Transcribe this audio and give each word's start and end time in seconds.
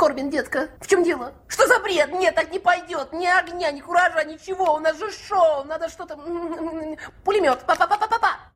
Корбин, 0.00 0.30
детка, 0.30 0.70
в 0.80 0.86
чем 0.86 1.04
дело? 1.04 1.34
Что 1.46 1.66
за 1.66 1.78
бред? 1.78 2.10
Нет, 2.10 2.34
так 2.34 2.50
не 2.50 2.58
пойдет. 2.58 3.12
Ни 3.12 3.26
огня, 3.26 3.70
ни 3.70 3.80
куража, 3.80 4.24
ничего. 4.24 4.76
У 4.76 4.78
нас 4.78 4.98
же 4.98 5.12
шоу. 5.12 5.62
Надо 5.64 5.90
что-то... 5.90 6.16
Пулемет. 7.22 7.58
Па-па-па-па-па. 7.66 8.49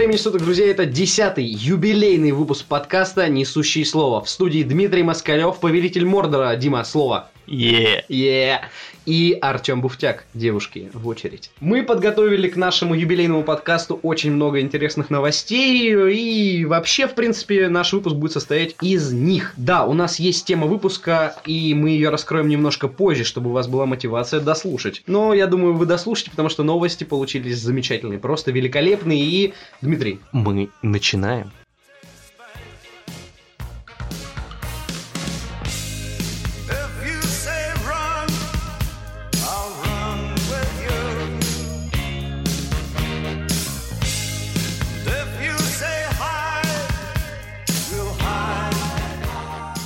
Времени 0.00 0.16
суток, 0.16 0.40
друзья! 0.40 0.66
Это 0.66 0.86
десятый 0.86 1.44
юбилейный 1.44 2.32
выпуск 2.32 2.64
подкаста 2.64 3.28
«Несущий 3.28 3.84
слово». 3.84 4.24
В 4.24 4.30
студии 4.30 4.62
Дмитрий 4.62 5.02
Москалев, 5.02 5.60
повелитель 5.60 6.06
Мордора. 6.06 6.56
Дима, 6.56 6.84
слово. 6.84 7.28
Е. 7.46 8.04
Е. 8.08 8.60
И 9.06 9.36
Артем 9.40 9.80
Буфтяк, 9.80 10.24
девушки, 10.34 10.90
в 10.94 11.08
очередь. 11.08 11.50
Мы 11.58 11.82
подготовили 11.82 12.48
к 12.48 12.56
нашему 12.56 12.94
юбилейному 12.94 13.42
подкасту 13.42 13.98
очень 14.02 14.30
много 14.30 14.60
интересных 14.60 15.10
новостей. 15.10 15.90
И 16.14 16.64
вообще, 16.64 17.08
в 17.08 17.14
принципе, 17.14 17.68
наш 17.68 17.92
выпуск 17.92 18.14
будет 18.14 18.32
состоять 18.32 18.76
из 18.82 19.12
них. 19.12 19.54
Да, 19.56 19.84
у 19.84 19.94
нас 19.94 20.20
есть 20.20 20.46
тема 20.46 20.66
выпуска, 20.66 21.34
и 21.44 21.74
мы 21.74 21.90
ее 21.90 22.10
раскроем 22.10 22.48
немножко 22.48 22.86
позже, 22.86 23.24
чтобы 23.24 23.50
у 23.50 23.52
вас 23.52 23.66
была 23.66 23.86
мотивация 23.86 24.38
дослушать. 24.38 25.02
Но 25.06 25.34
я 25.34 25.46
думаю, 25.48 25.74
вы 25.74 25.86
дослушаете, 25.86 26.30
потому 26.30 26.48
что 26.48 26.62
новости 26.62 27.02
получились 27.02 27.58
замечательные, 27.58 28.20
просто 28.20 28.52
великолепные. 28.52 29.24
И, 29.24 29.54
Дмитрий, 29.90 30.20
Мы 30.30 30.70
начинаем. 30.82 31.50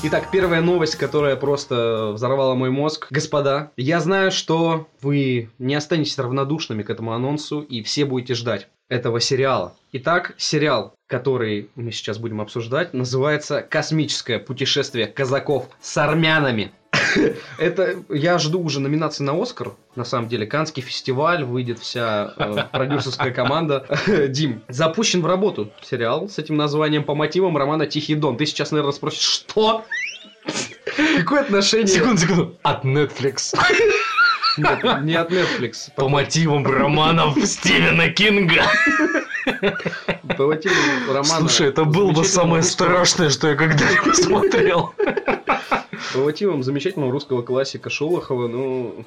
Итак, 0.07 0.29
первая 0.31 0.61
новость, 0.61 0.97
которая 0.97 1.35
просто 1.35 2.11
взорвала 2.13 2.55
мой 2.55 2.69
мозг. 2.69 3.07
Господа, 3.09 3.73
я 3.79 4.01
знаю, 4.01 4.33
что 4.33 4.87
вы 5.01 5.49
не 5.59 5.75
останетесь 5.75 6.19
равнодушными 6.19 6.83
к 6.83 6.91
этому 6.91 7.15
анонсу, 7.15 7.63
и 7.63 7.83
все 7.83 8.05
будете 8.05 8.35
ждать 8.35 8.69
этого 8.89 9.21
сериала. 9.21 9.75
Итак, 9.93 10.35
сериал, 10.37 10.95
который 11.07 11.71
мы 11.75 11.93
сейчас 11.93 12.19
будем 12.19 12.41
обсуждать, 12.41 12.95
называется 12.95 13.63
«Космическое 13.63 14.39
путешествие 14.39 15.07
казаков 15.07 15.69
с 15.81 15.97
армянами». 15.97 16.73
Это 17.59 18.03
я 18.09 18.39
жду 18.39 18.63
уже 18.63 18.81
номинации 18.81 19.25
на 19.25 19.41
Оскар. 19.41 19.73
На 19.97 20.05
самом 20.05 20.29
деле, 20.29 20.47
Канский 20.47 20.83
фестиваль, 20.83 21.45
выйдет 21.45 21.79
вся 21.79 22.35
э, 22.37 22.65
продюсерская 22.73 23.33
команда. 23.33 23.87
Дим, 24.29 24.63
запущен 24.69 25.23
в 25.23 25.27
работу 25.27 25.73
сериал 25.83 26.29
с 26.29 26.39
этим 26.39 26.57
названием 26.57 27.05
по 27.05 27.15
мотивам 27.15 27.57
романа 27.57 27.87
Тихий 27.87 28.15
Дон. 28.15 28.37
Ты 28.37 28.47
сейчас, 28.47 28.71
наверное, 28.71 28.93
спросишь, 28.93 29.23
что? 29.23 29.85
Какое 31.19 31.43
отношение? 31.43 31.87
Секунду, 31.87 32.19
секунду. 32.19 32.59
От 32.63 32.85
Netflix. 32.85 33.55
Нет, 34.57 35.03
не 35.03 35.15
от 35.15 35.31
Netflix. 35.33 35.91
По 35.97 36.09
мотивам 36.09 36.67
романов 36.67 37.37
Стивена 37.45 38.09
Кинга. 38.11 38.63
По 40.37 40.47
мотивам 40.47 40.77
романа. 41.09 41.41
Слушай, 41.41 41.69
это 41.69 41.85
было 41.85 42.13
бы 42.13 42.25
самое 42.25 42.63
русского- 42.63 42.87
страшное, 42.89 43.31
что 43.31 43.49
я 43.49 43.57
когда-либо 43.57 44.13
смотрел. 44.15 44.95
По 46.13 46.19
мотивам 46.21 46.63
замечательного 46.63 47.13
русского 47.13 47.43
классика 47.43 47.91
Шолохова, 47.91 48.49
ну, 48.49 49.05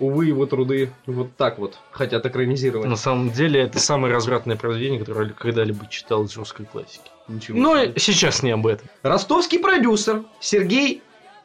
увы, 0.00 0.26
его 0.26 0.46
труды 0.46 0.90
вот 1.06 1.36
так 1.36 1.58
вот 1.58 1.78
хотят 1.92 2.26
экранизировать. 2.26 2.88
На 2.88 2.96
самом 2.96 3.30
деле, 3.30 3.60
это 3.60 3.78
самое 3.78 4.12
развратное 4.12 4.56
произведение, 4.56 4.98
которое 5.00 5.30
когда-либо 5.30 5.86
читал 5.88 6.24
из 6.24 6.36
русской 6.36 6.66
классики. 6.66 7.10
Ничего 7.28 7.58
Но 7.58 7.78
себе. 7.84 7.94
сейчас 7.98 8.42
не 8.42 8.50
об 8.50 8.66
этом. 8.66 8.88
Ростовский 9.02 9.58
продюсер 9.58 10.24
Сергей 10.40 11.02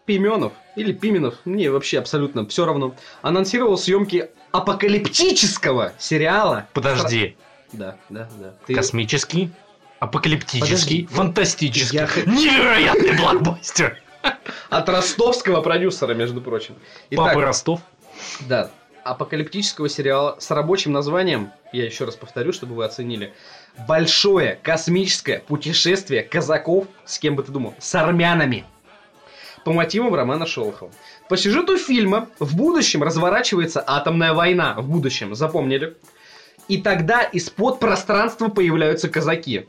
Пименов 0.10 0.54
или 0.76 0.92
Пименов, 0.92 1.36
мне 1.46 1.70
вообще 1.70 2.00
абсолютно 2.00 2.44
все 2.48 2.66
равно, 2.66 2.96
анонсировал 3.22 3.78
съемки 3.78 4.32
апокалиптического 4.52 5.94
сериала. 6.00 6.68
Подожди. 6.74 7.38
Да, 7.74 7.96
да, 8.10 8.28
да. 8.40 8.56
Ты- 8.66 8.74
Космический, 8.74 9.52
апокалиптический, 10.00 10.62
Подожди, 10.68 11.06
фантастический, 11.06 12.00
я 12.00 12.08
невероятный 12.26 13.18
блокбастер. 13.18 14.02
От 14.72 14.90
ростовского 14.90 15.62
продюсера, 15.62 16.16
между 16.16 16.42
прочим. 16.42 16.74
Итак, 17.12 17.28
Папа 17.28 17.42
Ростов. 17.42 17.82
Да, 18.48 18.72
апокалиптического 19.04 19.90
сериала 19.90 20.38
с 20.40 20.50
рабочим 20.50 20.92
названием, 20.92 21.52
я 21.72 21.86
еще 21.86 22.06
раз 22.06 22.16
повторю, 22.16 22.52
чтобы 22.52 22.74
вы 22.74 22.84
оценили, 22.84 23.32
«Большое 23.88 24.60
космическое 24.64 25.38
путешествие 25.38 26.24
казаков, 26.24 26.88
с 27.06 27.20
кем 27.20 27.36
бы 27.36 27.44
ты 27.44 27.52
думал, 27.52 27.76
с 27.78 27.94
армянами». 27.94 28.66
По 29.70 29.74
мотивам 29.74 30.16
романа 30.16 30.48
Шолохова. 30.48 30.92
По 31.28 31.38
сюжету 31.38 31.78
фильма 31.78 32.28
в 32.40 32.58
будущем 32.58 33.04
разворачивается 33.04 33.84
атомная 33.86 34.34
война. 34.34 34.74
В 34.74 34.90
будущем, 34.90 35.36
запомнили? 35.36 35.96
И 36.68 36.82
тогда 36.82 37.22
из-под 37.22 37.80
пространства 37.80 38.48
появляются 38.48 39.10
казаки. 39.10 39.68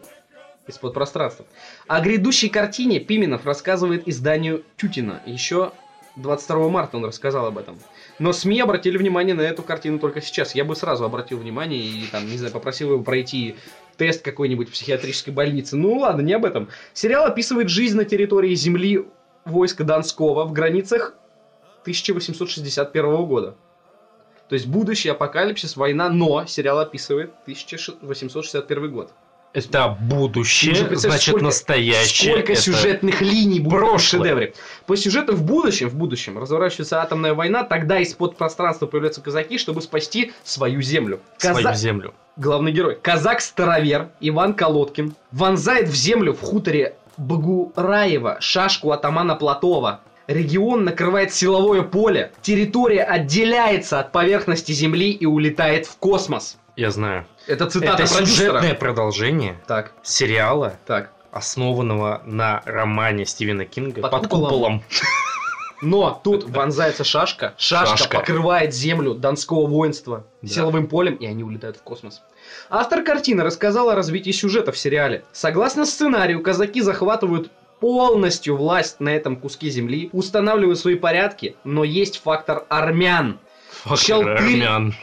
Из-под 0.67 0.95
пространства. 0.95 1.45
О 1.87 2.01
грядущей 2.01 2.49
картине 2.49 2.99
Пименов 2.99 3.45
рассказывает 3.45 4.09
изданию 4.09 4.65
Тютина. 4.79 5.21
Еще 5.27 5.71
22 6.17 6.71
марта 6.71 6.97
он 6.97 7.05
рассказал 7.05 7.45
об 7.45 7.59
этом. 7.59 7.79
Но 8.19 8.33
СМИ 8.33 8.61
обратили 8.61 8.97
внимание 8.97 9.35
на 9.35 9.43
эту 9.43 9.63
картину 9.63 9.99
только 9.99 10.23
сейчас. 10.23 10.55
Я 10.55 10.65
бы 10.65 10.77
сразу 10.77 11.05
обратил 11.05 11.37
внимание 11.37 11.79
и 11.79 12.07
там, 12.11 12.27
не 12.27 12.39
знаю, 12.39 12.55
попросил 12.55 12.93
его 12.93 13.03
пройти 13.03 13.57
тест 13.99 14.25
какой-нибудь 14.25 14.71
в 14.71 14.73
психиатрической 14.73 15.35
больнице. 15.35 15.77
Ну 15.77 15.99
ладно, 15.99 16.23
не 16.23 16.33
об 16.33 16.47
этом. 16.47 16.69
Сериал 16.95 17.27
описывает 17.27 17.69
жизнь 17.69 17.99
на 17.99 18.07
территории 18.07 18.55
земли 18.55 19.05
войска 19.45 19.85
Донского 19.85 20.45
в 20.45 20.53
границах 20.53 21.15
1861 21.83 23.27
года. 23.27 23.55
То 24.49 24.55
есть 24.55 24.67
будущий 24.67 25.09
апокалипсис, 25.09 25.77
война, 25.77 26.09
но 26.09 26.45
сериал 26.47 26.81
описывает 26.81 27.31
1861 27.43 28.91
год. 28.91 29.13
Это 29.53 29.97
будущее, 30.01 30.77
значит 30.97 31.23
сколько- 31.31 31.45
настоящее. 31.45 32.33
Сколько 32.33 32.53
это- 32.53 32.61
сюжетных 32.61 33.21
линий 33.21 33.59
будет 33.59 33.83
в 33.83 33.99
шедевре. 33.99 34.55
По 34.87 34.97
сюжету 34.97 35.35
в 35.35 35.43
будущем, 35.43 35.89
в 35.89 35.95
будущем 35.97 36.39
разворачивается 36.39 37.03
атомная 37.03 37.35
война, 37.35 37.65
тогда 37.65 37.99
из-под 37.99 38.37
пространства 38.37 38.87
появляются 38.87 39.21
казаки, 39.21 39.59
чтобы 39.59 39.83
спасти 39.83 40.33
свою 40.45 40.83
землю. 40.83 41.19
Свою 41.39 41.65
Каза- 41.65 41.75
землю. 41.75 42.15
Главный 42.37 42.71
герой. 42.71 42.97
Казак-старовер 43.03 44.11
Иван 44.21 44.55
Колодкин 44.55 45.15
вонзает 45.33 45.89
в 45.89 45.95
землю 45.97 46.33
в 46.33 46.41
хуторе 46.43 46.95
Багураева 47.21 48.39
шашку 48.41 48.93
атамана 48.93 49.35
Платова. 49.37 50.01
Регион 50.27 50.85
накрывает 50.85 51.35
силовое 51.35 51.83
поле, 51.83 52.33
территория 52.41 53.03
отделяется 53.03 53.99
от 54.01 54.13
поверхности 54.13 54.73
Земли 54.73 55.11
и 55.11 55.27
улетает 55.27 55.87
в 55.87 55.97
космос. 55.97 56.57
Я 56.77 56.91
знаю. 56.91 57.27
Это 57.47 57.67
цитата 57.69 58.03
это 58.05 58.13
продюсера. 58.13 58.27
сюжетное 58.27 58.75
продолжение 58.75 59.57
Так, 59.67 59.93
сериала, 60.03 60.75
так. 60.87 61.11
основанного 61.33 62.23
на 62.25 62.63
романе 62.65 63.27
Стивена 63.27 63.65
Кинга 63.65 64.01
Под 64.03 64.11
под, 64.13 64.23
куполом. 64.29 64.49
куполом. 64.51 64.83
Но 65.83 66.21
тут 66.23 66.45
вонзается 66.49 67.05
шашка, 67.05 67.55
шашка, 67.57 67.97
Шашка. 67.97 68.19
покрывает 68.19 68.75
землю 68.75 69.15
донского 69.15 69.67
воинства 69.67 70.25
Да. 70.43 70.49
силовым 70.49 70.87
полем, 70.87 71.15
и 71.17 71.27
они 71.27 71.43
улетают 71.43 71.77
в 71.79 71.83
космос. 71.83 72.23
Автор 72.69 73.03
картины 73.03 73.43
рассказал 73.43 73.91
о 73.91 73.95
развитии 73.95 74.31
сюжета 74.31 74.73
в 74.73 74.79
сериале. 74.79 75.25
Согласно 75.33 75.85
сценарию, 75.87 76.43
казаки 76.43 76.81
захватывают 76.81 77.51
полностью 77.81 78.57
власть 78.57 79.01
на 79.01 79.09
этом 79.09 79.37
куске 79.37 79.71
земли, 79.71 80.11
устанавливают 80.13 80.79
свои 80.79 80.97
порядки, 80.97 81.57
но 81.65 81.83
есть 81.85 82.21
фактор 82.23 82.65
армян. 82.69 83.39
Фактор 83.85 83.99
Щелкырь 83.99 84.33
армян. 84.37 84.95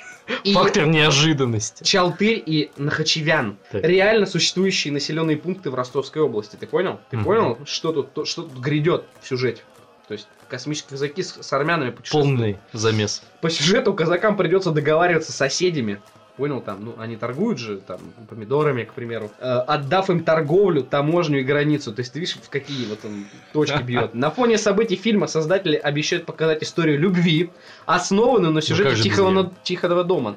И 0.43 0.53
Фактор 0.53 0.85
неожиданности. 0.87 1.83
Чалтырь 1.85 2.43
и 2.45 2.69
Нахачевян. 2.75 3.57
Так. 3.71 3.81
Реально 3.83 4.25
существующие 4.25 4.91
населенные 4.93 5.37
пункты 5.37 5.69
в 5.71 5.75
Ростовской 5.75 6.21
области. 6.21 6.57
Ты 6.57 6.67
понял? 6.67 6.99
Ты 7.09 7.15
Мгм. 7.15 7.25
понял, 7.25 7.57
что 7.65 7.93
тут, 7.93 8.13
то- 8.13 8.25
что 8.25 8.43
тут 8.43 8.57
грядет 8.59 9.05
в 9.21 9.27
сюжете? 9.27 9.61
То 10.09 10.13
есть 10.13 10.27
космические 10.49 10.91
казаки 10.91 11.23
с, 11.23 11.37
с 11.41 11.53
армянами 11.53 11.91
путешествуют. 11.91 12.25
Полный 12.27 12.57
замес. 12.73 13.23
По 13.41 13.49
сюжету 13.49 13.93
казакам 13.93 14.35
придется 14.37 14.71
договариваться 14.71 15.31
с 15.31 15.35
соседями. 15.35 16.01
Понял, 16.37 16.61
там, 16.61 16.85
ну, 16.85 16.95
они 16.99 17.17
торгуют 17.17 17.57
же, 17.57 17.77
там, 17.77 17.99
помидорами, 18.29 18.83
к 18.83 18.93
примеру. 18.93 19.31
Э, 19.39 19.57
отдав 19.67 20.11
им 20.11 20.23
торговлю, 20.23 20.83
таможню 20.83 21.39
и 21.39 21.43
границу. 21.43 21.91
То 21.91 22.01
есть, 22.01 22.13
ты 22.13 22.19
видишь, 22.19 22.35
в 22.35 22.49
какие 22.49 22.85
вот 22.85 22.99
он 23.03 23.25
точки 23.53 23.81
бьет. 23.83 24.13
На 24.13 24.29
фоне 24.29 24.59
событий 24.59 24.95
фильма 24.95 25.25
создатели 25.25 25.75
обещают 25.75 26.27
показать 26.27 26.61
историю 26.61 26.99
любви, 26.99 27.49
основанную 27.87 28.53
на 28.53 28.61
сюжете 28.61 28.91
без 28.91 29.01
Тихого, 29.01 29.51
Тихого 29.63 30.03
дома. 30.03 30.35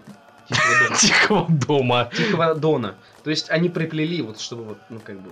Тихого 0.98 1.46
дома. 1.50 2.10
Тихого 2.16 2.54
Дона. 2.54 2.94
То 3.22 3.30
есть 3.30 3.50
они 3.50 3.68
приплели, 3.68 4.22
вот 4.22 4.40
чтобы 4.40 4.64
вот, 4.64 4.78
ну 4.88 5.00
как 5.04 5.20
бы, 5.20 5.30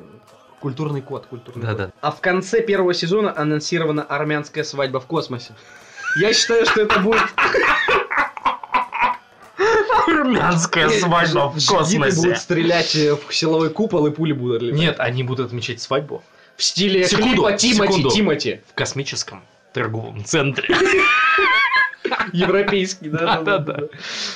культурный 0.60 1.00
код, 1.00 1.26
культурный 1.26 1.62
Да-да. 1.62 1.86
код. 1.86 1.94
А 2.00 2.10
в 2.10 2.20
конце 2.20 2.62
первого 2.62 2.92
сезона 2.92 3.32
анонсирована 3.36 4.02
армянская 4.02 4.64
свадьба 4.64 5.00
в 5.00 5.06
космосе. 5.06 5.54
Я 6.20 6.32
считаю, 6.32 6.66
что 6.66 6.82
это 6.82 7.00
будет... 7.00 7.22
Армянская 10.20 10.88
свадьба 10.88 11.48
в 11.50 11.66
космосе. 11.66 12.16
будут 12.20 12.38
стрелять 12.38 12.94
э, 12.96 13.14
в 13.16 13.34
силовой 13.34 13.70
купол 13.70 14.06
и 14.06 14.10
пули 14.10 14.32
будут 14.32 14.62
летать. 14.62 14.78
Нет, 14.80 14.96
они 15.00 15.22
будут 15.22 15.46
отмечать 15.46 15.80
свадьбу 15.80 16.22
В 16.56 16.62
стиле 16.62 17.04
Секунду, 17.06 17.42
клипа 17.42 17.52
Тимати, 17.52 17.72
секунду. 17.92 18.10
Тимати. 18.10 18.60
в 18.68 18.74
космическом 18.74 19.42
торговом 19.72 20.24
центре. 20.24 20.74
Европейский, 22.32 23.08
да? 23.10 23.40
Да-да-да. 23.42 23.88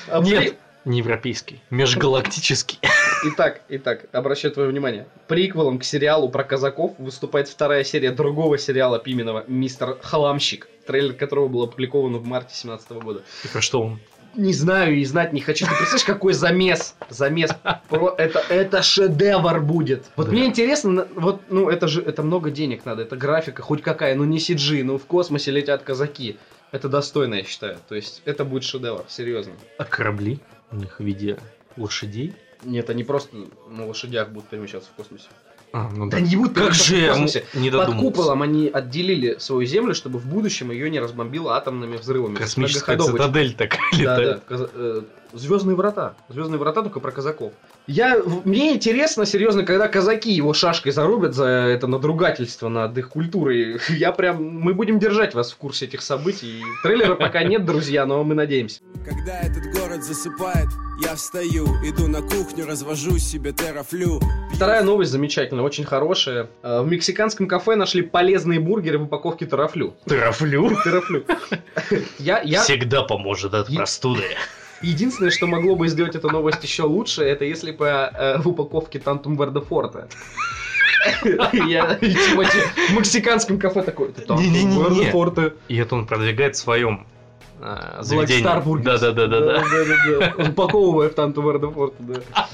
А 0.08 0.20
при- 0.20 0.28
Нет, 0.30 0.56
не 0.84 0.98
европейский, 0.98 1.60
межгалактический. 1.70 2.78
Итак, 3.24 3.60
итак, 3.68 4.06
обращаю 4.12 4.52
твое 4.52 4.68
внимание. 4.68 5.06
Приквелом 5.28 5.78
к 5.78 5.84
сериалу 5.84 6.28
про 6.28 6.42
казаков 6.42 6.94
выступает 6.98 7.48
вторая 7.48 7.84
серия 7.84 8.10
другого 8.10 8.58
сериала 8.58 8.98
Пименова 8.98 9.44
«Мистер 9.46 9.96
Халамщик», 10.02 10.66
трейлер 10.86 11.12
которого 11.14 11.46
был 11.46 11.62
опубликован 11.62 12.16
в 12.16 12.26
марте 12.26 12.48
2017 12.48 12.90
года. 13.04 13.22
И 13.44 13.48
про 13.48 13.60
что 13.60 13.80
он? 13.82 14.00
Не 14.34 14.52
знаю 14.54 14.96
и 14.96 15.04
знать 15.04 15.32
не 15.32 15.40
хочу. 15.40 15.66
Ты 15.66 15.70
представляешь, 15.72 16.04
какой 16.04 16.32
замес? 16.32 16.94
Замес. 17.10 17.50
Про 17.88 18.14
это, 18.16 18.38
это 18.48 18.82
шедевр 18.82 19.60
будет. 19.60 20.04
Вот 20.16 20.26
Да. 20.26 20.32
мне 20.32 20.46
интересно, 20.46 21.06
вот, 21.14 21.42
ну, 21.50 21.68
это 21.68 21.86
же, 21.88 22.00
это 22.02 22.22
много 22.22 22.50
денег 22.50 22.84
надо, 22.86 23.02
это 23.02 23.16
графика 23.16 23.62
хоть 23.62 23.82
какая, 23.82 24.14
ну 24.14 24.24
не 24.24 24.38
CG, 24.38 24.82
ну 24.84 24.96
в 24.98 25.04
космосе 25.04 25.50
летят 25.50 25.82
казаки. 25.82 26.38
Это 26.70 26.88
достойно, 26.88 27.34
я 27.34 27.44
считаю. 27.44 27.76
То 27.88 27.94
есть, 27.94 28.22
это 28.24 28.44
будет 28.46 28.64
шедевр, 28.64 29.04
серьезно. 29.08 29.52
А 29.76 29.84
корабли 29.84 30.40
у 30.70 30.76
них 30.76 30.98
в 30.98 31.04
виде 31.04 31.38
лошадей? 31.76 32.34
Нет, 32.64 32.88
они 32.88 33.04
просто 33.04 33.36
на 33.68 33.86
лошадях 33.86 34.30
будут 34.30 34.48
перемещаться 34.48 34.88
в 34.90 34.94
космосе. 34.96 35.26
А, 35.72 35.88
ну 35.94 36.08
Да 36.08 36.20
не 36.20 36.36
будут 36.36 36.54
Как 36.54 36.74
же 36.74 37.30
не 37.54 37.70
Под 37.70 37.94
куполом 37.94 38.42
они 38.42 38.68
отделили 38.68 39.36
свою 39.38 39.64
землю, 39.66 39.94
чтобы 39.94 40.18
в 40.18 40.26
будущем 40.26 40.70
ее 40.70 40.90
не 40.90 41.00
разбомбило 41.00 41.56
атомными 41.56 41.96
взрывами. 41.96 42.36
Космическая 42.36 42.98
цитадель 42.98 43.54
такая 43.54 43.80
Да, 43.92 44.18
летает. 44.18 44.42
да. 44.48 45.02
Звездные 45.32 45.76
врата. 45.76 46.14
Звездные 46.28 46.58
врата 46.58 46.82
только 46.82 47.00
про 47.00 47.10
казаков. 47.10 47.52
Я, 47.86 48.18
мне 48.44 48.74
интересно, 48.74 49.26
серьезно, 49.26 49.64
когда 49.64 49.88
казаки 49.88 50.30
его 50.30 50.52
шашкой 50.52 50.92
зарубят 50.92 51.34
за 51.34 51.46
это 51.46 51.86
надругательство 51.86 52.68
над 52.68 52.96
их 52.96 53.08
культурой. 53.08 53.80
Я 53.88 54.12
прям... 54.12 54.42
Мы 54.42 54.74
будем 54.74 54.98
держать 54.98 55.34
вас 55.34 55.52
в 55.52 55.56
курсе 55.56 55.86
этих 55.86 56.02
событий. 56.02 56.62
Трейлера 56.82 57.14
пока 57.14 57.42
нет, 57.42 57.64
друзья, 57.64 58.06
но 58.06 58.22
мы 58.24 58.34
надеемся. 58.34 58.80
Когда 59.04 59.40
этот 59.40 59.64
город 59.74 60.04
засыпает, 60.04 60.68
я 61.00 61.16
встаю, 61.16 61.66
иду 61.82 62.06
на 62.06 62.22
кухню, 62.22 62.66
развожу 62.66 63.18
себе 63.18 63.52
терафлю. 63.52 64.20
Вторая 64.52 64.82
новость 64.82 65.10
замечательная, 65.10 65.64
очень 65.64 65.84
хорошая. 65.84 66.48
Э, 66.62 66.82
В 66.82 66.88
мексиканском 66.88 67.48
кафе 67.48 67.74
нашли 67.74 68.02
полезные 68.02 68.60
бургеры 68.60 68.98
в 68.98 69.04
упаковке 69.04 69.46
тарафлю. 69.46 69.94
Трафлю 70.06 70.76
Тарафлю. 70.84 71.24
Я, 72.18 72.40
я... 72.42 72.62
всегда 72.62 73.02
поможет 73.02 73.54
от 73.54 73.74
простуды. 73.74 74.24
Единственное, 74.82 75.30
что 75.30 75.46
могло 75.46 75.76
бы 75.76 75.88
сделать 75.88 76.14
эту 76.14 76.28
новость 76.28 76.62
еще 76.62 76.82
лучше, 76.84 77.22
это 77.22 77.44
если 77.44 77.72
бы 77.72 77.86
э, 77.86 78.38
в 78.38 78.48
упаковке 78.48 78.98
Тантум 78.98 79.36
Вердефорта. 79.36 80.08
Я 81.24 81.96
Тимати 81.96 82.58
в 82.88 82.96
мексиканском 82.96 83.58
кафе 83.58 83.82
такой. 83.82 84.10
«Это 84.10 84.22
Тантум 84.22 84.44
Не-не-не-не. 84.44 84.82
Вердефорте». 84.82 85.54
И 85.68 85.76
это 85.76 85.94
он 85.94 86.06
продвигает 86.06 86.56
в 86.56 86.58
своем 86.58 87.06
Black 87.60 88.02
заведении. 88.02 88.44
Star 88.44 88.64
Burgers. 88.64 88.98
Да-да-да. 88.98 90.34
Упаковывая 90.48 91.08
в 91.08 91.14
Тантум 91.14 91.46
Вердефорте, 91.46 91.96
да. 92.00 92.48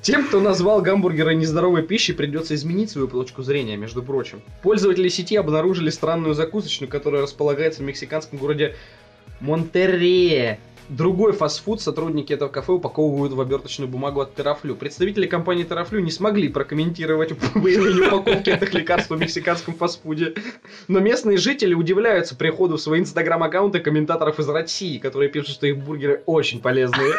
Тем, 0.00 0.24
кто 0.26 0.40
назвал 0.40 0.82
гамбургеры 0.82 1.34
нездоровой 1.34 1.82
пищей, 1.82 2.12
придется 2.12 2.54
изменить 2.54 2.90
свою 2.90 3.06
точку 3.08 3.42
зрения, 3.42 3.76
между 3.76 4.02
прочим. 4.02 4.40
Пользователи 4.62 5.08
сети 5.08 5.36
обнаружили 5.36 5.90
странную 5.90 6.34
закусочную, 6.34 6.90
которая 6.90 7.22
располагается 7.22 7.82
в 7.82 7.84
мексиканском 7.84 8.38
городе 8.38 8.74
Монтеррея. 9.40 10.58
Другой 10.88 11.32
фастфуд 11.32 11.82
сотрудники 11.82 12.32
этого 12.32 12.48
кафе 12.48 12.72
упаковывают 12.72 13.34
в 13.34 13.40
оберточную 13.40 13.88
бумагу 13.88 14.20
от 14.20 14.34
Терафлю. 14.34 14.74
Представители 14.74 15.26
компании 15.26 15.64
Терафлю 15.64 16.00
не 16.00 16.10
смогли 16.10 16.48
прокомментировать 16.48 17.36
появление 17.54 18.08
упаковки 18.08 18.50
этих 18.50 18.72
лекарств 18.72 19.10
в 19.10 19.18
мексиканском 19.18 19.74
фастфуде. 19.74 20.34
Но 20.88 21.00
местные 21.00 21.36
жители 21.36 21.74
удивляются 21.74 22.34
приходу 22.36 22.76
в 22.76 22.80
свои 22.80 23.00
инстаграм-аккаунты 23.00 23.80
комментаторов 23.80 24.38
из 24.40 24.48
России, 24.48 24.98
которые 24.98 25.28
пишут, 25.30 25.50
что 25.50 25.66
их 25.66 25.76
бургеры 25.78 26.22
очень 26.24 26.60
полезные. 26.60 27.12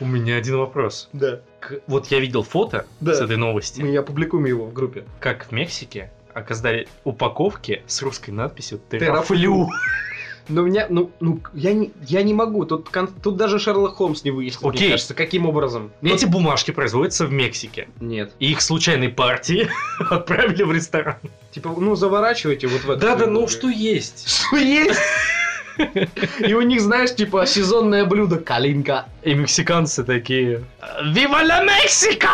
У 0.00 0.04
меня 0.06 0.36
один 0.36 0.58
вопрос. 0.58 1.08
Да. 1.12 1.40
Вот 1.86 2.08
я 2.08 2.20
видел 2.20 2.42
фото 2.42 2.86
Да. 3.00 3.14
с 3.14 3.20
этой 3.20 3.36
новости, 3.38 3.80
Мы 3.80 3.96
опубликуем 3.96 4.44
его 4.44 4.66
в 4.66 4.72
группе. 4.72 5.04
как 5.18 5.46
в 5.46 5.52
Мексике 5.52 6.12
оказали 6.34 6.88
упаковки 7.04 7.82
с 7.86 8.02
русской 8.02 8.30
надписью 8.32 8.80
Терафлю. 8.90 9.68
Но 10.48 10.62
меня, 10.62 10.86
ну, 10.90 11.10
ну, 11.20 11.40
я 11.54 11.72
не, 11.72 11.92
я 12.06 12.22
не 12.22 12.34
могу. 12.34 12.64
Тут, 12.66 12.88
тут 13.22 13.36
даже 13.36 13.58
Шерлок 13.58 13.94
Холмс 13.96 14.24
не 14.24 14.30
выяснил, 14.30 14.68
мне 14.68 14.76
Окей. 14.78 14.90
кажется, 14.90 15.14
каким 15.14 15.46
образом. 15.46 15.90
Но- 16.02 16.14
Эти 16.14 16.26
бумажки 16.26 16.70
производятся 16.70 17.26
в 17.26 17.32
Мексике. 17.32 17.88
Нет. 18.00 18.32
И 18.38 18.50
их 18.50 18.60
случайной 18.60 19.08
партии 19.08 19.68
отправили 20.10 20.62
в 20.62 20.72
ресторан. 20.72 21.16
Типа, 21.50 21.74
ну, 21.78 21.94
заворачивайте 21.94 22.66
вот 22.66 22.82
в 22.82 22.90
это. 22.90 23.00
Да-да, 23.00 23.26
ну 23.26 23.48
что 23.48 23.68
есть. 23.68 24.28
Что 24.28 24.56
есть? 24.56 25.00
И 26.38 26.54
у 26.54 26.60
них, 26.60 26.80
знаешь, 26.80 27.12
типа, 27.14 27.46
сезонное 27.46 28.04
блюдо 28.04 28.36
калинка. 28.38 29.06
И 29.24 29.34
мексиканцы 29.34 30.04
такие 30.04 30.62
«Вива 31.02 31.40
ла 31.42 31.64
Мексика!» 31.64 32.28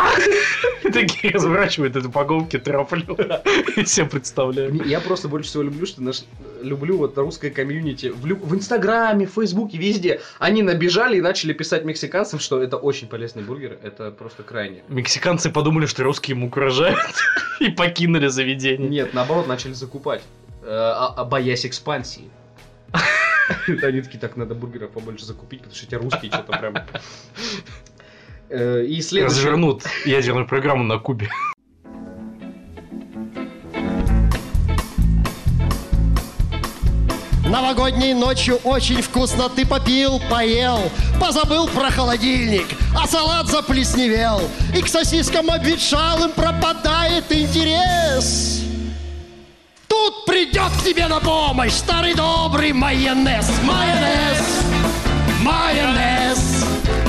Такие 0.92 1.32
разворачивают 1.32 1.96
эту 1.96 2.08
упаковки 2.08 2.58
трафлю. 2.58 3.16
И 3.76 3.84
всем 3.84 4.10
представляю. 4.10 4.74
Мне- 4.74 4.84
Я 4.84 5.00
просто 5.00 5.28
больше 5.28 5.48
всего 5.48 5.62
люблю, 5.62 5.86
что 5.86 6.02
наш, 6.02 6.22
люблю 6.62 6.96
вот 6.98 7.16
русское 7.18 7.50
комьюнити 7.50 8.06
в, 8.08 8.26
лю- 8.26 8.36
в 8.42 8.54
Инстаграме, 8.54 9.26
в 9.26 9.30
Фейсбуке, 9.34 9.78
везде. 9.78 10.20
Они 10.38 10.62
набежали 10.62 11.18
и 11.18 11.20
начали 11.20 11.52
писать 11.52 11.84
мексиканцам, 11.84 12.38
что 12.40 12.62
это 12.62 12.76
очень 12.76 13.08
полезные 13.08 13.44
бургеры. 13.44 13.78
Это 13.82 14.10
просто 14.10 14.42
крайне. 14.42 14.82
Мексиканцы 14.88 15.50
подумали, 15.50 15.86
что 15.86 16.02
русские 16.04 16.36
им 16.36 16.44
угрожают. 16.44 16.98
И 17.60 17.68
покинули 17.70 18.28
заведение. 18.28 18.88
Нет, 18.88 19.14
наоборот, 19.14 19.46
начали 19.46 19.72
закупать. 19.72 20.22
Э, 20.62 20.66
а- 20.70 21.14
а 21.16 21.24
боясь 21.24 21.66
экспансии. 21.66 22.30
Они 23.82 24.00
такие, 24.02 24.18
так, 24.18 24.36
надо 24.36 24.54
бургеров 24.54 24.90
побольше 24.90 25.24
закупить, 25.24 25.60
потому 25.60 25.74
что 25.76 25.86
эти 25.86 25.94
русские 25.94 26.30
что-то 26.30 26.58
прям... 26.58 26.74
Э, 28.48 28.84
И 28.84 29.00
следующее... 29.00 29.24
Развернут 29.24 29.84
ядерную 30.04 30.46
программу 30.46 30.84
на 30.84 30.98
Кубе. 30.98 31.28
Новогодней 37.50 38.14
ночью 38.14 38.60
очень 38.62 39.02
вкусно 39.02 39.48
ты 39.48 39.66
попил, 39.66 40.20
поел, 40.30 40.78
позабыл 41.20 41.66
про 41.66 41.90
холодильник, 41.90 42.66
а 42.96 43.08
салат 43.08 43.48
заплесневел, 43.48 44.40
и 44.72 44.80
к 44.80 44.86
сосискам 44.86 45.50
обветшалым 45.50 46.30
пропадает 46.30 47.24
интерес. 47.32 48.62
Тут 49.88 50.26
придет 50.26 50.70
к 50.80 50.84
тебе 50.84 51.08
на 51.08 51.18
помощь 51.18 51.72
старый 51.72 52.14
добрый 52.14 52.72
майонез, 52.72 53.50
майонез, 53.64 54.62
майонез, 55.42 56.64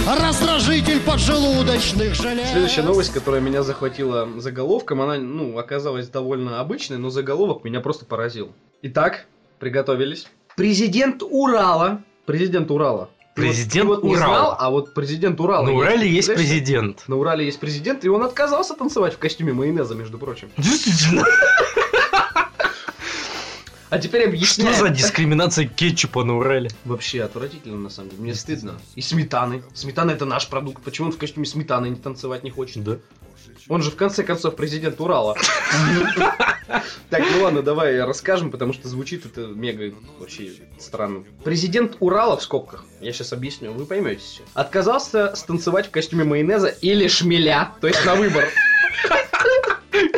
раздражитель 0.07 1.01
поджелудочных 1.01 2.15
желез. 2.15 2.49
Следующая 2.49 2.81
новость, 2.81 3.13
которая 3.13 3.41
меня 3.41 3.61
захватила 3.61 4.27
заголовком, 4.37 5.01
она, 5.01 5.17
ну, 5.17 5.59
оказалась 5.59 6.09
довольно 6.09 6.59
обычной, 6.59 6.97
но 6.97 7.11
заголовок 7.11 7.63
меня 7.63 7.79
просто 7.79 8.05
поразил. 8.05 8.53
Итак, 8.81 9.27
приготовились. 9.61 10.27
Президент 10.57 11.21
Урала. 11.23 12.01
Президент 12.25 12.69
Урала. 12.71 13.09
Вот- 13.35 13.35
Президент 13.35 13.87
вот 13.87 14.03
не 14.03 14.09
Урала. 14.15 14.25
знал, 14.35 14.55
а 14.59 14.69
вот 14.71 14.93
президент 14.93 15.39
Урала. 15.39 15.65
На 15.65 15.71
Урале 15.71 16.09
есть 16.09 16.27
Представляешь? 16.27 16.49
президент. 16.49 17.03
На 17.07 17.15
Урале 17.15 17.45
есть 17.45 17.59
президент, 17.59 18.03
и 18.03 18.09
он 18.09 18.23
отказался 18.23 18.73
танцевать 18.73 19.13
в 19.13 19.17
костюме 19.19 19.53
майонеза, 19.53 19.95
между 19.95 20.17
прочим. 20.17 20.49
Действительно. 20.57 21.23
А 23.89 23.99
теперь 23.99 24.21
Что 24.21 24.29
объясняю. 24.29 24.75
за 24.75 24.89
дискриминация 24.89 25.65
кетчупа 25.67 26.23
на 26.23 26.37
Урале? 26.37 26.69
Вообще 26.85 27.23
отвратительно, 27.23 27.77
на 27.77 27.89
самом 27.89 28.09
деле. 28.11 28.21
Мне 28.23 28.35
стыдно. 28.35 28.79
И 28.95 29.01
сметаны. 29.01 29.63
Сметана 29.73 30.11
это 30.11 30.25
наш 30.25 30.47
продукт. 30.47 30.81
Почему 30.83 31.07
он 31.07 31.13
в 31.13 31.17
костюме 31.17 31.45
сметаны 31.45 31.87
не 31.87 31.97
танцевать 31.97 32.43
не 32.43 32.51
хочет? 32.51 32.83
Да. 32.85 32.97
Он 33.67 33.81
же 33.81 33.91
в 33.91 33.95
конце 33.95 34.23
концов 34.23 34.55
президент 34.55 34.99
Урала. 34.99 35.35
Так, 37.09 37.23
ну 37.35 37.43
ладно, 37.43 37.61
давай 37.61 38.01
расскажем, 38.01 38.51
потому 38.51 38.71
что 38.71 38.87
звучит 38.87 39.25
это 39.25 39.41
мега 39.47 39.93
вообще 40.19 40.51
странно. 40.79 41.25
Президент 41.43 41.97
Урала 41.99 42.37
в 42.37 42.43
скобках, 42.43 42.85
я 43.01 43.11
сейчас 43.11 43.33
объясню, 43.33 43.73
вы 43.73 43.85
поймете 43.85 44.21
сейчас. 44.21 44.45
Отказался 44.53 45.35
станцевать 45.35 45.87
в 45.87 45.91
костюме 45.91 46.23
майонеза 46.23 46.67
или 46.67 47.07
шмеля, 47.07 47.71
то 47.81 47.87
есть 47.87 48.05
на 48.05 48.15
выбор. 48.15 48.47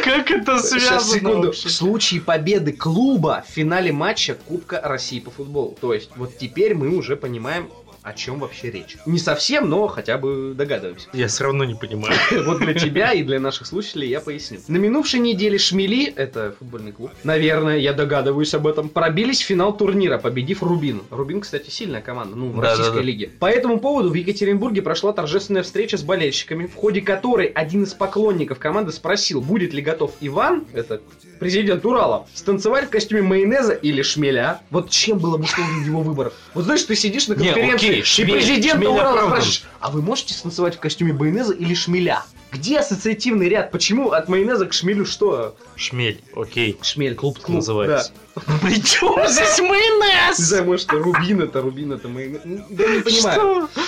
Как 0.03 0.29
это 0.29 0.59
связано 0.59 0.99
Сейчас, 0.99 1.11
секунду. 1.11 1.47
вообще? 1.47 1.67
В 1.67 1.71
случае 1.71 2.21
победы 2.21 2.73
клуба 2.73 3.43
в 3.47 3.51
финале 3.51 3.91
матча 3.91 4.35
Кубка 4.35 4.79
России 4.81 5.19
по 5.19 5.31
футболу. 5.31 5.77
То 5.81 5.93
есть, 5.93 6.11
вот 6.15 6.37
теперь 6.37 6.75
мы 6.75 6.89
уже 6.95 7.15
понимаем, 7.15 7.69
о 8.03 8.13
чем 8.13 8.39
вообще 8.39 8.69
речь. 8.69 8.97
Не 9.05 9.17
совсем, 9.19 9.69
но 9.69 9.87
хотя 9.87 10.17
бы 10.17 10.53
догадываемся. 10.55 11.07
Я 11.13 11.27
все 11.27 11.45
равно 11.45 11.63
не 11.63 11.75
понимаю. 11.75 12.13
Вот 12.43 12.59
для 12.59 12.73
тебя 12.73 13.13
и 13.13 13.23
для 13.23 13.39
наших 13.39 13.67
слушателей 13.67 14.09
я 14.09 14.19
поясню. 14.19 14.59
На 14.67 14.77
минувшей 14.77 15.19
неделе 15.19 15.57
Шмели, 15.57 16.05
это 16.05 16.55
футбольный 16.59 16.91
клуб, 16.91 17.11
наверное, 17.23 17.77
я 17.77 17.93
догадываюсь 17.93 18.53
об 18.53 18.67
этом, 18.67 18.89
пробились 18.89 19.41
в 19.41 19.45
финал 19.45 19.75
турнира, 19.75 20.17
победив 20.17 20.61
Рубин. 20.61 21.01
Рубин, 21.09 21.41
кстати, 21.41 21.69
сильная 21.69 22.01
команда, 22.01 22.35
ну, 22.35 22.49
в 22.49 22.55
Да, 22.59 22.69
российской 22.69 22.95
да, 22.95 22.99
да. 22.99 23.01
лиге. 23.01 23.31
По 23.39 23.45
этому 23.45 23.79
поводу 23.79 24.09
в 24.09 24.13
Екатеринбурге 24.13 24.81
прошла 24.81 25.13
торжественная 25.13 25.63
встреча 25.63 25.97
с 25.97 26.03
болельщиками, 26.03 26.65
в 26.65 26.75
ходе 26.75 27.01
которой 27.01 27.47
один 27.47 27.83
из 27.83 27.93
поклонников 27.93 28.59
команды 28.59 28.91
спросил, 28.91 29.41
будет 29.41 29.73
ли 29.73 29.81
готов 29.81 30.13
Иван, 30.19 30.65
это 30.73 31.01
президент 31.39 31.85
Урала, 31.85 32.27
станцевать 32.33 32.85
в 32.85 32.89
костюме 32.89 33.21
майонеза 33.21 33.73
или 33.73 34.01
шмеля. 34.01 34.61
Вот 34.69 34.89
чем 34.89 35.19
было 35.19 35.37
бы 35.37 35.43
условие 35.43 35.85
его 35.85 36.01
выбора? 36.01 36.33
Вот 36.53 36.65
знаешь, 36.65 36.83
ты 36.83 36.95
сидишь 36.95 37.27
на 37.27 37.35
конференции, 37.35 37.92
и 37.99 38.03
шмель- 38.03 38.31
президента 38.33 38.77
шмель 38.77 38.87
Урала 38.89 39.27
спрашиваешь, 39.27 39.63
а 39.79 39.89
вы 39.89 40.01
можете 40.01 40.33
станцевать 40.33 40.75
в 40.75 40.79
костюме 40.79 41.13
майонеза 41.13 41.53
или 41.53 41.73
шмеля? 41.73 42.23
Где 42.51 42.79
ассоциативный 42.79 43.49
ряд? 43.49 43.71
Почему 43.71 44.11
от 44.11 44.29
майонеза 44.29 44.67
к 44.67 44.73
шмелю 44.73 45.05
что? 45.07 45.55
Шмель, 45.75 46.21
окей. 46.35 46.77
Шмель. 46.83 47.15
Клуб 47.15 47.39
Клуб, 47.39 47.55
называется. 47.57 48.11
При 48.61 48.81
чем 48.83 49.15
здесь 49.27 49.59
Не 49.59 49.67
майонез? 49.67 50.37
знаю, 50.37 50.65
может, 50.65 50.85
это 50.87 50.97
рубин, 50.99 51.41
это 51.41 51.61
рубин, 51.61 51.91
это 51.93 52.07
майонез. 52.09 52.41
Ну, 52.43 52.63
Да 52.69 52.85
не 52.87 52.99
понимаю. 53.01 53.69
Что? 53.73 53.81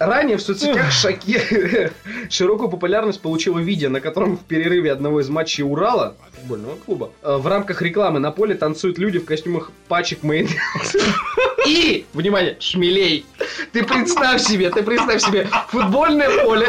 Ранее 0.00 0.38
в 0.38 0.40
соцсетях 0.40 0.90
шоки... 0.90 1.90
широкую 2.30 2.70
популярность 2.70 3.20
получило 3.20 3.58
видео, 3.58 3.90
на 3.90 4.00
котором 4.00 4.38
в 4.38 4.44
перерыве 4.46 4.92
одного 4.92 5.20
из 5.20 5.28
матчей 5.28 5.62
Урала, 5.62 6.16
футбольного 6.32 6.76
клуба, 6.76 7.10
э, 7.22 7.36
в 7.36 7.46
рамках 7.46 7.82
рекламы 7.82 8.18
на 8.18 8.30
поле 8.30 8.54
танцуют 8.54 8.96
люди 8.96 9.18
в 9.18 9.26
костюмах 9.26 9.70
пачек 9.88 10.22
майонеза. 10.22 10.56
И, 11.66 12.06
внимание, 12.14 12.56
шмелей. 12.60 13.26
Ты 13.72 13.84
представь 13.84 14.40
себе, 14.40 14.70
ты 14.70 14.82
представь 14.82 15.20
себе 15.22 15.46
футбольное 15.68 16.44
поле, 16.44 16.66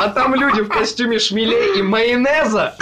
а 0.00 0.08
там 0.08 0.34
люди 0.34 0.62
в 0.62 0.68
костюме 0.68 1.20
шмелей 1.20 1.78
и 1.78 1.82
майонеза 1.82 2.74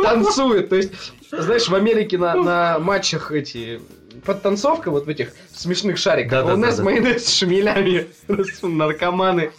танцуют. 0.00 0.68
То 0.68 0.76
есть, 0.76 0.92
знаешь, 1.32 1.68
в 1.68 1.74
Америке 1.74 2.18
на, 2.18 2.36
на 2.36 2.78
матчах 2.78 3.32
эти 3.32 3.80
подтанцовка 4.24 4.90
вот 4.90 5.06
в 5.06 5.08
этих 5.08 5.32
смешных 5.54 5.98
шариках. 5.98 6.32
а 6.32 6.42
у 6.42 6.46
Да-да-да-да. 6.48 6.66
нас 6.66 6.78
майонез 6.80 7.26
с 7.26 7.34
шмелями. 7.38 8.06
Наркоманы. 8.62 9.52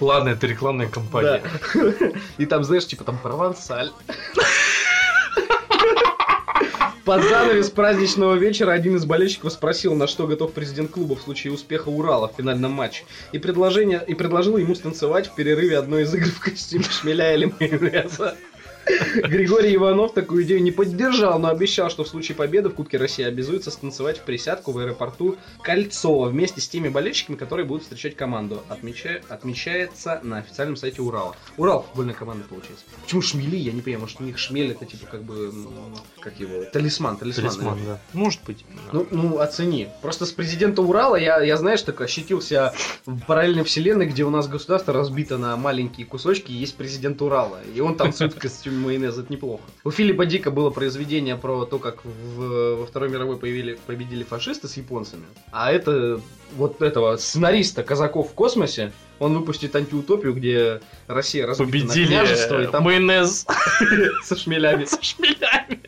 Ладно, 0.00 0.30
это 0.30 0.46
рекламная 0.46 0.88
кампания. 0.88 1.42
Да. 1.74 1.92
И 2.38 2.46
там, 2.46 2.64
знаешь, 2.64 2.86
типа 2.86 3.04
там 3.04 3.18
провансаль. 3.18 3.90
Под 7.04 7.24
занавес 7.24 7.70
праздничного 7.70 8.34
вечера 8.34 8.70
один 8.72 8.94
из 8.96 9.04
болельщиков 9.04 9.52
спросил, 9.52 9.94
на 9.94 10.06
что 10.06 10.26
готов 10.28 10.52
президент 10.52 10.90
клуба 10.92 11.16
в 11.16 11.22
случае 11.22 11.52
успеха 11.52 11.88
Урала 11.88 12.28
в 12.28 12.36
финальном 12.36 12.72
матче. 12.72 13.04
И, 13.32 13.38
предложение, 13.38 14.00
и 14.06 14.14
предложил 14.14 14.56
ему 14.58 14.74
станцевать 14.76 15.26
в 15.26 15.34
перерыве 15.34 15.78
одной 15.78 16.02
из 16.02 16.14
игр 16.14 16.26
в 16.28 16.38
костюме 16.38 16.84
шмеля 16.84 17.34
или 17.34 17.52
майонеза. 17.58 18.36
Григорий 19.14 19.74
Иванов 19.74 20.14
такую 20.14 20.44
идею 20.44 20.62
не 20.62 20.70
поддержал, 20.70 21.38
но 21.38 21.48
обещал, 21.48 21.90
что 21.90 22.04
в 22.04 22.08
случае 22.08 22.36
победы 22.36 22.68
в 22.68 22.74
Кубке 22.74 22.96
России 22.98 23.24
обязуется 23.24 23.70
станцевать 23.70 24.18
в 24.18 24.22
присядку 24.22 24.72
в 24.72 24.78
аэропорту 24.78 25.36
Кольцово 25.62 26.28
вместе 26.28 26.60
с 26.60 26.68
теми 26.68 26.88
болельщиками, 26.88 27.36
которые 27.36 27.66
будут 27.66 27.82
встречать 27.84 28.16
команду. 28.16 28.62
Отмеча- 28.68 29.22
Отмечается 29.28 30.20
на 30.22 30.38
официальном 30.38 30.76
сайте 30.76 31.02
Урала. 31.02 31.36
Урал 31.56 31.82
футбольная 31.82 32.14
команда 32.14 32.44
получается. 32.48 32.84
Почему 33.02 33.22
шмели? 33.22 33.56
Я 33.56 33.72
не 33.72 33.80
понимаю, 33.82 34.02
может 34.02 34.20
у 34.20 34.24
них 34.24 34.38
шмель 34.38 34.70
это 34.72 34.84
типа 34.86 35.06
как 35.06 35.22
бы, 35.22 35.52
как 36.20 36.38
его, 36.40 36.64
талисман, 36.72 37.16
талисман. 37.16 37.44
Талисман, 37.46 37.74
наверное. 37.74 37.94
да. 37.94 38.18
Может 38.18 38.40
быть. 38.44 38.64
Ну, 38.92 39.06
ну, 39.10 39.38
оцени. 39.40 39.88
Просто 40.02 40.26
с 40.26 40.32
президента 40.32 40.82
Урала 40.82 41.16
я, 41.16 41.40
я 41.42 41.56
знаешь, 41.56 41.82
так 41.82 42.00
ощутил 42.00 42.40
себя 42.40 42.72
в 43.06 43.20
параллельной 43.26 43.64
вселенной, 43.64 44.06
где 44.06 44.24
у 44.24 44.30
нас 44.30 44.48
государство 44.48 44.92
разбито 44.92 45.38
на 45.38 45.56
маленькие 45.56 46.06
кусочки, 46.06 46.50
и 46.52 46.54
есть 46.54 46.76
президент 46.76 47.20
Урала. 47.22 47.58
И 47.74 47.80
он 47.80 47.96
танцует 47.96 48.34
в 48.34 48.38
костюме 48.38 48.69
майонеза, 48.78 49.22
это 49.22 49.32
неплохо. 49.32 49.62
У 49.84 49.90
Филиппа 49.90 50.26
Дика 50.26 50.50
было 50.50 50.70
произведение 50.70 51.36
про 51.36 51.64
то, 51.64 51.78
как 51.78 52.04
в- 52.04 52.76
во 52.76 52.86
Второй 52.86 53.08
мировой 53.08 53.36
появили, 53.36 53.78
победили 53.86 54.22
фашисты 54.24 54.68
с 54.68 54.76
японцами. 54.76 55.24
А 55.52 55.72
это 55.72 56.20
вот 56.56 56.82
этого 56.82 57.16
сценариста 57.16 57.82
казаков 57.82 58.30
в 58.30 58.34
космосе, 58.34 58.92
он 59.18 59.36
выпустит 59.38 59.74
антиутопию, 59.76 60.32
где 60.34 60.80
Россия 61.06 61.46
разбита 61.46 61.86
на 61.86 61.88
Победили 61.88 62.06
княжество, 62.06 62.62
и 62.62 62.66
там 62.66 62.84
майонез 62.84 63.46
со 64.24 64.36
шмелями. 64.36 64.84
со 64.84 65.02
шмелями. 65.02 65.80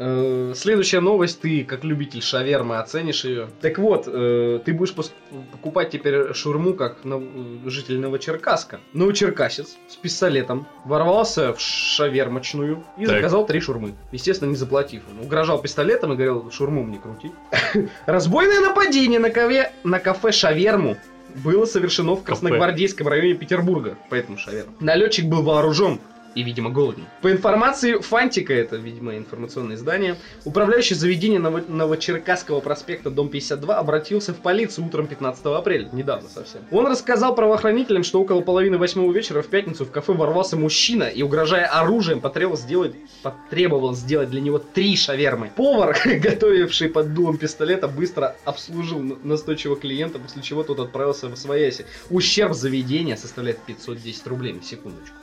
Э, 0.00 0.52
Следующая 0.54 1.00
новость, 1.00 1.40
ты, 1.40 1.64
как 1.64 1.82
любитель 1.82 2.22
шавермы, 2.22 2.78
оценишь 2.78 3.24
ее. 3.24 3.48
Так 3.60 3.78
вот, 3.78 4.04
э, 4.06 4.60
ты 4.64 4.72
будешь 4.72 4.94
покупать 4.94 5.90
теперь 5.90 6.32
шурму, 6.34 6.74
как 6.74 6.98
э, 7.04 7.20
житель 7.66 7.98
Новочеркасска. 7.98 8.78
Новочеркасец 8.92 9.76
с 9.88 9.96
пистолетом 9.96 10.68
ворвался 10.84 11.52
в 11.52 11.60
шавермочную 11.60 12.84
и 12.96 13.06
Так. 13.06 13.16
заказал 13.16 13.44
три 13.44 13.58
шурмы. 13.58 13.94
Естественно, 14.12 14.50
не 14.50 14.56
заплатив. 14.56 15.02
Он 15.10 15.26
угрожал 15.26 15.60
пистолетом 15.60 16.12
и 16.12 16.14
говорил, 16.14 16.48
шурму 16.52 16.84
мне 16.84 17.00
крути. 17.00 17.32
Разбойное 18.06 18.60
нападение 18.60 19.18
на, 19.18 19.30
кафе, 19.30 19.72
на 19.82 19.98
кафе 19.98 20.30
«Шаверму» 20.30 20.96
было 21.34 21.64
совершено 21.64 22.14
в. 22.14 22.22
Красногвардейском 22.22 23.08
районе 23.08 23.34
Петербурга, 23.34 23.96
поэтому 24.10 24.38
шаверма. 24.38 24.74
Налетчик 24.78 25.26
был 25.26 25.42
вооружен 25.42 26.00
и, 26.34 26.42
видимо, 26.42 26.70
голоден. 26.70 27.06
По 27.22 27.30
информации 27.30 27.94
Фантика, 27.94 28.52
это, 28.52 28.76
видимо, 28.76 29.16
информационное 29.16 29.76
издание, 29.76 30.16
управляющий 30.44 30.94
заведение 30.94 31.40
Ново- 31.40 31.64
Новочеркасского 31.68 32.60
проспекта, 32.60 33.10
дом 33.10 33.28
52, 33.28 33.76
обратился 33.76 34.32
в 34.34 34.38
полицию 34.38 34.86
утром 34.86 35.06
15 35.06 35.44
апреля, 35.46 35.88
недавно 35.92 36.28
совсем. 36.28 36.62
Он 36.70 36.86
рассказал 36.86 37.34
правоохранителям, 37.34 38.04
что 38.04 38.20
около 38.20 38.40
половины 38.40 38.78
восьмого 38.78 39.12
вечера 39.12 39.42
в 39.42 39.48
пятницу 39.48 39.84
в 39.84 39.90
кафе 39.90 40.12
ворвался 40.12 40.56
мужчина 40.56 41.04
и, 41.04 41.22
угрожая 41.22 41.66
оружием, 41.66 42.20
потребовал 42.20 42.56
сделать, 42.56 42.94
потребовал 43.22 43.94
сделать 43.94 44.30
для 44.30 44.40
него 44.40 44.58
три 44.58 44.96
шавермы. 44.96 45.50
Повар, 45.56 45.96
готовивший 46.04 46.88
под 46.88 47.14
дулом 47.14 47.38
пистолета, 47.38 47.88
быстро 47.88 48.36
обслужил 48.44 49.00
настойчивого 49.22 49.78
клиента, 49.78 50.18
после 50.18 50.42
чего 50.42 50.62
тот 50.62 50.80
отправился 50.80 51.28
в 51.28 51.36
свояси. 51.36 51.86
Ущерб 52.10 52.54
заведения 52.54 53.16
составляет 53.16 53.58
510 53.60 54.26
рублей 54.26 54.58
секундочку. 54.62 55.14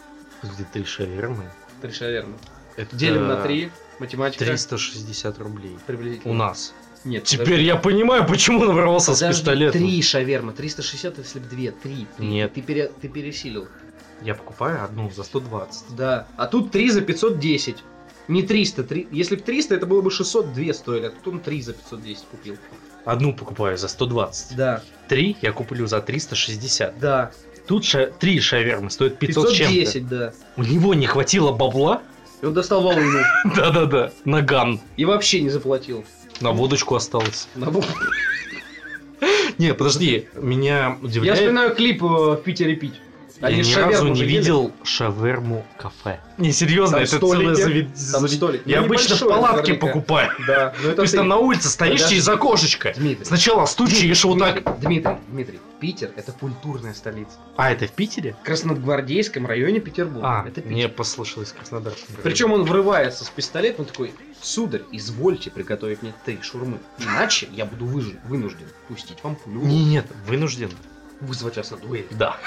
Где 0.53 0.63
три 0.71 0.83
шавермы? 0.85 1.49
Три 1.81 1.91
шавермы. 1.91 2.35
Это 2.75 2.95
Делим 2.95 3.27
на 3.27 3.41
3, 3.41 3.71
математика. 3.99 4.43
360 4.45 5.39
рублей. 5.39 5.77
Приблизительно. 5.87 6.33
У 6.33 6.37
нас. 6.37 6.73
Нет, 7.05 7.23
Теперь 7.23 7.61
я 7.61 7.75
понимаю, 7.75 8.25
почему 8.25 8.61
он 8.61 8.73
ворвался 8.75 9.13
с 9.13 9.19
Подожди, 9.19 9.39
пистолетом. 9.41 9.81
Три 9.81 10.01
шавермы, 10.01 10.53
360, 10.53 11.19
если 11.19 11.39
бы 11.39 11.47
две, 11.47 11.71
три. 11.71 12.07
три. 12.17 12.27
Нет. 12.27 12.53
Ты, 12.53 12.61
пере- 12.61 12.91
ты 12.99 13.07
пересилил. 13.07 13.67
Я 14.21 14.33
покупаю 14.33 14.83
одну 14.83 15.11
за 15.11 15.23
120. 15.23 15.95
Да. 15.95 16.27
А 16.35 16.47
тут 16.47 16.71
3 16.71 16.89
за 16.89 17.01
510. 17.01 17.77
Не 18.27 18.41
300, 18.41 18.83
три- 18.83 19.07
если 19.11 19.35
бы 19.35 19.41
300, 19.43 19.75
это 19.75 19.85
было 19.85 20.01
бы 20.01 20.09
602 20.09 20.73
стоили, 20.73 21.05
а 21.05 21.09
тут 21.11 21.27
он 21.35 21.39
3 21.41 21.61
за 21.61 21.73
510 21.73 22.25
купил. 22.31 22.57
Одну 23.05 23.35
покупаю 23.35 23.77
за 23.77 23.87
120. 23.87 24.55
Да, 24.57 24.81
Три 25.07 25.37
я 25.43 25.51
куплю 25.51 25.85
за 25.85 26.01
360. 26.01 26.97
да. 26.99 27.31
Тут 27.67 27.83
ша- 27.85 28.07
три 28.07 28.39
шавермы 28.39 28.91
стоят 28.91 29.17
500 29.17 29.49
с 29.49 29.53
чем-то. 29.53 29.73
510, 29.73 30.07
да. 30.07 30.33
У 30.57 30.63
него 30.63 30.93
не 30.93 31.07
хватило 31.07 31.51
бабла? 31.51 32.01
И 32.41 32.45
он 32.45 32.53
достал 32.53 32.81
волну. 32.81 33.19
Да-да-да. 33.55 34.11
Наган. 34.23 34.79
И 34.97 35.05
вообще 35.05 35.41
не 35.41 35.49
заплатил. 35.49 36.05
На 36.41 36.51
водочку 36.51 36.95
осталось. 36.95 37.47
На 37.55 37.69
вол- 37.69 37.85
Не, 39.57 39.73
подожди. 39.73 40.27
Меня 40.35 40.75
Я 40.77 40.97
удивляет... 41.01 41.37
вспоминаю 41.39 41.75
клип 41.75 42.03
э, 42.03 42.07
в 42.07 42.35
Питере 42.43 42.75
пить. 42.75 42.95
Я 43.41 43.47
Они 43.47 43.57
ни 43.57 43.63
шаверму 43.63 43.91
разу 43.91 44.07
не 44.07 44.23
видел 44.23 44.71
шаверму 44.83 45.65
кафе. 45.77 46.21
Не, 46.37 46.53
серьезно, 46.53 46.97
Там 46.97 47.03
это 47.03 47.17
столики, 47.17 47.41
целое 47.55 47.55
завед- 47.55 48.11
там 48.11 48.23
завед- 48.25 48.35
столик. 48.35 48.61
Я 48.65 48.79
Ну, 48.79 48.85
обычно 48.85 49.15
в 49.15 49.19
палатке 49.19 49.57
наверняка. 49.73 49.87
покупаю. 49.87 50.31
Да, 50.47 50.73
но 50.81 50.87
это 50.87 50.95
То 50.95 51.01
есть 51.01 51.11
ты- 51.11 51.17
там 51.17 51.27
на 51.27 51.37
улице 51.37 51.67
стоишь 51.67 51.93
Подожди. 51.99 52.15
через 52.15 52.27
окошечко. 52.29 52.93
Дмитрий. 52.95 53.25
Сначала 53.25 53.65
стучишь 53.65 54.23
вот 54.23 54.39
так. 54.39 54.55
Дмитрий, 54.63 54.79
Дмитрий, 54.79 55.17
Дмитрий, 55.27 55.59
Питер 55.81 56.11
это 56.15 56.31
культурная 56.31 56.93
столица. 56.93 57.33
А, 57.57 57.71
это 57.71 57.87
в 57.87 57.91
Питере? 57.91 58.35
В 58.41 58.45
Красногвардейском 58.45 59.45
районе 59.45 59.81
Петербурга. 59.81 60.27
А, 60.27 60.41
это 60.47 60.61
Питер. 60.61 60.71
мне 60.71 60.87
послышалось 60.89 61.51
Краснодарском. 61.51 62.15
Причем 62.23 62.53
он 62.53 62.63
врывается 62.63 63.25
с 63.25 63.29
пистолетом, 63.29 63.81
он 63.85 63.91
такой, 63.91 64.13
сударь, 64.41 64.83
извольте 64.93 65.51
приготовить 65.51 66.01
мне 66.01 66.13
три 66.25 66.39
шурмы, 66.41 66.77
иначе 66.99 67.49
я 67.51 67.65
буду 67.65 67.85
выжи- 67.85 68.17
вынужден 68.27 68.67
пустить 68.87 69.17
вам 69.23 69.35
пулю, 69.35 69.61
нет, 69.61 70.05
вынужден. 70.25 70.71
вызвать 71.21 71.57
вас 71.57 71.71
на 71.71 71.77
дуэль. 71.77 72.05
Да. 72.11 72.37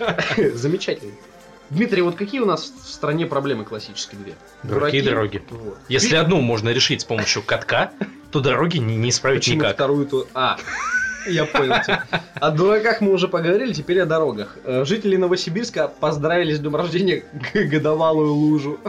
Замечательно. 0.54 1.12
Дмитрий, 1.70 2.02
вот 2.02 2.16
какие 2.16 2.40
у 2.40 2.46
нас 2.46 2.72
в 2.82 2.88
стране 2.90 3.26
проблемы 3.26 3.64
классические 3.64 4.20
две? 4.20 4.34
Дураки 4.64 4.98
и 4.98 5.02
дороги. 5.02 5.42
Вот. 5.50 5.78
Если 5.88 6.16
одну 6.16 6.40
можно 6.40 6.70
решить 6.70 7.02
с 7.02 7.04
помощью 7.04 7.42
катка, 7.42 7.92
то 8.32 8.40
дороги 8.40 8.78
не, 8.78 8.96
не 8.96 9.10
исправить 9.10 9.42
Почему 9.42 9.60
никак. 9.60 9.74
вторую 9.74 10.06
то... 10.06 10.26
А, 10.34 10.56
я 11.28 11.44
понял 11.44 11.76
тебя. 11.84 12.04
О 12.34 12.50
дураках 12.50 13.00
мы 13.00 13.12
уже 13.12 13.28
поговорили, 13.28 13.72
теперь 13.72 14.00
о 14.00 14.06
дорогах. 14.06 14.56
Э, 14.64 14.84
Жители 14.84 15.14
Новосибирска 15.16 15.86
поздравили 15.88 16.54
с 16.54 16.58
днем 16.58 16.74
рождения 16.74 17.24
годовалую 17.54 18.32
лужу. 18.32 18.80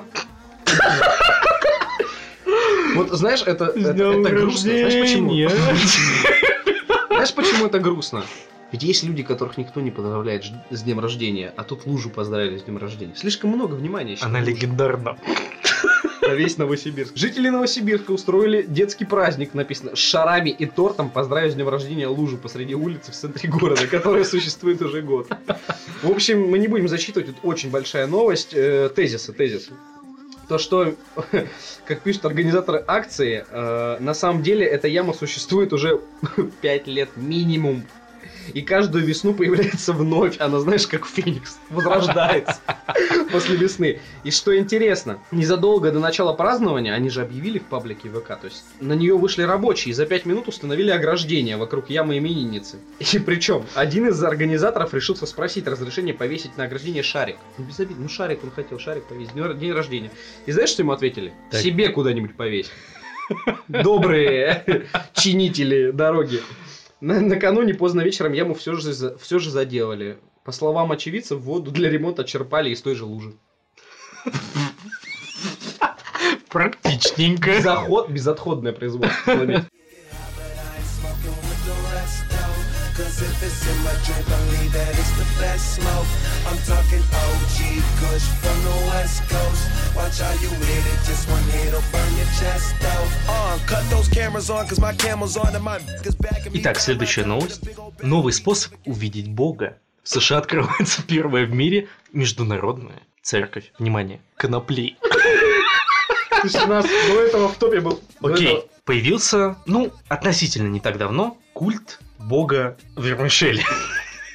Вот 2.95 3.09
знаешь, 3.11 3.41
это, 3.45 3.65
это, 3.65 3.91
это 3.91 4.29
грустно. 4.29 4.71
Знаешь 4.71 5.01
почему? 5.01 5.33
Знаешь, 7.09 7.33
почему 7.33 7.67
это 7.67 7.79
грустно? 7.79 8.23
Ведь 8.71 8.83
есть 8.83 9.03
люди, 9.03 9.23
которых 9.23 9.57
никто 9.57 9.81
не 9.81 9.91
поздравляет 9.91 10.45
с 10.69 10.83
днем 10.83 10.99
рождения, 10.99 11.53
а 11.57 11.63
тут 11.63 11.85
лужу 11.85 12.09
поздравили 12.09 12.57
с 12.57 12.63
днем 12.63 12.77
рождения. 12.77 13.13
Слишком 13.15 13.49
много 13.49 13.75
внимания. 13.75 14.17
Она 14.21 14.39
легендарна. 14.39 15.17
на 16.21 16.33
весь 16.33 16.57
Новосибирск. 16.57 17.15
Жители 17.17 17.49
Новосибирска 17.49 18.11
устроили 18.11 18.61
детский 18.61 19.05
праздник, 19.05 19.53
написано, 19.53 19.95
с 19.95 19.99
шарами 19.99 20.49
и 20.49 20.65
тортом 20.65 21.09
поздравить 21.09 21.53
с 21.53 21.55
днем 21.55 21.67
рождения 21.67 22.07
лужу 22.07 22.37
посреди 22.37 22.75
улицы 22.75 23.11
в 23.11 23.15
центре 23.15 23.49
города, 23.49 23.87
которая 23.87 24.23
существует 24.23 24.81
уже 24.81 25.01
год. 25.01 25.27
В 26.03 26.09
общем, 26.09 26.47
мы 26.49 26.59
не 26.59 26.67
будем 26.67 26.87
зачитывать, 26.87 27.27
тут 27.27 27.37
очень 27.43 27.69
большая 27.69 28.07
новость. 28.07 28.53
Э, 28.53 28.89
Тезисы, 28.95 29.33
тезисы. 29.33 29.71
То, 30.47 30.57
что, 30.57 30.95
как 31.85 32.01
пишут 32.01 32.25
организаторы 32.25 32.83
акции, 32.87 33.45
э, 33.49 33.97
на 33.99 34.13
самом 34.13 34.43
деле 34.43 34.65
эта 34.65 34.87
яма 34.87 35.13
существует 35.13 35.73
уже 35.73 36.01
5 36.61 36.87
лет 36.87 37.09
минимум. 37.15 37.83
И 38.53 38.61
каждую 38.61 39.05
весну 39.05 39.33
появляется 39.33 39.93
вновь. 39.93 40.39
Она, 40.39 40.59
знаешь, 40.59 40.87
как 40.87 41.05
феникс, 41.05 41.59
возрождается 41.69 42.59
после 43.31 43.55
весны. 43.55 43.99
И 44.23 44.31
что 44.31 44.57
интересно, 44.57 45.19
незадолго 45.31 45.91
до 45.91 45.99
начала 45.99 46.33
празднования, 46.33 46.93
они 46.93 47.09
же 47.09 47.21
объявили 47.21 47.59
в 47.59 47.63
паблике 47.63 48.09
ВК, 48.09 48.27
то 48.27 48.45
есть 48.45 48.63
на 48.79 48.93
нее 48.93 49.17
вышли 49.17 49.43
рабочие 49.43 49.91
и 49.91 49.93
за 49.93 50.05
5 50.05 50.25
минут 50.25 50.47
установили 50.47 50.91
ограждение 50.91 51.57
вокруг 51.57 51.89
ямы 51.89 52.17
именинницы. 52.17 52.77
И 52.99 53.19
причем, 53.19 53.65
один 53.75 54.07
из 54.07 54.23
организаторов 54.23 54.93
решился 54.93 55.25
спросить 55.25 55.67
разрешение 55.67 56.13
повесить 56.13 56.57
на 56.57 56.65
ограждение 56.65 57.03
шарик. 57.03 57.37
Ну, 57.57 57.65
без 57.65 57.79
обид, 57.79 57.97
ну 57.99 58.09
шарик 58.09 58.43
он 58.43 58.51
хотел, 58.51 58.79
шарик 58.79 59.05
повесить, 59.05 59.33
день, 59.33 59.71
рождения. 59.71 60.11
И 60.45 60.51
знаешь, 60.51 60.69
что 60.69 60.81
ему 60.81 60.91
ответили? 60.91 61.33
Так. 61.49 61.61
Себе 61.61 61.89
куда-нибудь 61.89 62.35
повесь. 62.35 62.71
Добрые 63.67 64.87
чинители 65.13 65.91
дороги. 65.91 66.41
На- 67.01 67.19
накануне 67.19 67.73
поздно 67.73 68.01
вечером 68.01 68.33
яму 68.33 68.53
все 68.53 68.75
же, 68.75 69.17
все 69.17 69.39
же 69.39 69.49
заделали. 69.49 70.19
По 70.43 70.51
словам 70.51 70.91
очевидцев, 70.91 71.39
воду 71.39 71.71
для 71.71 71.89
ремонта 71.89 72.23
черпали 72.23 72.69
из 72.69 72.81
той 72.81 72.95
же 72.95 73.05
лужи. 73.05 73.33
Практичненько. 76.49 77.61
Заход, 77.61 78.09
безотходное 78.09 78.71
производство. 78.71 79.65
If 83.21 83.43
it's 83.43 83.61
in 83.71 83.77
my 83.83 83.93
drink, 84.05 84.25
believe 84.25 84.71
that 84.73 84.91
it's 84.99 85.11
the 85.21 85.27
best 85.39 85.75
smoke. 85.75 86.07
I'm 86.49 86.57
talking 86.65 87.03
OG 87.23 87.57
Kush 87.99 88.25
from 88.41 88.57
the 88.67 88.77
West 88.91 89.23
Coast. 89.29 89.63
Watch 89.95 90.19
how 90.19 90.33
you 90.43 90.49
hit 90.49 90.83
it, 90.93 90.99
just 91.05 91.29
one 91.29 91.43
hit'll 91.55 91.83
burn 91.91 92.11
your 92.17 92.29
chest 92.39 92.75
though. 92.81 93.05
Uh, 93.31 93.57
cut 93.67 93.83
those 93.89 94.07
cameras 94.07 94.49
on, 94.49 94.67
cause 94.67 94.79
my 94.79 94.93
camel's 94.93 95.37
on 95.37 95.55
and 95.55 95.63
my 95.63 95.77
is 96.03 96.15
back 96.15 96.45
at 96.45 96.51
me. 96.51 96.59
Итак, 96.61 96.79
следующая 96.79 97.25
новость. 97.25 97.61
Новый 98.01 98.33
способ 98.33 98.73
увидеть 98.85 99.29
Бога. 99.29 99.77
В 100.03 100.09
США 100.09 100.39
открывается 100.39 101.03
первая 101.07 101.45
в 101.45 101.53
мире 101.53 101.87
международная 102.11 103.01
церковь. 103.21 103.71
Внимание, 103.77 104.19
конопли. 104.37 104.97
То 105.03 106.47
есть 106.47 106.55
у 106.63 106.67
нас 106.67 106.85
до 106.85 107.21
этого 107.21 107.49
в 107.49 107.57
топе 107.57 107.81
был. 107.81 108.01
Окей, 108.23 108.47
этого- 108.47 108.65
появился, 108.83 109.57
ну, 109.67 109.93
относительно 110.07 110.69
не 110.69 110.79
так 110.79 110.97
давно, 110.97 111.37
культ 111.53 111.99
бога 112.21 112.77
Вермишеля. 112.97 113.63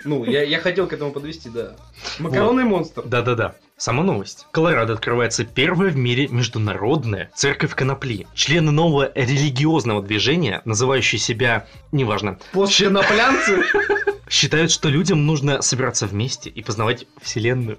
Ну, 0.05 0.25
я, 0.25 0.43
я 0.43 0.61
хотел 0.61 0.87
к 0.87 0.93
этому 0.93 1.11
подвести, 1.11 1.49
да. 1.49 1.75
Макаронный 2.21 2.65
монстр. 2.65 3.03
Да-да-да. 3.05 3.57
Сама 3.77 4.05
новость. 4.05 4.47
В 4.49 4.53
Колорадо 4.53 4.93
открывается 4.93 5.45
первая 5.45 5.91
в 5.91 5.97
мире 5.97 6.29
международная 6.29 7.31
церковь 7.35 7.75
конопли. 7.75 8.27
Члены 8.33 8.71
нового 8.71 9.11
религиозного 9.15 10.03
движения, 10.03 10.63
называющие 10.65 11.19
себя, 11.19 11.67
неважно, 11.91 12.39
Постченоплянцы. 12.53 13.65
считают, 14.29 14.71
что 14.71 14.89
людям 14.89 15.27
нужно 15.27 15.63
собираться 15.63 16.07
вместе 16.07 16.51
и 16.51 16.63
познавать 16.63 17.07
Вселенную. 17.21 17.79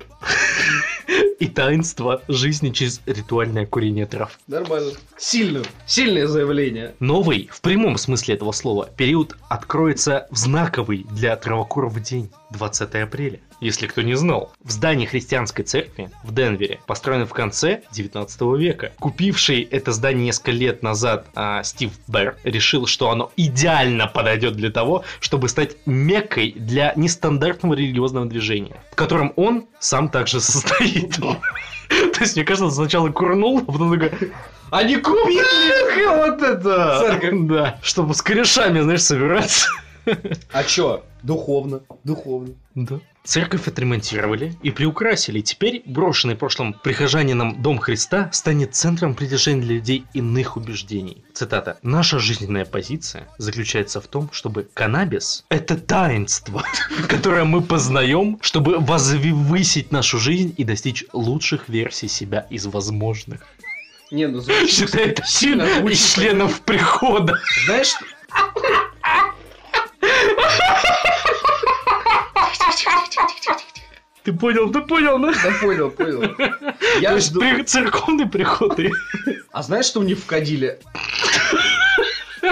И 1.39 1.47
таинство 1.47 2.21
жизни 2.27 2.69
через 2.71 3.01
ритуальное 3.05 3.65
курение 3.65 4.05
трав. 4.05 4.37
Нормально. 4.47 4.91
Сильно. 5.17 5.63
Сильное 5.85 6.27
заявление. 6.27 6.95
Новый, 6.99 7.49
в 7.51 7.61
прямом 7.61 7.97
смысле 7.97 8.35
этого 8.35 8.51
слова, 8.51 8.89
период 8.95 9.35
откроется 9.49 10.27
в 10.31 10.37
знаковый 10.37 11.05
для 11.11 11.35
травокуров 11.35 12.01
день, 12.01 12.29
20 12.51 12.95
апреля. 12.95 13.39
Если 13.59 13.87
кто 13.87 14.03
не 14.03 14.15
знал, 14.15 14.53
в 14.63 14.71
здании 14.71 15.05
христианской 15.05 15.65
церкви 15.65 16.11
в 16.23 16.33
Денвере, 16.33 16.79
построенном 16.85 17.27
в 17.27 17.33
конце 17.33 17.81
19 17.91 18.41
века. 18.57 18.91
Купивший 18.99 19.61
это 19.63 19.91
здание 19.91 20.25
несколько 20.25 20.51
лет 20.51 20.83
назад 20.83 21.25
а, 21.33 21.63
Стив 21.63 21.91
Берр 22.07 22.37
решил, 22.43 22.85
что 22.85 23.09
оно 23.09 23.31
идеально 23.35 24.07
подойдет 24.07 24.55
для 24.55 24.69
того, 24.69 25.03
чтобы 25.19 25.49
стать 25.49 25.77
меккой 25.87 26.51
для 26.51 26.93
нестандартного 26.95 27.73
религиозного 27.73 28.27
движения, 28.27 28.83
в 28.91 28.95
котором 28.95 29.33
он 29.35 29.65
сам 29.79 30.09
также 30.09 30.39
состоит. 30.41 30.96
То 30.99 32.19
есть, 32.19 32.35
мне 32.35 32.45
кажется, 32.45 32.65
он 32.65 32.71
сначала 32.71 33.09
курнул, 33.09 33.59
а 33.59 33.71
потом 33.71 33.99
такой, 33.99 34.31
Они 34.71 34.97
купили! 34.97 36.05
вот 36.05 36.41
это! 36.41 37.19
Да, 37.31 37.79
чтобы 37.81 38.13
с 38.13 38.21
корешами, 38.21 38.81
знаешь, 38.81 39.03
собираться. 39.03 39.67
А 40.51 40.63
чё? 40.63 41.03
Духовно. 41.23 41.81
Духовно. 42.03 42.53
Да. 42.75 42.99
Церковь 43.23 43.67
отремонтировали 43.67 44.53
и 44.63 44.71
приукрасили. 44.71 45.41
Теперь 45.41 45.83
брошенный 45.85 46.35
в 46.35 46.37
прошлом 46.37 46.73
прихожанином 46.73 47.61
Дом 47.61 47.77
Христа 47.77 48.29
станет 48.31 48.73
центром 48.75 49.15
притяжения 49.15 49.61
для 49.61 49.75
людей 49.75 50.05
иных 50.13 50.55
убеждений. 50.55 51.23
Цитата. 51.33 51.77
«Наша 51.81 52.19
жизненная 52.19 52.63
позиция 52.63 53.27
заключается 53.37 53.99
в 53.99 54.07
том, 54.07 54.29
чтобы 54.31 54.69
каннабис– 54.73 55.43
это 55.49 55.75
таинство, 55.75 56.63
которое 57.09 57.43
мы 57.43 57.61
познаем, 57.61 58.37
чтобы 58.41 58.79
возвысить 58.79 59.91
нашу 59.91 60.19
жизнь 60.19 60.53
и 60.55 60.63
достичь 60.63 61.03
лучших 61.11 61.67
версий 61.67 62.07
себя 62.07 62.47
из 62.49 62.65
возможных». 62.67 63.45
Не, 64.09 64.27
ну 64.27 64.39
звучит- 64.39 64.69
Считает 64.69 65.21
сильно 65.25 65.65
членов 65.93 66.61
прихода. 66.61 67.33
Знаешь, 67.65 67.93
Ты 74.23 74.33
понял, 74.33 74.69
ты 74.71 74.81
понял, 74.81 75.19
да? 75.19 75.31
да 75.31 75.51
понял, 75.61 75.89
понял. 75.89 76.35
То 76.35 76.75
Я 76.99 77.13
есть 77.13 77.29
жду- 77.31 77.39
при- 77.39 77.63
церковный 77.63 78.27
приход 78.27 78.77
А 79.53 79.63
знаешь, 79.63 79.85
что 79.85 80.01
мне 80.01 80.15
вкадили? 80.15 80.79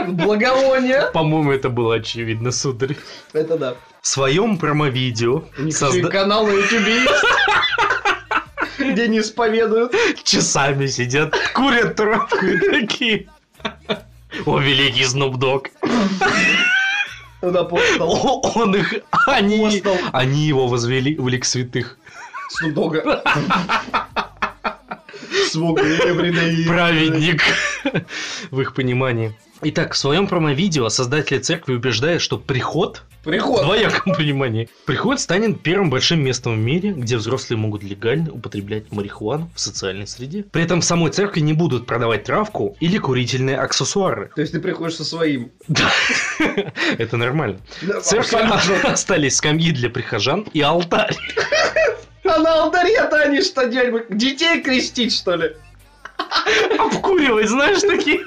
Благовоние. 0.07 1.09
По-моему, 1.13 1.51
это 1.51 1.69
было 1.69 1.95
очевидно, 1.95 2.51
сударь. 2.51 2.95
Это 3.33 3.57
да. 3.57 3.75
В 4.01 4.07
своем 4.07 4.57
промо-видео 4.57 5.43
У 5.57 5.61
них 5.63 5.75
созда- 5.75 6.07
канал 6.09 6.47
на 6.47 6.51
ютубе 6.51 7.03
есть. 7.03 7.25
Где 8.79 9.07
не 9.07 9.19
исповедуют. 9.19 9.93
часами 10.23 10.85
сидят, 10.87 11.35
курят 11.53 11.95
травку 11.95 12.45
и 12.45 12.57
такие. 12.57 13.27
О, 14.45 14.59
великий 14.59 15.03
Dogg. 15.37 15.67
Он 17.45 17.55
апостол. 17.57 18.41
Он 18.55 18.75
их... 18.75 18.95
Они, 19.27 19.57
Апостол. 19.57 19.97
они 20.13 20.47
его 20.47 20.67
возвели 20.67 21.15
в 21.15 21.27
лик 21.27 21.45
святых. 21.45 21.99
Снудога. 22.49 23.21
Everyday. 25.53 26.67
Праведник. 26.67 27.43
В 28.49 28.61
их 28.61 28.73
понимании. 28.73 29.37
Итак, 29.61 29.93
в 29.93 29.97
своем 29.97 30.27
промо-видео 30.27 30.89
создатели 30.89 31.39
церкви 31.39 31.73
убеждают, 31.73 32.21
что 32.21 32.37
приход 32.37 33.03
В 33.21 33.25
Приход. 33.25 33.63
двояком 33.63 34.13
понимании. 34.13 34.69
Приход 34.85 35.19
станет 35.19 35.61
первым 35.61 35.89
большим 35.89 36.21
местом 36.21 36.55
в 36.55 36.59
мире, 36.59 36.91
где 36.91 37.15
взрослые 37.17 37.57
могут 37.57 37.81
легально 37.81 38.31
употреблять 38.31 38.91
марихуану 38.91 39.49
в 39.55 39.59
социальной 39.59 40.07
среде. 40.07 40.43
При 40.51 40.63
этом 40.63 40.81
в 40.81 40.85
самой 40.85 41.11
церкви 41.11 41.39
не 41.39 41.53
будут 41.53 41.85
продавать 41.87 42.25
травку 42.25 42.75
или 42.79 42.97
курительные 42.97 43.57
аксессуары. 43.57 44.29
То 44.35 44.41
есть 44.41 44.53
ты 44.53 44.59
приходишь 44.59 44.97
со 44.97 45.05
своим. 45.05 45.51
Да. 45.67 45.89
Это 46.97 47.15
нормально. 47.17 47.59
В 47.81 48.01
церкви 48.01 48.37
остались 48.87 49.37
скамьи 49.37 49.71
для 49.71 49.89
прихожан 49.89 50.41
и 50.53 50.61
алтарь. 50.61 51.15
А 52.27 52.39
на 52.39 52.63
алтаре-то 52.63 53.17
они 53.21 53.39
что 53.41 53.67
делать? 53.67 54.05
Детей 54.09 54.59
крестить, 54.63 55.13
что 55.13 55.35
ли? 55.35 55.55
Обкуривать, 56.79 57.47
знаешь, 57.49 57.81
такие. 57.81 58.21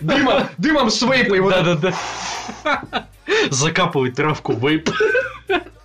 Дымом, 0.00 0.44
дымом 0.58 0.90
с 0.90 1.02
вейпой. 1.02 1.40
вот 1.40 1.54
это. 1.54 1.76
Да-да-да. 1.76 3.06
Закапывать 3.50 4.14
травку 4.14 4.52
в 4.52 4.68
вейп, 4.68 4.90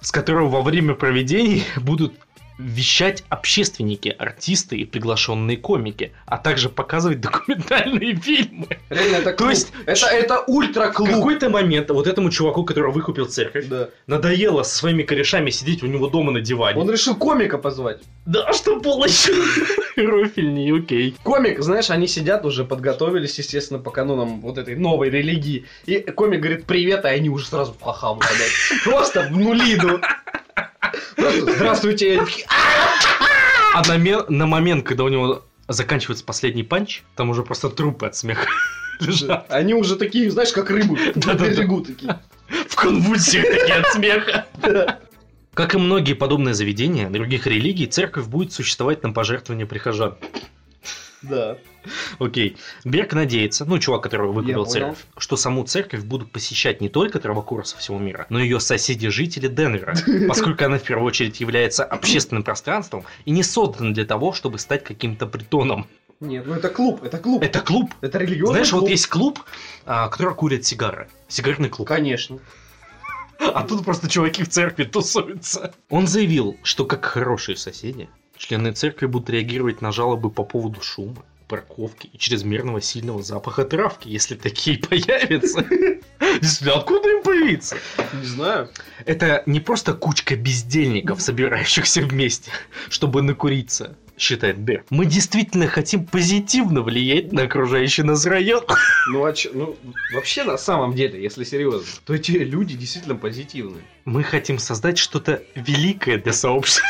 с 0.01 0.11
которого 0.11 0.49
во 0.49 0.61
время 0.61 0.93
проведений 0.95 1.63
будут 1.77 2.13
вещать 2.59 3.23
общественники, 3.29 4.15
артисты 4.17 4.77
и 4.77 4.85
приглашенные 4.85 5.57
комики, 5.57 6.11
а 6.25 6.39
также 6.39 6.69
показывать 6.69 7.21
документальные 7.21 8.15
фильмы. 8.15 8.67
Реально, 8.89 9.17
это 9.17 9.31
То 9.31 9.37
клуб. 9.37 9.49
есть- 9.51 9.71
Это, 9.85 10.07
это 10.07 10.43
ультра 10.47 10.89
В 10.89 10.93
клуб. 10.95 11.09
какой-то 11.09 11.51
момент 11.51 11.91
вот 11.91 12.07
этому 12.07 12.31
чуваку, 12.31 12.63
который 12.63 12.91
выкупил 12.91 13.27
церковь, 13.27 13.67
Да. 13.67 13.89
надоело 14.07 14.63
со 14.63 14.75
своими 14.75 15.03
корешами 15.03 15.51
сидеть 15.51 15.83
у 15.83 15.85
него 15.85 16.07
дома 16.07 16.31
на 16.31 16.41
диване. 16.41 16.81
Он 16.81 16.89
решил 16.89 17.15
комика 17.15 17.59
позвать. 17.59 18.01
Да, 18.25 18.51
что 18.53 18.79
полностью. 18.79 19.35
Рофельни, 19.97 20.77
окей. 20.77 21.15
Комик, 21.23 21.61
знаешь, 21.61 21.89
они 21.89 22.07
сидят 22.07 22.45
уже, 22.45 22.63
подготовились, 22.63 23.37
естественно, 23.37 23.79
по 23.79 23.91
канонам 23.91 24.41
вот 24.41 24.57
этой 24.57 24.75
новой 24.75 25.09
религии. 25.09 25.65
И 25.85 25.99
комик 25.99 26.39
говорит 26.41 26.65
привет, 26.65 27.05
а 27.05 27.09
они 27.09 27.29
уже 27.29 27.45
сразу 27.47 27.73
в 27.73 27.81
хахаму 27.81 28.21
опять. 28.21 28.83
Просто 28.83 29.23
в 29.31 29.37
нули 29.37 29.75
идут. 29.75 30.01
Просто, 31.15 31.53
Здравствуйте. 31.53 32.21
А 33.73 33.87
на, 33.87 33.97
ме- 33.97 34.23
на 34.29 34.45
момент, 34.45 34.85
когда 34.85 35.03
у 35.03 35.09
него 35.09 35.43
заканчивается 35.67 36.23
последний 36.25 36.63
панч, 36.63 37.03
там 37.15 37.29
уже 37.29 37.43
просто 37.43 37.69
трупы 37.69 38.05
от 38.07 38.15
смеха 38.15 38.47
лежат. 38.99 39.45
Они 39.51 39.73
уже 39.73 39.95
такие, 39.95 40.31
знаешь, 40.31 40.51
как 40.51 40.69
рыбы 40.69 40.97
на 41.15 41.33
берегу 41.33 41.81
такие. 41.81 42.19
В 42.69 42.75
конвульсиях 42.75 43.45
такие 43.45 43.75
от 43.75 43.87
смеха. 43.93 44.45
Как 45.57 45.73
и 45.73 45.79
многие 45.79 46.13
подобные 46.13 46.53
заведения 46.53 47.09
других 47.09 47.47
религий, 47.47 47.87
церковь 47.87 48.27
будет 48.27 48.53
существовать 48.53 49.01
на 49.01 49.11
пожертвования 49.11 49.65
прихожан. 49.65 50.15
Да. 51.23 51.57
Окей. 52.19 52.57
Берг 52.85 53.13
надеется, 53.13 53.65
ну, 53.65 53.79
чувак, 53.79 54.03
который 54.03 54.29
выкупил 54.31 54.67
церковь, 54.67 54.99
что 55.17 55.35
саму 55.35 55.63
церковь 55.63 56.03
будут 56.03 56.31
посещать 56.31 56.79
не 56.79 56.89
только 56.89 57.17
травокуры 57.19 57.65
со 57.65 57.75
всего 57.75 57.97
мира, 57.97 58.27
но 58.29 58.39
и 58.39 58.43
ее 58.43 58.59
соседи-жители 58.59 59.47
Денвера, 59.47 59.95
поскольку 60.27 60.63
она 60.63 60.77
в 60.77 60.83
первую 60.83 61.07
очередь 61.07 61.39
является 61.39 61.83
общественным 61.83 62.43
пространством 62.43 63.03
и 63.25 63.31
не 63.31 63.41
создана 63.41 63.95
для 63.95 64.05
того, 64.05 64.33
чтобы 64.33 64.59
стать 64.59 64.83
каким-то 64.83 65.25
притоном. 65.25 65.87
Нет, 66.19 66.45
ну 66.45 66.53
это 66.53 66.69
клуб, 66.69 67.01
это 67.03 67.17
клуб. 67.17 67.41
Это 67.41 67.61
клуб. 67.61 67.91
Это 68.01 68.19
религиозный 68.19 68.57
Знаешь, 68.57 68.71
вот 68.73 68.81
клуб. 68.81 68.89
есть 68.91 69.07
клуб, 69.07 69.39
а, 69.87 70.07
который 70.09 70.35
курит 70.35 70.67
сигары. 70.67 71.09
Сигарный 71.27 71.69
клуб. 71.69 71.87
Конечно. 71.87 72.37
А 73.39 73.63
тут 73.63 73.85
просто 73.85 74.09
чуваки 74.09 74.43
в 74.43 74.49
церкви 74.49 74.83
тусуются. 74.83 75.73
Он 75.89 76.07
заявил, 76.07 76.57
что 76.63 76.85
как 76.85 77.05
хорошие 77.05 77.55
соседи, 77.55 78.09
члены 78.37 78.71
церкви 78.71 79.05
будут 79.05 79.29
реагировать 79.29 79.81
на 79.81 79.91
жалобы 79.91 80.29
по 80.29 80.43
поводу 80.43 80.81
шума, 80.81 81.23
парковки 81.47 82.09
и 82.11 82.17
чрезмерного 82.17 82.81
сильного 82.81 83.23
запаха 83.23 83.63
травки, 83.63 84.09
если 84.09 84.35
такие 84.35 84.77
появятся. 84.89 85.65
Действительно, 86.41 86.79
откуда 86.79 87.09
им 87.09 87.23
появиться? 87.23 87.77
Не 88.13 88.25
знаю. 88.25 88.69
Это 89.05 89.43
не 89.45 89.59
просто 89.59 89.93
кучка 89.93 90.35
бездельников, 90.35 91.21
собирающихся 91.21 92.01
вместе, 92.01 92.51
чтобы 92.89 93.21
накуриться, 93.21 93.95
считает 94.17 94.57
Берг. 94.57 94.85
Мы 94.89 95.05
действительно 95.05 95.67
хотим 95.67 96.05
позитивно 96.05 96.81
влиять 96.81 97.31
на 97.31 97.43
окружающий 97.43 98.03
нас 98.03 98.25
район. 98.25 98.63
Ну, 99.09 99.23
а 99.23 99.31
чё- 99.31 99.51
ну, 99.53 99.77
вообще, 100.13 100.43
на 100.43 100.57
самом 100.57 100.93
деле, 100.93 101.21
если 101.23 101.45
серьезно, 101.45 101.87
то 102.05 102.13
эти 102.13 102.31
люди 102.31 102.75
действительно 102.75 103.15
позитивные. 103.15 103.83
Мы 104.03 104.21
хотим 104.21 104.59
создать 104.59 104.97
что-то 104.97 105.43
великое 105.55 106.17
для 106.17 106.33
сообщества. 106.33 106.85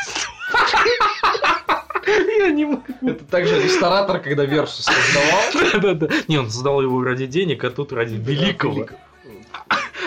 Я 2.40 2.50
не 2.50 2.66
могу. 2.66 2.84
Это 3.02 3.24
также 3.26 3.62
ресторатор, 3.62 4.20
когда 4.20 4.46
Версус 4.46 4.86
создавал. 4.86 5.72
Да-да-да. 5.74 6.16
Не, 6.28 6.38
он 6.40 6.50
создал 6.50 6.82
его 6.82 7.04
ради 7.04 7.26
денег, 7.28 7.64
а 7.64 7.70
тут 7.70 7.92
ради 7.94 8.16
великого. 8.16 8.88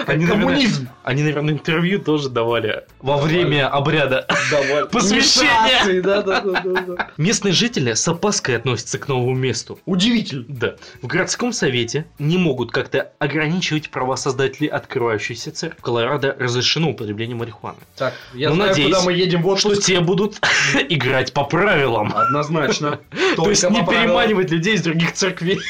Они, 0.07 0.27
Коммунизм. 0.27 0.71
наверное, 0.85 0.95
они, 1.05 1.23
наверное, 1.23 1.55
интервью 1.55 1.99
тоже 2.01 2.29
давали 2.29 2.85
во 3.01 3.17
время 3.19 3.69
обряда. 3.69 4.27
Давай. 4.51 4.87
Посвящение. 4.91 5.51
Инициации, 5.51 6.01
Да, 6.01 6.23
да, 6.23 6.41
да, 6.41 6.61
да. 6.63 7.09
Местные 7.17 7.53
жители 7.53 7.95
с 7.95 8.07
опаской 8.09 8.57
относятся 8.57 8.99
к 8.99 9.09
новому 9.09 9.35
месту. 9.35 9.79
Удивительно. 9.87 10.45
Да. 10.49 10.75
В 11.03 11.07
городском 11.07 11.53
совете 11.53 12.07
не 12.19 12.39
могут 12.39 12.73
как-то 12.73 13.13
ограничивать 13.19 13.91
права 13.91 14.17
создателей 14.17 14.69
открывающейся 14.69 15.53
церкви. 15.53 15.79
В 15.79 15.83
Колорадо 15.83 16.37
разрешено 16.39 16.91
употребление 16.91 17.37
марихуаны. 17.37 17.79
Так, 17.97 18.15
я 18.35 18.49
Ну, 18.51 18.57
знаю, 18.57 18.71
надеюсь, 18.71 18.95
куда 18.95 19.05
мы 19.05 19.13
едем 19.13 19.43
в 19.43 19.57
Что 19.59 19.69
отпуск. 19.71 19.87
те 19.87 20.01
будут 20.01 20.39
играть 20.89 21.33
по 21.33 21.45
правилам. 21.45 22.13
Однозначно. 22.15 23.01
То 23.37 23.49
есть 23.51 23.69
не 23.71 23.85
переманивать 23.85 24.51
людей 24.51 24.75
из 24.75 24.83
других 24.83 25.13
церквей. 25.13 25.61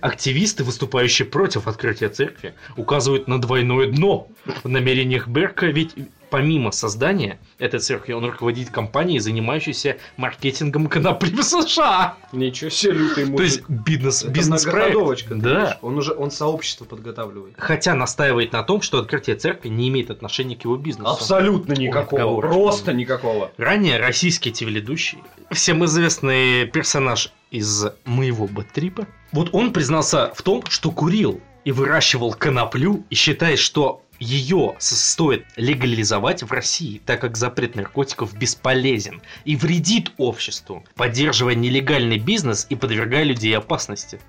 Активисты, 0.00 0.64
выступающие 0.64 1.26
против 1.26 1.66
открытия 1.68 2.08
церкви, 2.08 2.54
указывают 2.76 3.28
на 3.28 3.40
двойное 3.40 3.90
дно 3.90 4.28
в 4.62 4.68
намерениях 4.68 5.28
Берка, 5.28 5.66
ведь 5.66 5.94
помимо 6.30 6.70
создания 6.70 7.38
этой 7.58 7.80
церкви 7.80 8.12
он 8.12 8.24
руководит 8.24 8.70
компанией, 8.70 9.18
занимающейся 9.18 9.96
маркетингом 10.16 10.86
конопли 10.88 11.30
в 11.30 11.42
США. 11.42 12.16
Ничего 12.32 12.70
себе, 12.70 12.92
лютый 12.92 13.24
мужик. 13.24 13.36
То 13.36 13.42
есть 13.42 13.68
бизнес, 13.68 14.22
Это 14.22 14.32
бизнес 14.32 14.62
ты 14.62 15.34
Да. 15.36 15.78
Он 15.82 15.98
уже, 15.98 16.14
он 16.14 16.30
сообщество 16.30 16.84
подготавливает. 16.84 17.54
Хотя 17.58 17.94
настаивает 17.94 18.52
на 18.52 18.62
том, 18.62 18.82
что 18.82 18.98
открытие 18.98 19.36
церкви 19.36 19.68
не 19.68 19.88
имеет 19.88 20.10
отношения 20.10 20.56
к 20.56 20.64
его 20.64 20.76
бизнесу. 20.76 21.10
Абсолютно 21.10 21.72
никакого. 21.72 22.40
Просто 22.40 22.92
никакого. 22.92 23.52
Ранее 23.56 23.98
российский 23.98 24.52
телеведущий, 24.52 25.18
всем 25.50 25.84
известный 25.84 26.66
персонаж 26.66 27.32
из 27.50 27.86
моего 28.04 28.46
бэтрипа, 28.46 29.06
вот 29.32 29.50
он 29.52 29.72
признался 29.72 30.32
в 30.34 30.42
том, 30.42 30.64
что 30.68 30.90
курил 30.90 31.40
и 31.64 31.72
выращивал 31.72 32.32
коноплю 32.32 33.04
и 33.10 33.14
считает, 33.16 33.58
что 33.58 34.02
ее 34.18 34.74
стоит 34.78 35.44
легализовать 35.56 36.42
в 36.42 36.52
России, 36.52 37.00
так 37.04 37.20
как 37.20 37.36
запрет 37.36 37.74
наркотиков 37.74 38.34
бесполезен 38.34 39.22
и 39.44 39.56
вредит 39.56 40.12
обществу, 40.16 40.84
поддерживая 40.94 41.54
нелегальный 41.54 42.18
бизнес 42.18 42.66
и 42.68 42.74
подвергая 42.74 43.24
людей 43.24 43.56
опасности. 43.56 44.20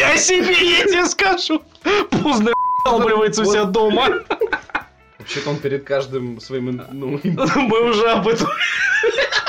Я 0.00 0.16
себе, 0.16 0.54
тебе 0.54 1.06
скажу! 1.06 1.62
Поздно 2.10 2.52
обливается 2.84 3.42
у 3.42 3.44
себя 3.44 3.64
дома. 3.64 4.20
Вообще-то 5.18 5.50
он 5.50 5.56
перед 5.56 5.84
каждым 5.84 6.40
своим... 6.40 6.82
Ну, 6.90 7.20
Мы 7.24 7.90
уже 7.90 8.10
об 8.10 8.28
этом... 8.28 8.48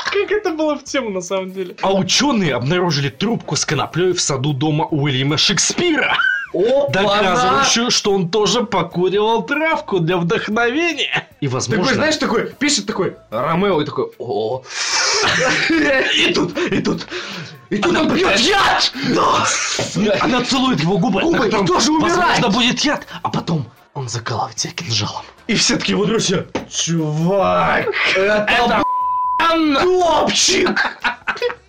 Как 0.06 0.32
это 0.32 0.52
было 0.52 0.78
в 0.78 0.84
тему, 0.86 1.10
на 1.10 1.20
самом 1.20 1.52
деле? 1.52 1.76
А 1.82 1.94
ученые 1.94 2.56
обнаружили 2.56 3.10
трубку 3.10 3.58
с 3.58 3.66
коноплей 3.66 4.14
в 4.14 4.22
саду 4.22 4.54
дома 4.54 4.86
Уильяма 4.86 5.38
Шекспира, 5.38 6.18
доказывающую, 6.90 7.92
что 7.92 8.12
он 8.12 8.30
тоже 8.30 8.64
покуривал 8.64 9.44
травку 9.44 10.00
для 10.00 10.18
вдохновения. 10.18 11.28
И, 11.42 11.48
возможно... 11.48 11.84
Такой, 11.84 11.96
знаешь, 11.96 12.18
такой, 12.18 12.48
пишет 12.48 12.86
такой, 12.86 13.16
Ромео, 13.30 13.82
и 13.82 13.86
такой, 13.86 14.12
о, 14.18 14.64
и 15.70 16.34
тут, 16.34 16.58
и 16.58 16.82
тут... 16.82 17.08
И 17.72 17.78
тут 17.78 17.98
он 17.98 18.14
пьет 18.14 18.40
яд! 18.40 18.94
Она 20.22 20.44
целует 20.44 20.80
его 20.80 21.00
губы, 21.00 21.22
Губы, 21.22 21.48
и 21.48 21.52
тоже 21.66 21.92
умирает! 21.92 22.18
возможно, 22.18 22.50
будет 22.50 22.80
яд, 22.82 23.08
а 23.24 23.30
потом 23.30 23.66
он 23.96 24.08
закалывает 24.08 24.60
себя 24.60 24.74
кинжалом. 24.74 25.26
И 25.48 25.56
все 25.56 25.78
таки 25.78 25.94
его 25.94 26.06
друзья, 26.06 26.46
чувак, 26.70 27.88
это 28.16 28.84
топчик! 29.82 31.00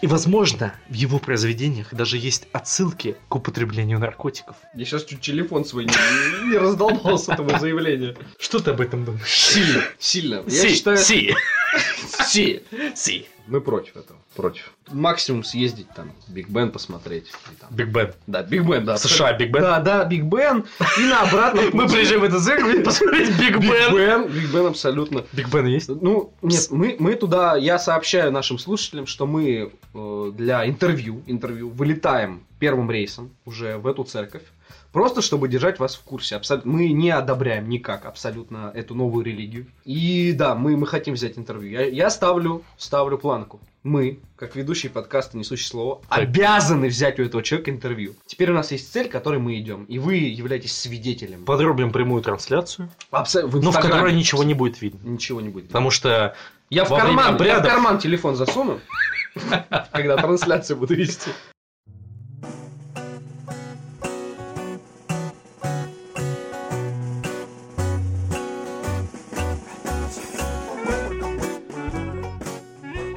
И, 0.00 0.06
возможно, 0.06 0.74
в 0.88 0.94
его 0.94 1.18
произведениях 1.18 1.92
даже 1.92 2.18
есть 2.18 2.46
отсылки 2.52 3.16
к 3.28 3.34
употреблению 3.34 3.98
наркотиков. 3.98 4.56
я 4.74 4.84
сейчас 4.84 5.04
чуть 5.04 5.20
телефон 5.20 5.64
свой 5.64 5.86
не, 5.86 6.50
не 6.50 6.56
раздолбал 6.56 7.18
с 7.18 7.28
этого 7.28 7.58
заявления. 7.58 8.14
Что 8.38 8.60
ты 8.60 8.70
об 8.70 8.80
этом 8.80 9.04
думаешь? 9.04 9.28
Сильно, 9.28 9.82
сильно. 9.98 10.42
Я 10.46 10.68
считаю, 10.68 10.98
си, 10.98 11.34
си. 12.28 12.62
си. 12.94 13.26
Мы 13.48 13.62
против 13.62 13.96
этого, 13.96 14.18
против. 14.36 14.72
Максимум 14.92 15.42
съездить 15.42 15.88
там, 15.96 16.12
Биг 16.28 16.48
Бен 16.50 16.70
посмотреть. 16.70 17.32
Биг 17.70 17.88
Бен. 17.88 18.12
Да, 18.26 18.42
Биг 18.42 18.64
Бен, 18.64 18.84
да. 18.84 18.98
США 18.98 19.32
Биг 19.32 19.50
Бен? 19.50 19.62
Да, 19.62 19.80
да, 19.80 20.04
Биг 20.04 20.24
Бен. 20.24 20.66
И 20.98 21.02
на 21.02 21.22
обратном 21.22 21.64
Мы 21.72 21.88
приезжаем 21.88 22.20
в 22.20 22.24
эту 22.24 22.40
церковь 22.40 22.84
посмотреть 22.84 23.30
Биг 23.38 23.56
Биг 23.58 23.70
Бен. 23.70 23.94
Бен, 23.94 24.28
Биг 24.28 24.52
Бен 24.52 24.66
абсолютно. 24.66 25.24
Биг 25.32 25.48
Бен 25.48 25.66
есть? 25.66 25.88
Ну, 25.88 26.32
нет, 26.42 26.66
мы, 26.70 26.96
мы 26.98 27.14
туда, 27.14 27.56
я 27.56 27.78
сообщаю 27.78 28.30
нашим 28.32 28.58
слушателям, 28.58 29.06
что 29.06 29.26
мы 29.26 29.72
э, 29.94 30.32
для 30.36 30.68
интервью, 30.68 31.22
интервью 31.26 31.70
вылетаем 31.70 32.44
первым 32.58 32.90
рейсом 32.90 33.30
уже 33.46 33.78
в 33.78 33.86
эту 33.86 34.04
церковь. 34.04 34.42
Просто 34.92 35.20
чтобы 35.22 35.48
держать 35.48 35.78
вас 35.78 35.94
в 35.96 36.02
курсе. 36.02 36.36
Абсолютно, 36.36 36.70
мы 36.72 36.88
не 36.92 37.10
одобряем 37.10 37.68
никак 37.68 38.06
абсолютно 38.06 38.72
эту 38.74 38.94
новую 38.94 39.24
религию. 39.24 39.66
И 39.84 40.32
да, 40.32 40.54
мы, 40.54 40.76
мы 40.76 40.86
хотим 40.86 41.14
взять 41.14 41.36
интервью. 41.38 41.70
Я, 41.72 41.86
я 41.86 42.10
ставлю, 42.10 42.64
ставлю 42.78 43.18
планку. 43.18 43.60
Мы, 43.84 44.18
как 44.36 44.56
ведущие 44.56 44.90
подкаста 44.90 45.36
«Несущее 45.38 45.68
слово», 45.68 46.00
обязаны 46.08 46.88
взять 46.88 47.18
у 47.20 47.22
этого 47.22 47.42
человека 47.42 47.70
интервью. 47.70 48.14
Теперь 48.26 48.50
у 48.50 48.54
нас 48.54 48.72
есть 48.72 48.92
цель, 48.92 49.08
к 49.08 49.12
которой 49.12 49.38
мы 49.38 49.58
идем. 49.58 49.84
И 49.84 49.98
вы 49.98 50.16
являетесь 50.16 50.76
свидетелем. 50.76 51.44
Подрубим 51.44 51.92
прямую 51.92 52.22
трансляцию, 52.22 52.90
Абсо- 53.12 53.46
в 53.46 53.54
но 53.54 53.60
в 53.60 53.66
Инстаграме. 53.66 53.92
которой 53.94 54.14
ничего 54.14 54.42
не 54.42 54.54
будет 54.54 54.80
видно. 54.82 54.98
Ничего 55.08 55.40
не 55.40 55.48
будет. 55.50 55.68
Потому 55.68 55.90
что 55.90 56.34
Я 56.70 56.84
в, 56.84 56.88
карман, 56.88 57.26
я 57.26 57.32
в 57.32 57.34
обрядов- 57.36 57.66
карман 57.70 57.98
телефон 57.98 58.36
засуну, 58.36 58.80
когда 59.92 60.16
трансляцию 60.16 60.76
буду 60.78 60.94
вести. 60.94 61.30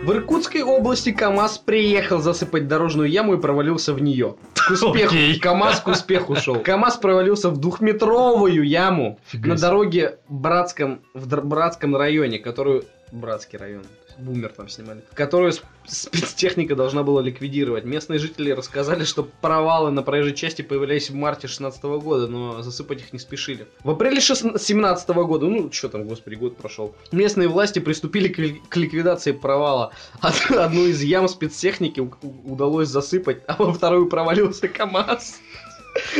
В 0.03 0.13
Иркутской 0.13 0.63
области 0.63 1.11
КАМАЗ 1.11 1.59
приехал 1.59 2.19
засыпать 2.19 2.67
дорожную 2.67 3.07
яму 3.07 3.35
и 3.35 3.37
провалился 3.39 3.93
в 3.93 4.01
нее. 4.01 4.35
К 4.55 4.71
успеху. 4.71 5.13
Окей. 5.13 5.39
КАМАЗ 5.39 5.81
к 5.81 5.87
успеху 5.89 6.35
шел. 6.35 6.55
КАМАЗ 6.55 6.97
провалился 6.97 7.51
в 7.51 7.57
двухметровую 7.57 8.63
яму 8.63 9.19
Фига 9.27 9.49
на 9.49 9.57
дороге 9.57 10.17
Братском, 10.27 11.01
в 11.13 11.27
Братском 11.27 11.95
районе, 11.95 12.39
которую 12.39 12.85
Братский 13.11 13.59
район. 13.59 13.83
Бумер 14.21 14.53
там 14.53 14.69
снимали. 14.69 15.01
Которую 15.13 15.51
сп- 15.51 15.63
спецтехника 15.87 16.75
должна 16.75 17.03
была 17.03 17.21
ликвидировать. 17.21 17.85
Местные 17.85 18.19
жители 18.19 18.51
рассказали, 18.51 19.03
что 19.03 19.23
провалы 19.41 19.91
на 19.91 20.03
проезжей 20.03 20.35
части 20.35 20.61
появлялись 20.61 21.09
в 21.09 21.15
марте 21.15 21.47
16 21.47 21.83
года, 21.83 22.27
но 22.27 22.61
засыпать 22.61 22.99
их 23.01 23.13
не 23.13 23.19
спешили. 23.19 23.67
В 23.83 23.89
апреле 23.89 24.21
17 24.21 25.09
года, 25.09 25.47
ну 25.47 25.71
что 25.71 25.89
там, 25.89 26.07
господи, 26.07 26.35
год 26.35 26.57
прошел, 26.57 26.95
местные 27.11 27.47
власти 27.47 27.79
приступили 27.79 28.27
к, 28.27 28.69
к 28.69 28.77
ликвидации 28.77 29.31
провала. 29.31 29.91
Од- 30.21 30.51
Одну 30.57 30.85
из 30.85 31.01
ям 31.01 31.27
спецтехники 31.27 31.99
удалось 32.43 32.89
засыпать, 32.89 33.43
а 33.47 33.55
во 33.57 33.73
вторую 33.73 34.07
провалился 34.07 34.67
КАМАЗ. 34.67 35.39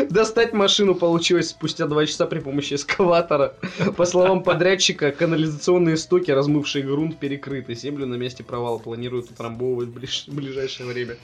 Достать 0.10 0.54
машину 0.54 0.96
получилось 0.96 1.50
спустя 1.50 1.88
два 1.88 2.06
часа 2.06 2.26
при 2.26 2.40
помощи 2.40 2.74
эскаватора. 2.74 3.56
По 3.96 4.06
словам 4.06 4.44
подрядчика, 4.44 5.12
канализационные 5.12 5.98
стоки, 5.98 6.32
размывшие 6.32 6.84
грунт, 6.84 7.20
перекрыты. 7.20 7.76
Землю 7.76 8.06
на 8.06 8.16
месте 8.16 8.44
провала 8.44 8.78
планируют 8.78 9.32
утрамбовывать 9.32 9.90
в 9.90 9.98
ближ- 9.98 10.32
ближайшее 10.32 10.88
время. 10.88 11.18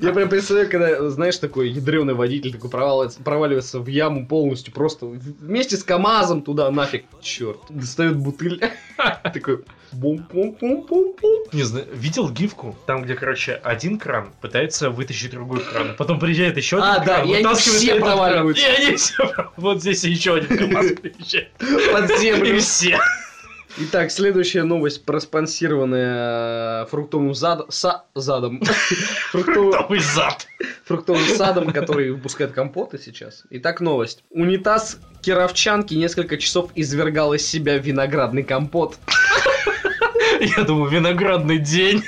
Я 0.00 0.12
прям 0.12 0.28
представляю, 0.28 0.70
когда, 0.70 1.10
знаешь, 1.10 1.36
такой 1.38 1.70
ядреный 1.70 2.14
водитель 2.14 2.52
такой 2.52 2.70
проваливается, 2.70 3.22
проваливается 3.22 3.80
в 3.80 3.86
яму 3.86 4.26
полностью, 4.26 4.72
просто 4.72 5.06
вместе 5.06 5.76
с 5.76 5.84
КамАЗом 5.84 6.42
туда 6.42 6.70
нафиг. 6.70 7.04
Черт. 7.20 7.58
Достает 7.68 8.16
бутыль. 8.16 8.60
Такой 9.22 9.60
бум-пум-пум-пум-пум. 9.92 11.44
Не 11.52 11.62
знаю, 11.62 11.86
видел 11.92 12.28
гифку? 12.30 12.76
Там, 12.86 13.02
где, 13.02 13.14
короче, 13.14 13.54
один 13.62 13.98
кран 13.98 14.32
пытается 14.40 14.90
вытащить 14.90 15.30
другой 15.30 15.60
кран. 15.60 15.94
Потом 15.96 16.18
приезжает 16.18 16.56
еще 16.56 16.76
один 16.78 16.88
А, 16.88 16.98
да, 16.98 17.16
кран, 17.16 17.28
и 17.28 17.34
они 17.34 17.54
все 17.54 17.86
этот 17.88 18.02
кран. 18.02 18.16
проваливаются. 18.16 18.62
И 18.62 18.66
они 18.86 18.96
все 18.96 19.50
Вот 19.56 19.80
здесь 19.80 20.04
еще 20.04 20.34
один 20.36 20.56
КамАЗ 20.56 20.86
приезжает. 21.02 21.50
Под 21.92 22.18
землю. 22.18 22.56
И 22.56 22.58
все. 22.60 22.98
Итак, 23.80 24.10
следующая 24.10 24.64
новость, 24.64 25.04
проспонсированная 25.04 26.86
фруктовым 26.86 27.32
зад... 27.34 27.68
са- 27.68 28.02
задом. 28.14 28.60
Фруктовым, 29.30 29.70
Новый 29.70 30.00
зад. 30.00 30.46
фруктовым 30.84 31.22
садом, 31.36 31.70
который 31.72 32.10
выпускает 32.10 32.52
компоты 32.52 32.98
сейчас. 32.98 33.44
Итак, 33.50 33.80
новость. 33.80 34.24
Унитаз 34.30 34.98
кировчанки 35.22 35.94
несколько 35.94 36.38
часов 36.38 36.70
извергал 36.74 37.34
из 37.34 37.46
себя 37.46 37.78
виноградный 37.78 38.42
компот. 38.42 38.98
Я 40.40 40.64
думаю, 40.64 40.90
виноградный 40.90 41.58
день. 41.58 42.02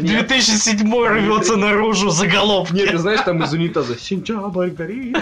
2007 0.00 1.06
рвется 1.06 1.56
наружу 1.56 2.10
заголовки. 2.10 2.74
Нет, 2.74 2.90
ты 2.90 2.98
знаешь, 2.98 3.20
там 3.22 3.42
из 3.42 3.52
унитаза 3.52 3.98
«Сентябрь 3.98 4.70
горит». 4.70 5.16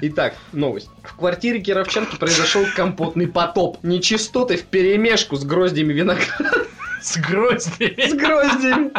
Итак, 0.00 0.34
новость. 0.52 0.90
В 1.02 1.16
квартире 1.16 1.60
кировчанки 1.60 2.16
произошел 2.16 2.64
компотный 2.76 3.26
потоп. 3.26 3.78
Нечистоты 3.82 4.56
в 4.56 4.64
перемешку 4.64 5.36
с 5.36 5.44
гроздями 5.44 5.92
винограда. 5.92 6.66
С 7.04 7.18
гроздями. 7.18 8.08
С 8.08 8.14
гроздями. 8.14 8.90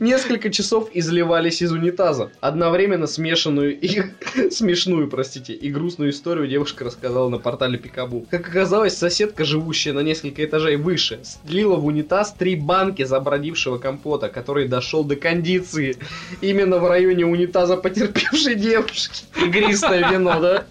Несколько 0.00 0.50
часов 0.50 0.90
изливались 0.92 1.62
из 1.62 1.70
унитаза. 1.70 2.32
Одновременно 2.40 3.06
смешанную 3.06 3.78
и 3.78 4.02
смешную, 4.50 5.08
простите, 5.08 5.52
и 5.52 5.70
грустную 5.70 6.10
историю 6.10 6.48
девушка 6.48 6.84
рассказала 6.84 7.28
на 7.28 7.38
портале 7.38 7.78
Пикабу. 7.78 8.26
Как 8.28 8.48
оказалось, 8.48 8.98
соседка, 8.98 9.44
живущая 9.44 9.92
на 9.92 10.00
несколько 10.00 10.44
этажей 10.44 10.74
выше, 10.74 11.20
слила 11.46 11.76
в 11.76 11.86
унитаз 11.86 12.34
три 12.36 12.56
банки 12.56 13.04
забродившего 13.04 13.78
компота, 13.78 14.28
который 14.30 14.66
дошел 14.66 15.04
до 15.04 15.14
кондиции. 15.14 15.96
Именно 16.40 16.78
в 16.78 16.88
районе 16.88 17.24
унитаза 17.24 17.76
потерпевшей 17.76 18.56
девушки. 18.56 19.26
Игристое 19.40 20.10
вино, 20.10 20.40
да? 20.40 20.64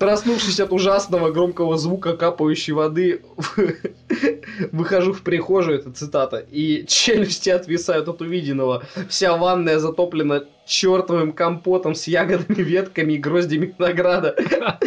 Проснувшись 0.00 0.60
от 0.60 0.72
ужасного 0.72 1.30
громкого 1.30 1.76
звука 1.76 2.16
капающей 2.16 2.72
воды, 2.72 3.20
выхожу 4.72 5.12
в 5.12 5.20
прихожую, 5.20 5.78
это 5.78 5.92
цитата, 5.92 6.38
и 6.38 6.86
челюсти 6.86 7.50
отвисают 7.50 8.08
от 8.08 8.22
увиденного. 8.22 8.82
Вся 9.10 9.36
ванная 9.36 9.78
затоплена 9.78 10.44
чертовым 10.66 11.32
компотом 11.32 11.94
с 11.94 12.06
ягодами, 12.06 12.62
ветками 12.62 13.12
и 13.12 13.18
гроздями 13.18 13.74
винограда, 13.78 14.34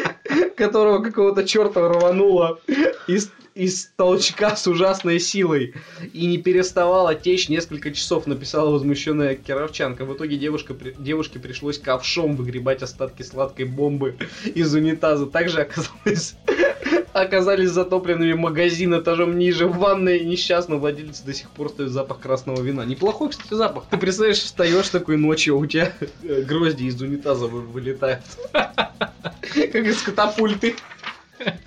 которого 0.57 1.03
какого-то 1.03 1.43
черта 1.43 1.87
рвануло 1.89 2.59
из, 3.05 3.29
из 3.55 3.91
толчка 3.95 4.55
с 4.55 4.65
ужасной 4.67 5.19
силой 5.19 5.73
и 6.13 6.25
не 6.25 6.37
переставала 6.37 7.13
течь 7.13 7.49
несколько 7.49 7.91
часов, 7.91 8.25
написала 8.25 8.71
возмущенная 8.71 9.35
кировчанка. 9.35 10.05
В 10.05 10.15
итоге 10.15 10.37
девушка, 10.37 10.73
при- 10.73 10.95
девушке 10.97 11.39
пришлось 11.39 11.77
ковшом 11.77 12.35
выгребать 12.35 12.81
остатки 12.81 13.21
сладкой 13.23 13.65
бомбы 13.65 14.15
из 14.55 14.73
унитаза. 14.73 15.27
Также 15.27 15.61
оказалось, 15.61 16.35
оказались 17.13 17.69
затопленными 17.69 18.33
магазин 18.33 18.99
этажом 18.99 19.37
ниже 19.37 19.67
в 19.67 19.77
ванной. 19.77 20.21
Несчастный 20.21 20.77
владелец 20.77 21.19
до 21.21 21.33
сих 21.33 21.49
пор 21.51 21.69
стоит 21.69 21.89
запах 21.89 22.19
красного 22.19 22.61
вина. 22.61 22.85
Неплохой, 22.85 23.29
кстати, 23.29 23.53
запах. 23.53 23.85
Ты 23.89 23.97
представляешь, 23.97 24.39
встаешь 24.39 24.89
такой 24.89 25.17
ночью, 25.17 25.55
а 25.55 25.57
у 25.59 25.65
тебя 25.67 25.93
грозди 26.47 26.85
из 26.85 26.99
унитаза 27.01 27.45
вы- 27.45 27.61
вылетают. 27.61 28.21
Как 28.51 29.75
из 29.75 30.01
катапульты. 30.01 30.75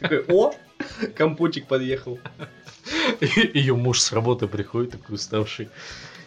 Такой, 0.00 0.24
о, 0.28 0.54
компотик 1.16 1.66
подъехал. 1.66 2.18
Ее 3.20 3.74
муж 3.74 4.00
с 4.00 4.12
работы 4.12 4.46
приходит 4.46 4.92
такой 4.92 5.16
уставший. 5.16 5.68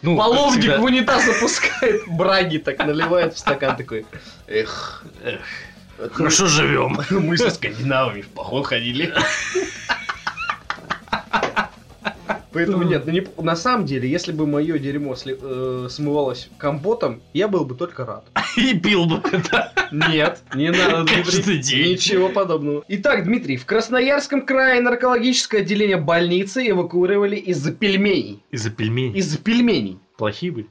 Ну, 0.02 0.16
Половник 0.16 0.60
всегда- 0.60 0.78
в 0.78 0.84
унитаз 0.84 1.28
опускает, 1.28 2.02
браги 2.06 2.58
так 2.58 2.78
наливает 2.78 3.34
в 3.34 3.38
стакан 3.38 3.76
такой. 3.76 4.06
Эх, 4.46 5.04
Эх, 5.22 5.40
Хорошо 6.12 6.46
живем. 6.46 6.98
мы 7.10 7.36
со 7.36 7.50
скандинавами 7.50 8.22
в 8.22 8.28
поход 8.28 8.66
ходили. 8.66 9.12
Поэтому 12.52 12.82
нет, 12.82 13.04
ну 13.06 13.12
не- 13.12 13.24
на 13.42 13.54
самом 13.56 13.86
деле, 13.86 14.08
если 14.10 14.32
бы 14.32 14.46
мое 14.46 14.78
дерьмо 14.78 15.14
сли- 15.14 15.38
э, 15.40 15.88
смывалось 15.88 16.48
компотом, 16.58 17.22
я 17.32 17.46
был 17.48 17.64
бы 17.64 17.74
только 17.74 18.04
рад. 18.04 18.24
И 18.56 18.76
пил 18.78 19.06
бы 19.06 19.20
это. 19.32 19.72
Нет, 19.92 20.40
не 20.54 20.70
надо, 20.70 21.04
Дмитрий. 21.24 21.58
день. 21.58 21.92
Ничего 21.92 22.28
подобного. 22.28 22.84
Итак, 22.88 23.24
Дмитрий, 23.24 23.56
в 23.56 23.66
Красноярском 23.66 24.44
крае 24.44 24.80
наркологическое 24.80 25.60
отделение 25.62 25.96
больницы 25.96 26.68
эвакуировали 26.68 27.36
из-за 27.36 27.72
пельменей. 27.72 28.42
Из-за 28.50 28.70
пельменей. 28.70 29.18
Из-за 29.18 29.38
пельменей. 29.38 29.98
Плохие 30.16 30.52
были. 30.52 30.66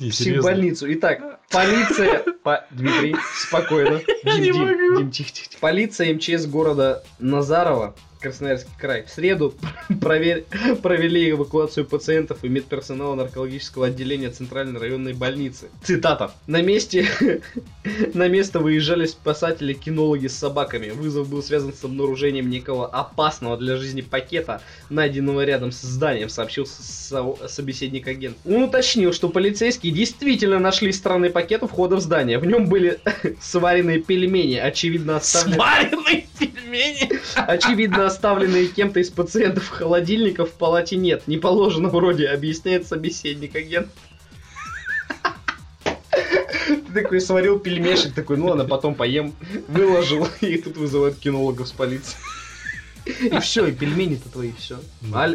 Не, 0.00 0.10
В 0.10 0.14
серьезно. 0.14 0.50
больницу. 0.50 0.92
Итак, 0.94 1.40
полиция... 1.50 2.24
По- 2.42 2.64
Дмитрий, 2.72 3.16
спокойно. 3.36 4.00
Дим, 4.24 4.42
Дим. 4.42 4.96
Дим, 4.98 5.10
тихо, 5.10 5.30
тихо. 5.32 5.48
Полиция 5.60 6.12
МЧС 6.14 6.46
города 6.46 7.02
Назарова, 7.20 7.94
Красноярский 8.28 8.70
край, 8.78 9.04
в 9.04 9.10
среду 9.10 9.54
провер- 9.90 10.44
провели 10.80 11.30
эвакуацию 11.30 11.84
пациентов 11.84 12.38
и 12.42 12.48
медперсонала 12.48 13.14
наркологического 13.16 13.88
отделения 13.88 14.30
Центральной 14.30 14.80
районной 14.80 15.12
больницы. 15.12 15.68
Цитата. 15.82 16.32
На 16.46 16.62
месте, 16.62 17.06
на 18.14 18.28
место 18.28 18.60
выезжали 18.60 19.04
спасатели-кинологи 19.04 20.28
с 20.28 20.38
собаками. 20.38 20.88
Вызов 20.88 21.28
был 21.28 21.42
связан 21.42 21.74
с 21.74 21.84
обнаружением 21.84 22.48
некого 22.48 22.86
опасного 22.86 23.58
для 23.58 23.76
жизни 23.76 24.00
пакета, 24.00 24.62
найденного 24.88 25.44
рядом 25.44 25.70
с 25.70 25.82
зданием, 25.82 26.30
сообщил 26.30 26.64
со- 26.64 27.36
собеседник 27.46 28.08
агент. 28.08 28.38
Он 28.46 28.62
уточнил, 28.62 29.12
что 29.12 29.28
полицейские 29.28 29.92
действительно 29.92 30.58
нашли 30.58 30.92
странный 30.92 31.28
пакет 31.28 31.62
у 31.62 31.66
входа 31.68 31.96
в 31.96 32.00
здание. 32.00 32.38
В 32.38 32.46
нем 32.46 32.68
были 32.70 33.00
сваренные 33.42 33.98
пельмени, 34.00 34.56
очевидно 34.56 35.16
оставленные, 35.16 35.56
Сваренные 35.58 36.26
пельмени. 36.38 37.20
очевидно 37.36 38.06
оставленные 38.14 38.68
кем-то 38.68 39.00
из 39.00 39.10
пациентов 39.10 39.68
холодильника 39.68 40.46
в 40.46 40.52
палате 40.52 40.96
нет. 40.96 41.24
Не 41.26 41.36
положено 41.36 41.88
вроде, 41.88 42.28
объясняет 42.28 42.86
собеседник 42.86 43.56
агент. 43.56 43.88
Ты 46.66 47.02
такой 47.02 47.20
сварил 47.20 47.58
пельмешек, 47.58 48.14
такой, 48.14 48.36
ну 48.36 48.46
ладно, 48.46 48.64
потом 48.64 48.94
поем. 48.94 49.34
Выложил, 49.66 50.28
и 50.40 50.58
тут 50.58 50.76
вызывают 50.76 51.18
кинологов 51.18 51.66
с 51.66 51.72
полиции. 51.72 52.16
И 53.04 53.38
все, 53.40 53.66
и 53.66 53.72
пельмени-то 53.72 54.28
твои, 54.30 54.52
все. 54.56 54.78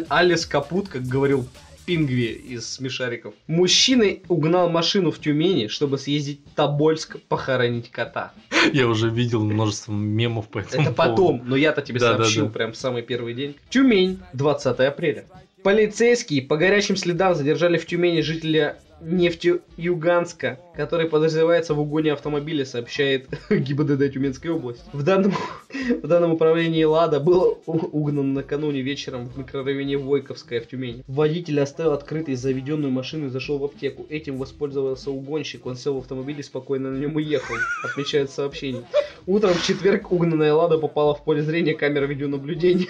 Алис 0.08 0.46
Капут, 0.46 0.88
как 0.88 1.02
говорил 1.02 1.46
Пингви 1.90 2.26
из 2.26 2.68
смешариков. 2.72 3.34
Мужчина 3.48 4.04
угнал 4.28 4.70
машину 4.70 5.10
в 5.10 5.18
Тюмени, 5.18 5.66
чтобы 5.66 5.98
съездить 5.98 6.38
в 6.52 6.54
Тобольск 6.54 7.16
похоронить 7.22 7.90
кота. 7.90 8.32
Я 8.72 8.86
уже 8.86 9.10
видел 9.10 9.42
множество 9.42 9.90
мемов 9.90 10.46
по 10.46 10.60
этому 10.60 10.84
Это 10.84 10.92
поводу. 10.92 11.16
потом, 11.16 11.42
но 11.46 11.56
я-то 11.56 11.82
тебе 11.82 11.98
Да, 11.98 12.12
да, 12.12 12.18
сообщил 12.18 12.46
да. 12.46 12.52
прям 12.52 12.72
в 12.74 12.76
самый 12.76 13.02
первый 13.02 13.34
день. 13.34 13.56
Тюмень, 13.70 14.20
20 14.34 14.78
апреля. 14.78 15.24
Полицейские 15.64 16.42
по 16.42 16.56
горячим 16.56 16.94
следам 16.94 17.34
задержали 17.34 17.76
в 17.76 17.84
Тюмени 17.86 18.20
жителя 18.20 18.78
Нефтеюганска, 19.00 20.60
который 20.74 21.06
подозревается 21.06 21.74
в 21.74 21.80
угоне 21.80 22.12
автомобиля, 22.12 22.64
сообщает 22.64 23.28
ГИБДД 23.50 24.12
Тюменской 24.12 24.50
области. 24.50 24.84
В 24.92 25.02
данном, 25.02 25.32
в 26.02 26.06
данном 26.06 26.32
управлении 26.32 26.84
«Лада» 26.84 27.20
был 27.20 27.58
угнан 27.66 28.34
накануне 28.34 28.80
вечером 28.80 29.28
в 29.28 29.38
микрорайоне 29.38 29.98
Войковская 29.98 30.60
в 30.60 30.68
Тюмени. 30.68 31.04
Водитель 31.06 31.60
оставил 31.60 31.92
открытой 31.92 32.34
заведенную 32.34 32.90
машину 32.90 33.26
и 33.26 33.30
зашел 33.30 33.58
в 33.58 33.64
аптеку. 33.64 34.06
Этим 34.08 34.38
воспользовался 34.38 35.10
угонщик. 35.10 35.66
Он 35.66 35.76
сел 35.76 35.94
в 35.94 35.98
автомобиль 35.98 36.38
и 36.40 36.42
спокойно 36.42 36.90
на 36.90 36.98
нем 36.98 37.16
уехал, 37.16 37.56
отмечает 37.84 38.30
сообщение. 38.30 38.82
Утром 39.26 39.54
в 39.54 39.66
четверг 39.66 40.12
угнанная 40.12 40.54
Лада 40.54 40.78
попала 40.78 41.14
в 41.14 41.24
поле 41.24 41.42
зрения 41.42 41.74
камеры 41.74 42.06
видеонаблюдения 42.06 42.86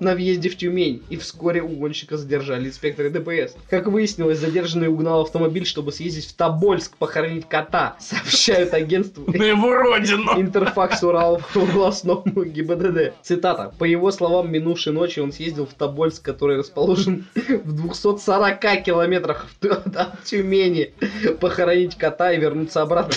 на 0.00 0.14
въезде 0.14 0.48
в 0.48 0.56
Тюмень. 0.56 1.02
И 1.10 1.16
вскоре 1.16 1.62
угонщика 1.62 2.16
задержали 2.16 2.68
инспекторы 2.68 3.10
ДПС. 3.10 3.54
Как 3.68 3.86
выяснилось, 3.86 4.38
задержанный 4.38 4.88
угнал 4.88 5.22
автомобиль, 5.22 5.66
чтобы 5.66 5.92
съездить 5.92 6.26
в 6.26 6.34
Тобольск 6.34 6.96
похоронить 7.08 7.48
кота. 7.48 7.96
Сообщают 8.00 8.74
агентству 8.74 9.24
На 9.26 9.42
его 9.42 9.74
родину. 9.74 10.38
Интерфакс 10.38 11.02
Урал 11.02 11.38
в 11.54 11.56
областном 11.56 12.22
ГИБДД. 12.24 13.14
Цитата. 13.22 13.72
По 13.78 13.84
его 13.84 14.10
словам, 14.10 14.52
минувшей 14.52 14.92
ночью 14.92 15.24
он 15.24 15.32
съездил 15.32 15.66
в 15.66 15.72
Тобольск, 15.72 16.22
который 16.22 16.58
расположен 16.58 17.26
в 17.34 17.72
240 17.72 18.82
километрах 18.82 19.46
от 19.62 20.22
Тюмени, 20.24 20.92
похоронить 21.40 21.96
кота 21.96 22.32
и 22.32 22.38
вернуться 22.38 22.82
обратно. 22.82 23.16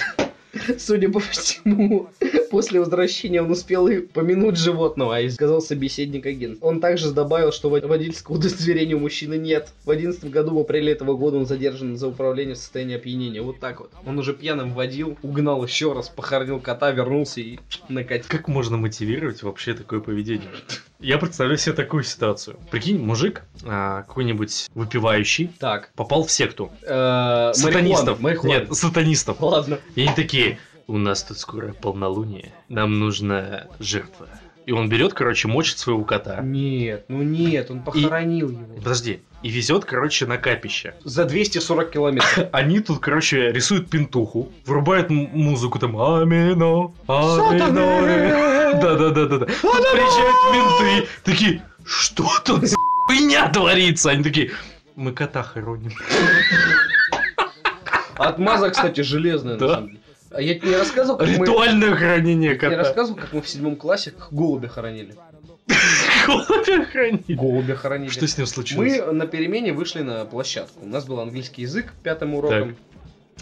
Судя 0.78 1.10
по 1.10 1.20
всему, 1.20 2.10
после 2.52 2.80
возвращения 2.80 3.42
он 3.42 3.50
успел 3.50 3.88
и 3.88 4.02
помянуть 4.02 4.58
животного, 4.58 5.18
а 5.18 5.30
сказал 5.32 5.62
собеседник 5.62 6.26
агентства. 6.26 6.68
Он 6.68 6.80
также 6.80 7.12
добавил, 7.12 7.52
что 7.52 7.70
вод- 7.70 7.86
водительского 7.86 8.36
удостоверения 8.36 8.96
у 8.96 9.00
мужчины 9.00 9.36
нет. 9.38 9.70
В 9.84 9.86
2011 9.88 10.26
году, 10.30 10.56
в 10.56 10.60
апреле 10.60 10.92
этого 10.92 11.16
года, 11.18 11.38
он 11.38 11.46
задержан 11.48 11.98
за 11.98 12.08
управление 12.10 12.54
в 12.56 12.58
состоянии 12.60 12.96
опьянения. 12.98 13.42
Вот 13.42 13.60
так 13.60 13.80
вот. 13.80 13.92
Он 14.06 14.20
уже 14.20 14.34
пьяным 14.34 14.74
водил, 14.74 15.18
угнал 15.24 15.66
еще 15.66 15.94
раз, 15.94 16.10
похоронил 16.10 16.60
кота, 16.60 16.92
вернулся 16.92 17.42
и 17.42 17.58
накатил. 17.90 18.26
Как 18.30 18.48
можно 18.48 18.78
мотивировать 18.78 19.42
вообще 19.42 19.74
такое 19.74 20.00
поведение? 20.02 20.50
Я 21.00 21.18
представляю 21.18 21.58
себе 21.58 21.74
такую 21.74 22.04
ситуацию. 22.04 22.58
Прикинь, 22.70 23.00
мужик, 23.00 23.42
а, 23.66 24.04
какой-нибудь 24.04 24.70
выпивающий, 24.76 25.50
Так. 25.58 25.90
попал 25.96 26.24
в 26.26 26.32
секту. 26.32 26.72
Э, 26.84 27.52
Сатанистов. 27.56 28.20
марихуана. 28.20 28.60
Нет, 28.60 28.74
сатанистов. 28.76 29.42
Ладно. 29.42 29.80
И 29.96 30.02
они 30.02 30.12
такие, 30.16 30.60
у 30.88 30.98
нас 30.98 31.24
тут 31.24 31.38
скоро 31.38 31.74
полнолуние, 31.74 32.52
нам 32.70 33.00
нужна 33.00 33.68
жертва. 33.80 34.28
И 34.66 34.72
он 34.74 34.90
берет, 34.90 35.14
короче, 35.14 35.48
мочит 35.48 35.80
своего 35.80 36.04
кота. 36.04 36.40
Нет, 36.42 37.06
ну 37.08 37.24
нет, 37.24 37.72
он 37.72 37.82
похоронил 37.82 38.50
его. 38.50 38.76
Подожди. 38.76 39.22
И 39.42 39.50
везет, 39.50 39.86
короче, 39.86 40.28
на 40.28 40.38
капище. 40.38 40.94
За 41.04 41.26
240 41.26 41.90
километров. 41.90 42.50
Они 42.52 42.80
тут, 42.80 43.00
короче, 43.00 43.52
рисуют 43.52 43.90
пентуху, 43.90 44.52
врубают 44.66 45.10
музыку 45.10 45.80
там 45.80 45.98
Амино, 46.00 46.94
Амино. 47.08 48.72
Да-да-да-да-да. 48.82 49.46
Тут 49.48 49.92
приезжают 49.92 50.36
менты, 50.54 51.10
такие, 51.24 51.64
что 51.84 52.30
тут 52.46 52.68
за 52.68 52.76
хуйня 53.08 53.50
творится? 53.50 54.12
Они 54.12 54.24
такие, 54.24 54.52
мы 54.96 55.12
кота 55.12 55.42
хороним. 55.42 55.92
Отмаза, 58.16 58.70
кстати, 58.70 59.02
железная. 59.02 59.58
на 59.58 59.68
самом 59.68 59.88
деле. 59.88 60.00
А 60.34 60.42
я 60.42 60.56
тебе 60.56 60.70
не 60.70 60.76
рассказывал, 60.78 61.18
как 61.18 61.28
мы... 61.28 61.46
Ритуальное 61.46 61.96
хранение 61.96 62.52
Я 62.52 62.56
тебе 62.58 62.70
кота. 62.70 62.78
рассказывал, 62.78 63.20
как 63.20 63.34
мы 63.34 63.42
в 63.42 63.50
седьмом 63.50 63.76
классе 63.76 64.14
голубя 64.32 64.70
хоронили. 64.70 65.16
Голубя 66.28 66.86
хранить. 66.86 67.36
Голубя 67.36 67.76
хоронили. 67.76 68.10
Что 68.10 68.28
с 68.28 68.38
ним 68.38 68.48
случилось? 68.48 69.00
Мы 69.06 69.12
на 69.14 69.26
перемене 69.28 69.74
вышли 69.74 70.02
на 70.02 70.26
площадку. 70.26 70.84
У 70.84 70.88
нас 70.88 71.06
был 71.06 71.20
английский 71.20 71.64
язык 71.64 71.94
пятым 72.04 72.36
уроком. 72.36 72.76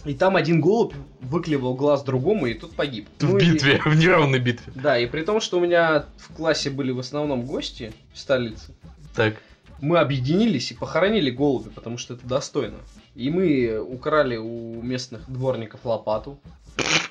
И 0.05 0.13
там 0.13 0.35
один 0.37 0.61
голубь 0.61 0.93
выклевал 1.19 1.73
глаз 1.75 2.03
другому, 2.03 2.45
и 2.45 2.53
тот 2.53 2.71
погиб. 2.73 3.07
В 3.19 3.23
Ну 3.23 3.37
и- 3.37 3.51
битве, 3.51 3.81
в 3.83 3.95
неравной 3.97 4.39
битве. 4.39 4.71
Да, 4.75 4.97
и 4.97 5.05
при 5.07 5.21
том, 5.23 5.41
что 5.41 5.57
у 5.57 5.61
меня 5.61 6.05
в 6.17 6.33
классе 6.35 6.69
были 6.69 6.91
в 6.91 6.99
основном 6.99 7.41
гости 7.45 7.91
в 8.13 8.17
столице, 8.19 8.71
Так. 9.13 9.35
мы 9.81 9.97
объединились 9.99 10.71
и 10.71 10.73
похоронили 10.73 11.29
голубя, 11.31 11.69
потому 11.75 11.97
что 11.97 12.13
это 12.13 12.25
достойно. 12.25 12.77
И 13.15 13.29
мы 13.29 13.77
украли 13.81 14.37
у 14.37 14.81
местных 14.81 15.29
дворников 15.29 15.81
лопату, 15.83 16.39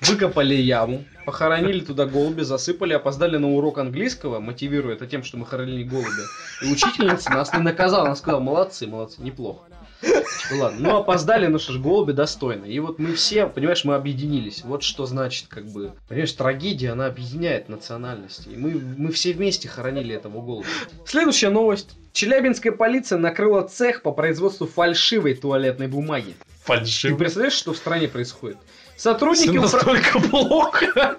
выкопали 0.00 0.54
яму, 0.54 1.04
похоронили 1.24 1.80
туда 1.80 2.06
голубя, 2.06 2.44
засыпали, 2.44 2.94
опоздали 2.94 3.36
на 3.36 3.50
урок 3.50 3.78
английского, 3.78 4.40
мотивируя 4.40 4.94
это 4.94 5.06
тем, 5.06 5.22
что 5.22 5.36
мы 5.36 5.46
хоронили 5.46 5.84
голубя. 5.84 6.24
И 6.62 6.70
учительница 6.72 7.30
нас 7.30 7.52
не 7.52 7.60
наказала, 7.60 8.06
она 8.06 8.16
сказала, 8.16 8.40
молодцы, 8.40 8.86
молодцы, 8.86 9.22
неплохо. 9.22 9.64
Типа, 10.00 10.54
ладно, 10.54 10.78
ну 10.80 10.96
опоздали, 10.96 11.46
ну 11.48 11.58
что 11.58 11.72
ж, 11.72 11.78
голуби 11.78 12.12
достойно. 12.12 12.64
И 12.66 12.78
вот 12.78 12.98
мы 13.00 13.14
все, 13.14 13.46
понимаешь, 13.46 13.84
мы 13.84 13.96
объединились. 13.96 14.62
Вот 14.64 14.82
что 14.84 15.06
значит, 15.06 15.48
как 15.48 15.66
бы, 15.66 15.92
понимаешь, 16.08 16.32
трагедия, 16.32 16.90
она 16.90 17.06
объединяет 17.06 17.68
национальности. 17.68 18.48
И 18.48 18.56
мы, 18.56 18.80
мы 18.96 19.10
все 19.10 19.32
вместе 19.32 19.68
хоронили 19.68 20.14
этого 20.14 20.40
голубя. 20.40 20.68
Следующая 21.04 21.50
новость. 21.50 21.96
Челябинская 22.12 22.72
полиция 22.72 23.18
накрыла 23.18 23.62
цех 23.62 24.02
по 24.02 24.12
производству 24.12 24.66
фальшивой 24.66 25.34
туалетной 25.34 25.88
бумаги. 25.88 26.34
Ты 26.38 26.74
Фальшивый. 26.74 27.18
представляешь, 27.18 27.54
что 27.54 27.72
в 27.72 27.76
стране 27.76 28.08
происходит? 28.08 28.58
Сотрудники, 28.98 29.56
упра- 29.56 30.28
плохо. 30.28 31.16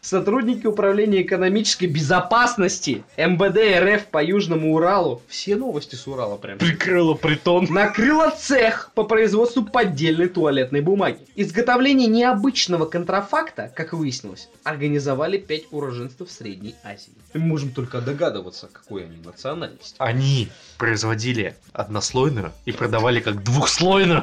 Сотрудники 0.00 0.66
Управления 0.66 1.20
экономической 1.20 1.84
безопасности 1.84 3.04
МВД 3.18 3.84
РФ 3.84 4.06
по 4.06 4.24
Южному 4.24 4.74
Уралу, 4.74 5.20
все 5.28 5.54
новости 5.54 5.96
с 5.96 6.06
Урала 6.06 6.38
прям, 6.38 6.56
Прикрыла 6.56 7.12
притон. 7.12 7.66
накрыла 7.68 8.30
цех 8.30 8.90
по 8.94 9.04
производству 9.04 9.62
поддельной 9.66 10.28
туалетной 10.28 10.80
бумаги. 10.80 11.18
Изготовление 11.36 12.08
необычного 12.08 12.86
контрафакта, 12.86 13.70
как 13.76 13.92
выяснилось, 13.92 14.48
организовали 14.64 15.36
пять 15.36 15.64
уроженцев 15.70 16.30
Средней 16.30 16.74
Азии. 16.82 17.12
Мы 17.34 17.40
можем 17.40 17.72
только 17.72 18.00
догадываться, 18.00 18.70
какой 18.72 19.04
они 19.04 19.18
национальности. 19.22 19.96
Они 19.98 20.48
производили 20.78 21.54
однослойную 21.74 22.52
и 22.64 22.72
продавали 22.72 23.20
как 23.20 23.44
двухслойную. 23.44 24.22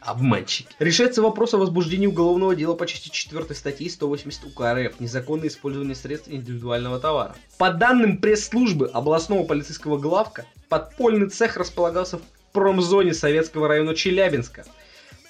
Обманщики. 0.00 0.68
Решается 0.78 1.20
вопрос 1.20 1.52
о 1.52 1.58
возбуждении 1.58 2.06
уголовного 2.06 2.56
дела 2.56 2.74
по 2.74 2.86
части 2.86 3.10
4 3.10 3.54
статьи 3.54 3.88
180 3.88 4.44
УК 4.46 4.62
РФ 4.72 4.98
«Незаконное 4.98 5.48
использование 5.48 5.94
средств 5.94 6.28
индивидуального 6.28 6.98
товара». 6.98 7.36
По 7.58 7.70
данным 7.70 8.16
пресс-службы 8.16 8.88
областного 8.88 9.44
полицейского 9.44 9.98
главка, 9.98 10.46
подпольный 10.70 11.28
цех 11.28 11.58
располагался 11.58 12.18
в 12.18 12.22
промзоне 12.52 13.12
Советского 13.12 13.68
района 13.68 13.94
Челябинска. 13.94 14.64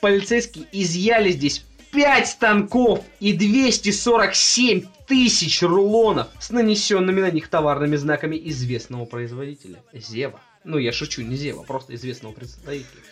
Полицейские 0.00 0.66
изъяли 0.70 1.33
здесь 1.33 1.64
5 1.92 2.28
станков 2.28 3.04
и 3.18 3.33
247 3.33 4.85
тысяч 5.09 5.62
рулонов 5.62 6.28
с 6.38 6.50
нанесенными 6.50 7.20
на 7.20 7.30
них 7.33 7.48
товарными 7.48 7.96
знаками 7.96 8.40
известного 8.44 9.04
производителя. 9.04 9.83
Зева. 9.92 10.40
Ну, 10.62 10.78
я 10.78 10.92
шучу, 10.92 11.22
не 11.22 11.37
Зева, 11.37 11.64
просто 11.64 11.94
известного 11.96 12.33
представителя. 12.33 13.02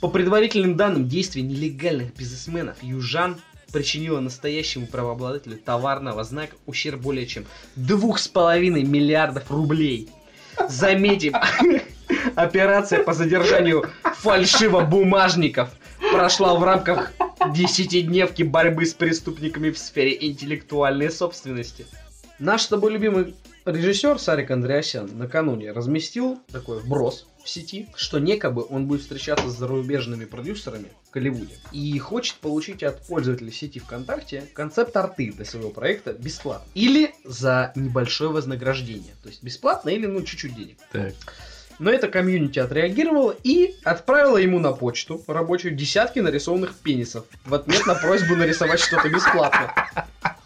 По 0.00 0.08
предварительным 0.08 0.76
данным, 0.76 1.08
действия 1.08 1.42
нелегальных 1.42 2.14
бизнесменов 2.14 2.76
южан 2.82 3.40
причинило 3.72 4.20
настоящему 4.20 4.86
правообладателю 4.86 5.58
товарного 5.58 6.22
знака 6.22 6.54
ущерб 6.66 7.00
более 7.00 7.26
чем 7.26 7.44
2,5 7.76 8.70
миллиардов 8.84 9.50
рублей. 9.50 10.08
Заметим, 10.68 11.34
операция 12.36 13.02
по 13.02 13.12
задержанию 13.12 13.86
фальшивобумажников 14.18 15.70
прошла 16.12 16.54
в 16.54 16.62
рамках 16.62 17.12
десятидневки 17.52 18.44
борьбы 18.44 18.86
с 18.86 18.94
преступниками 18.94 19.70
в 19.70 19.78
сфере 19.78 20.16
интеллектуальной 20.20 21.10
собственности. 21.10 21.86
Наш 22.38 22.62
с 22.62 22.68
тобой 22.68 22.92
любимый 22.92 23.34
режиссер 23.70 24.18
Сарик 24.18 24.50
Андреасян 24.50 25.10
накануне 25.16 25.72
разместил 25.72 26.40
такой 26.50 26.78
вброс 26.80 27.26
в 27.44 27.48
сети, 27.48 27.88
что 27.94 28.18
некобы 28.18 28.64
он 28.68 28.86
будет 28.86 29.02
встречаться 29.02 29.48
с 29.48 29.56
зарубежными 29.56 30.24
продюсерами 30.24 30.88
в 31.08 31.12
Голливуде 31.12 31.54
и 31.72 31.98
хочет 31.98 32.36
получить 32.36 32.82
от 32.82 33.06
пользователей 33.06 33.52
сети 33.52 33.78
ВКонтакте 33.78 34.44
концепт 34.54 34.96
арты 34.96 35.32
для 35.32 35.44
своего 35.44 35.70
проекта 35.70 36.12
бесплатно. 36.12 36.66
Или 36.74 37.14
за 37.24 37.72
небольшое 37.74 38.30
вознаграждение. 38.30 39.14
То 39.22 39.28
есть 39.28 39.42
бесплатно 39.42 39.90
или 39.90 40.06
ну 40.06 40.22
чуть-чуть 40.22 40.54
денег. 40.54 40.78
Так. 40.92 41.14
Но 41.78 41.90
это 41.90 42.08
комьюнити 42.08 42.58
отреагировало 42.58 43.36
и 43.44 43.76
отправило 43.84 44.36
ему 44.36 44.58
на 44.58 44.72
почту 44.72 45.22
рабочую 45.28 45.74
десятки 45.74 46.18
нарисованных 46.18 46.74
пенисов 46.74 47.26
в 47.44 47.54
ответ 47.54 47.86
на 47.86 47.94
просьбу 47.94 48.34
нарисовать 48.34 48.80
что-то 48.80 49.08
бесплатно. 49.08 49.72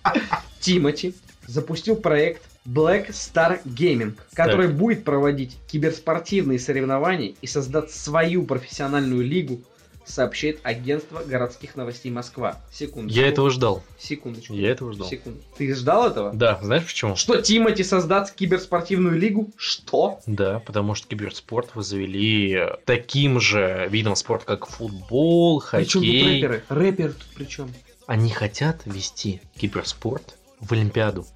Тимати 0.60 1.14
запустил 1.46 1.96
проект 1.96 2.51
Black 2.66 3.08
Star 3.10 3.60
Gaming, 3.64 4.16
который 4.34 4.68
будет 4.68 5.04
проводить 5.04 5.56
киберспортивные 5.66 6.58
соревнования 6.58 7.34
и 7.40 7.46
создать 7.46 7.90
свою 7.90 8.44
профессиональную 8.44 9.24
лигу, 9.24 9.60
сообщает 10.04 10.60
агентство 10.62 11.22
городских 11.24 11.76
новостей 11.76 12.10
Москва. 12.10 12.60
Секундочку. 12.72 13.20
Я 13.20 13.28
этого 13.28 13.50
ждал. 13.50 13.82
Секундочку. 13.98 14.52
Я 14.54 14.70
этого 14.70 14.92
ждал. 14.92 15.08
Секунду. 15.08 15.40
Ты 15.56 15.74
ждал 15.74 16.08
этого? 16.08 16.32
Да, 16.32 16.58
знаешь 16.62 16.84
почему? 16.84 17.16
Что 17.16 17.40
Тимати 17.40 17.84
создаст 17.84 18.34
киберспортивную 18.34 19.18
лигу? 19.18 19.50
Что? 19.56 20.20
Да, 20.26 20.60
потому 20.60 20.94
что 20.94 21.08
киберспорт 21.08 21.70
вы 21.74 21.82
завели 21.82 22.60
таким 22.84 23.40
же 23.40 23.88
видом 23.90 24.16
спорта, 24.16 24.46
как 24.46 24.66
футбол, 24.66 25.62
Причем 25.70 26.00
тут 26.00 26.08
хоккей. 26.10 26.34
рэперы? 26.42 26.64
Рэпер 26.68 27.12
тут 27.12 27.26
при 27.36 27.44
чем? 27.44 27.70
Они 28.06 28.30
хотят 28.30 28.82
вести 28.84 29.40
киберспорт 29.56 30.36
в 30.60 30.72
Олимпиаду. 30.72 31.26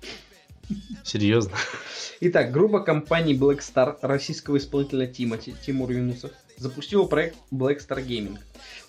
Серьезно? 1.05 1.53
Итак, 2.21 2.51
группа 2.51 2.81
компаний 2.81 3.35
Black 3.35 3.59
Star 3.59 3.97
российского 4.01 4.57
исполнителя 4.57 5.07
Тимати, 5.07 5.55
Тимур 5.65 5.91
Юнусов, 5.91 6.31
запустила 6.57 7.05
проект 7.07 7.37
Black 7.53 7.79
Star 7.79 8.05
Gaming. 8.05 8.39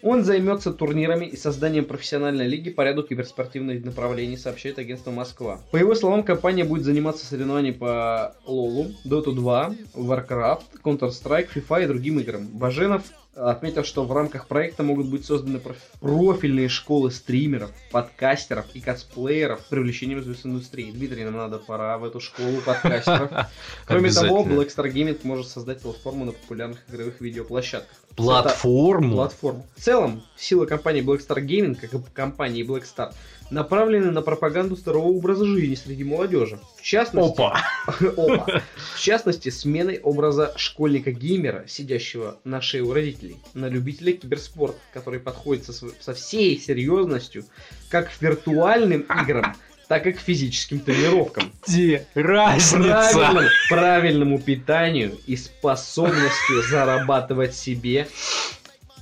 Он 0.01 0.23
займется 0.23 0.71
турнирами 0.71 1.25
и 1.25 1.35
созданием 1.35 1.85
профессиональной 1.85 2.47
лиги 2.47 2.69
по 2.69 2.81
ряду 2.81 3.03
киберспортивных 3.03 3.83
направлений, 3.83 4.37
сообщает 4.37 4.79
агентство 4.79 5.11
Москва. 5.11 5.59
По 5.71 5.77
его 5.77 5.95
словам, 5.95 6.23
компания 6.23 6.63
будет 6.63 6.85
заниматься 6.85 7.25
соревнованиями 7.25 7.75
по 7.75 8.35
Лолу, 8.45 8.91
Dota 9.05 9.33
2, 9.33 9.75
Warcraft, 9.95 10.81
Counter-Strike, 10.83 11.49
FIFA 11.53 11.83
и 11.83 11.87
другим 11.87 12.19
играм. 12.19 12.47
Баженов 12.47 13.03
отметил, 13.37 13.83
что 13.83 14.03
в 14.03 14.11
рамках 14.11 14.47
проекта 14.47 14.83
могут 14.83 15.07
быть 15.07 15.25
созданы 15.25 15.59
проф- 15.59 15.77
профильные 15.99 16.69
школы 16.69 17.11
стримеров, 17.11 17.71
подкастеров 17.91 18.65
и 18.73 18.79
косплееров 18.79 19.61
с 19.61 19.65
привлечением 19.65 20.23
звезд 20.23 20.45
индустрии. 20.45 20.91
Дмитрий, 20.91 21.23
нам 21.23 21.37
надо 21.37 21.59
пора 21.59 21.97
в 21.97 22.03
эту 22.03 22.19
школу 22.19 22.61
подкастеров. 22.65 23.31
Кроме 23.85 24.11
того, 24.11 24.41
Обязательно. 24.41 24.61
Black 24.61 24.75
Star 24.75 24.91
Gaming 24.91 25.19
может 25.23 25.47
создать 25.47 25.81
платформу 25.81 26.25
на 26.25 26.31
популярных 26.31 26.79
игровых 26.89 27.21
видеоплощадках. 27.21 27.97
Платформу. 28.15 29.15
Платформу. 29.15 29.67
В 29.75 29.81
целом, 29.81 30.23
сила 30.35 30.65
компании 30.65 31.03
Black 31.03 31.19
Star 31.27 31.39
Gaming, 31.39 31.75
как 31.75 31.93
и 31.93 31.97
компании 32.13 32.65
Black 32.67 32.83
Star, 32.83 33.13
направлены 33.49 34.11
на 34.11 34.21
пропаганду 34.21 34.75
здорового 34.75 35.17
образа 35.17 35.45
жизни 35.45 35.75
среди 35.75 36.03
молодежи. 36.03 36.59
В 36.75 36.81
частности, 36.81 37.33
Опа. 37.33 37.61
Опа. 38.17 38.61
В 38.95 38.99
частности, 38.99 39.49
сменой 39.49 39.99
образа 39.99 40.53
школьника-геймера, 40.55 41.65
сидящего 41.67 42.37
на 42.43 42.61
шее 42.61 42.83
у 42.83 42.93
родителей, 42.93 43.37
на 43.53 43.67
любителя 43.67 44.13
киберспорта, 44.13 44.79
который 44.93 45.19
подходит 45.19 45.65
со, 45.65 45.73
со 45.73 46.13
всей 46.13 46.59
серьезностью 46.59 47.45
как 47.89 48.09
к 48.09 48.21
виртуальным 48.21 49.01
играм, 49.01 49.55
так 49.87 50.05
и 50.07 50.11
к 50.11 50.19
физическим 50.19 50.79
тренировкам. 50.79 51.51
Где 51.67 52.05
разница? 52.13 52.77
Правильному, 52.77 53.49
правильному 53.69 54.39
питанию 54.39 55.17
и 55.25 55.35
способностью 55.37 56.63
зарабатывать 56.69 57.55
себе 57.55 58.07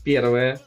первое 0.03 0.61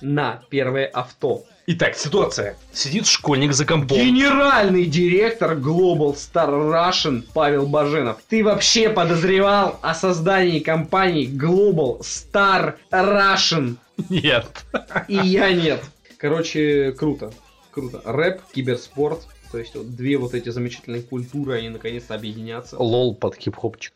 на 0.00 0.42
первое 0.48 0.86
авто. 0.86 1.44
Итак, 1.70 1.96
ситуация. 1.96 2.56
Сидит 2.72 3.06
школьник 3.06 3.52
за 3.52 3.66
компом. 3.66 3.98
Генеральный 3.98 4.86
директор 4.86 5.52
Global 5.52 6.14
Star 6.14 6.48
Russian 6.48 7.22
Павел 7.34 7.66
Баженов. 7.66 8.22
Ты 8.26 8.42
вообще 8.42 8.88
подозревал 8.88 9.78
о 9.82 9.94
создании 9.94 10.60
компании 10.60 11.28
Global 11.28 12.00
Star 12.00 12.76
Russian? 12.90 13.76
Нет. 14.08 14.64
И 15.08 15.16
я 15.16 15.52
нет. 15.52 15.82
Короче, 16.16 16.92
круто. 16.92 17.34
Круто. 17.70 18.00
Рэп, 18.02 18.40
киберспорт. 18.54 19.28
То 19.52 19.58
есть 19.58 19.74
вот 19.74 19.94
две 19.94 20.16
вот 20.16 20.32
эти 20.32 20.48
замечательные 20.48 21.02
культуры, 21.02 21.58
они 21.58 21.68
наконец-то 21.68 22.14
объединятся. 22.14 22.82
Лол 22.82 23.14
под 23.14 23.34
хип-хопчик. 23.36 23.92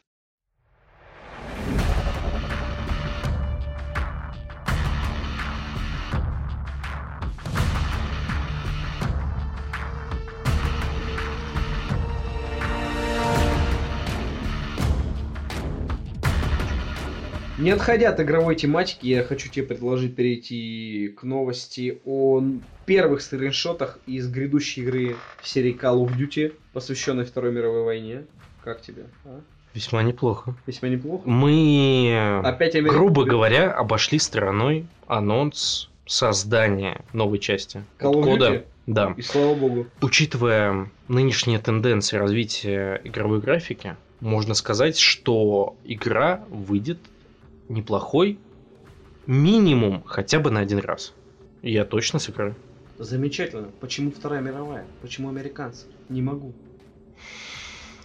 Не 17.63 17.71
отходя 17.71 18.09
от 18.09 18.19
игровой 18.19 18.57
тематики, 18.57 19.07
я 19.07 19.23
хочу 19.23 19.49
тебе 19.49 19.65
предложить 19.65 20.17
перейти 20.17 21.15
к 21.17 21.23
новости 21.23 22.01
о 22.05 22.43
первых 22.87 23.23
скриншотах 23.23 24.01
из 24.05 24.29
грядущей 24.29 24.83
игры 24.83 25.15
в 25.41 25.47
серии 25.47 25.73
Call 25.73 26.05
of 26.05 26.19
Duty, 26.19 26.55
посвященной 26.73 27.25
Второй 27.25 27.53
мировой 27.53 27.85
войне. 27.85 28.25
Как 28.65 28.83
тебе? 28.83 29.05
а? 29.25 29.41
Весьма 29.75 30.03
неплохо. 30.03 30.57
Весьма 30.67 30.89
неплохо. 30.89 31.23
Мы, 31.25 32.41
Опять 32.43 32.75
Америка. 32.75 32.97
грубо 32.97 33.25
говоря, 33.25 33.71
обошли 33.71 34.19
стороной 34.19 34.85
анонс 35.07 35.89
создания 36.05 37.03
новой 37.13 37.39
части. 37.39 37.85
Call 38.01 38.15
of 38.15 38.25
кода. 38.25 38.55
Duty? 38.55 38.65
Да. 38.89 39.15
И 39.17 39.23
слава 39.23 39.55
богу. 39.55 39.87
Учитывая 40.01 40.91
нынешние 41.07 41.61
тенденции 41.61 42.17
развития 42.17 43.01
игровой 43.05 43.41
графики, 43.41 43.95
можно 44.19 44.55
сказать, 44.55 44.99
что 44.99 45.77
игра 45.85 46.43
выйдет 46.49 46.99
неплохой 47.69 48.39
минимум 49.27 50.03
хотя 50.05 50.41
бы 50.41 50.51
на 50.51 50.61
один 50.61 50.79
раз. 50.79 51.15
Я 51.63 51.85
точно 51.85 52.19
сыграю. 52.19 52.55
Замечательно. 52.99 53.69
Почему 53.81 54.11
Вторая 54.11 54.41
мировая? 54.41 54.87
Почему 55.01 55.29
американцы? 55.29 55.87
Не 56.09 56.23
могу. 56.23 56.53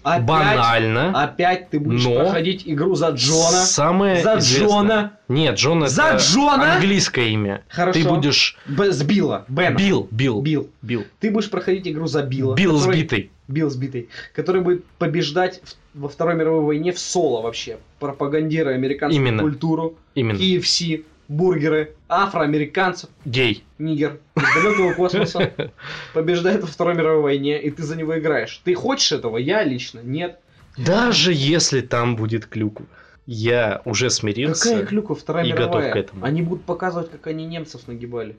Опять, 0.04 0.26
Банально. 0.26 1.24
опять 1.24 1.70
ты 1.70 1.80
будешь 1.80 2.04
но 2.04 2.16
проходить 2.16 2.64
игру 2.66 2.95
за 2.95 3.10
Джона. 3.10 3.58
Самое 3.66 4.22
За 4.24 4.38
известное- 4.39 4.68
Джона. 4.70 5.12
Нет, 5.28 5.56
Джон 5.58 5.84
это 5.84 5.91
За 5.91 6.16
Джона? 6.18 6.74
английское 6.76 7.30
имя. 7.30 7.64
Хорошо. 7.68 8.00
Ты 8.00 8.08
будешь 8.08 8.58
Б- 8.68 8.91
с 8.91 9.04
Билла. 9.04 9.45
Бена. 9.48 9.76
Билл, 9.76 10.08
Билл, 10.12 10.41
Билл. 10.41 10.70
Билл. 10.82 11.04
Ты 11.20 11.32
будешь 11.32 11.50
проходить 11.50 11.88
игру 11.88 12.08
за 12.08 12.24
Билла. 12.24 12.56
Билл 12.56 12.78
который- 12.78 12.93
сбитый. 13.00 13.32
Билл 13.48 13.70
сбитый. 13.70 14.10
Который 14.36 14.62
будет 14.62 14.86
побеждать 14.98 15.62
в- 15.93 16.02
во 16.02 16.10
Второй 16.10 16.36
мировой 16.36 16.64
войне 16.66 16.91
в 16.91 17.00
соло 17.00 17.41
вообще. 17.41 17.78
Пропагандируя 18.00 18.76
американскую 18.76 19.26
Именно. 19.26 19.41
культуру. 19.43 19.98
Именно. 20.16 20.38
KFC, 20.38 21.04
бургеры, 21.28 21.95
афроамериканцев, 22.07 23.09
Гей. 23.25 23.63
нигер 23.78 24.19
из 24.36 24.43
далекого 24.63 24.93
космоса 24.93 25.53
побеждает 26.13 26.61
во 26.61 26.67
Второй 26.67 26.95
мировой 26.95 27.21
войне, 27.21 27.61
и 27.61 27.69
ты 27.69 27.84
за 27.84 27.95
него 27.95 28.17
играешь. 28.17 28.61
Ты 28.63 28.73
хочешь 28.75 29.11
этого? 29.11 29.38
Я 29.38 29.63
лично 29.63 29.99
нет. 29.99 30.39
Даже 30.78 31.34
если 31.34 31.82
там 31.82 32.15
будет 32.15 32.45
клюква. 32.45 32.86
Я 33.25 33.82
уже 33.84 34.09
смирился. 34.09 34.69
Какая 34.69 34.86
клюква 34.86 35.15
Вторая 35.15 35.45
и 35.45 35.51
готов 35.51 35.67
мировая? 35.67 35.91
к 35.91 35.95
этому. 35.97 36.23
Они 36.25 36.41
будут 36.41 36.63
показывать, 36.63 37.11
как 37.11 37.28
они 37.28 37.45
немцев 37.45 37.88
нагибали. 37.88 38.38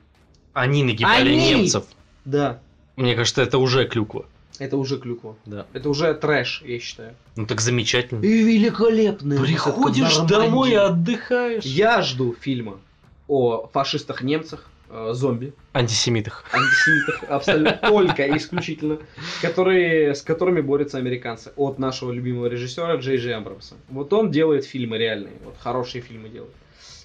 Они 0.53 0.83
нагибали 0.83 1.29
Они! 1.29 1.53
немцев. 1.53 1.85
Да, 2.25 2.59
Мне 2.95 3.15
кажется, 3.15 3.41
это 3.43 3.59
уже 3.59 3.87
клюква. 3.87 4.25
Это 4.57 4.77
уже 4.77 4.97
клюква. 4.97 5.35
Да. 5.45 5.67
Это 5.73 5.89
уже 5.89 6.13
трэш, 6.13 6.63
я 6.65 6.79
считаю. 6.79 7.15
Ну 7.35 7.45
так 7.45 7.61
замечательно. 7.61 8.21
И 8.23 8.43
великолепно. 8.43 9.39
Приходишь 9.41 10.17
домой 10.17 10.71
и 10.71 10.75
отдыхаешь. 10.75 11.63
Я 11.63 12.01
жду 12.01 12.35
фильма 12.39 12.79
о 13.27 13.67
фашистах-немцах, 13.67 14.67
э, 14.89 15.11
зомби, 15.13 15.53
Антисемитах. 15.73 16.43
антисемитах, 16.51 17.29
абсолютно 17.29 17.77
только 17.89 18.35
исключительно, 18.35 18.97
которые, 19.41 20.15
с 20.15 20.23
которыми 20.23 20.61
борются 20.61 20.97
американцы. 20.97 21.51
От 21.55 21.77
нашего 21.79 22.11
любимого 22.11 22.47
режиссера 22.47 22.95
Джей 22.95 23.17
Джей 23.17 23.35
Абрамса. 23.35 23.75
Вот 23.89 24.11
он 24.13 24.31
делает 24.31 24.65
фильмы 24.65 24.97
реальные, 24.97 25.33
вот 25.45 25.55
хорошие 25.59 26.01
фильмы 26.01 26.29
делает. 26.29 26.53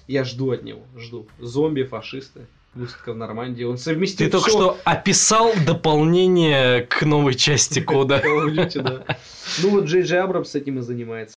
Я 0.07 0.23
жду 0.23 0.51
от 0.51 0.63
него, 0.63 0.81
жду. 0.97 1.27
Зомби, 1.39 1.83
фашисты, 1.83 2.47
высадка 2.75 3.13
в 3.13 3.17
Нормандии. 3.17 3.63
Он 3.63 3.77
совместит 3.77 4.19
Ты 4.19 4.29
только 4.29 4.49
что 4.49 4.77
описал 4.83 5.53
дополнение 5.65 6.81
к 6.81 7.03
новой 7.03 7.35
части 7.35 7.79
кода. 7.79 8.21
Ну 8.25 9.69
вот 9.69 9.85
Джей 9.85 10.03
Джей 10.03 10.19
Абрамс 10.19 10.49
с 10.49 10.55
этим 10.55 10.79
и 10.79 10.81
занимается. 10.81 11.35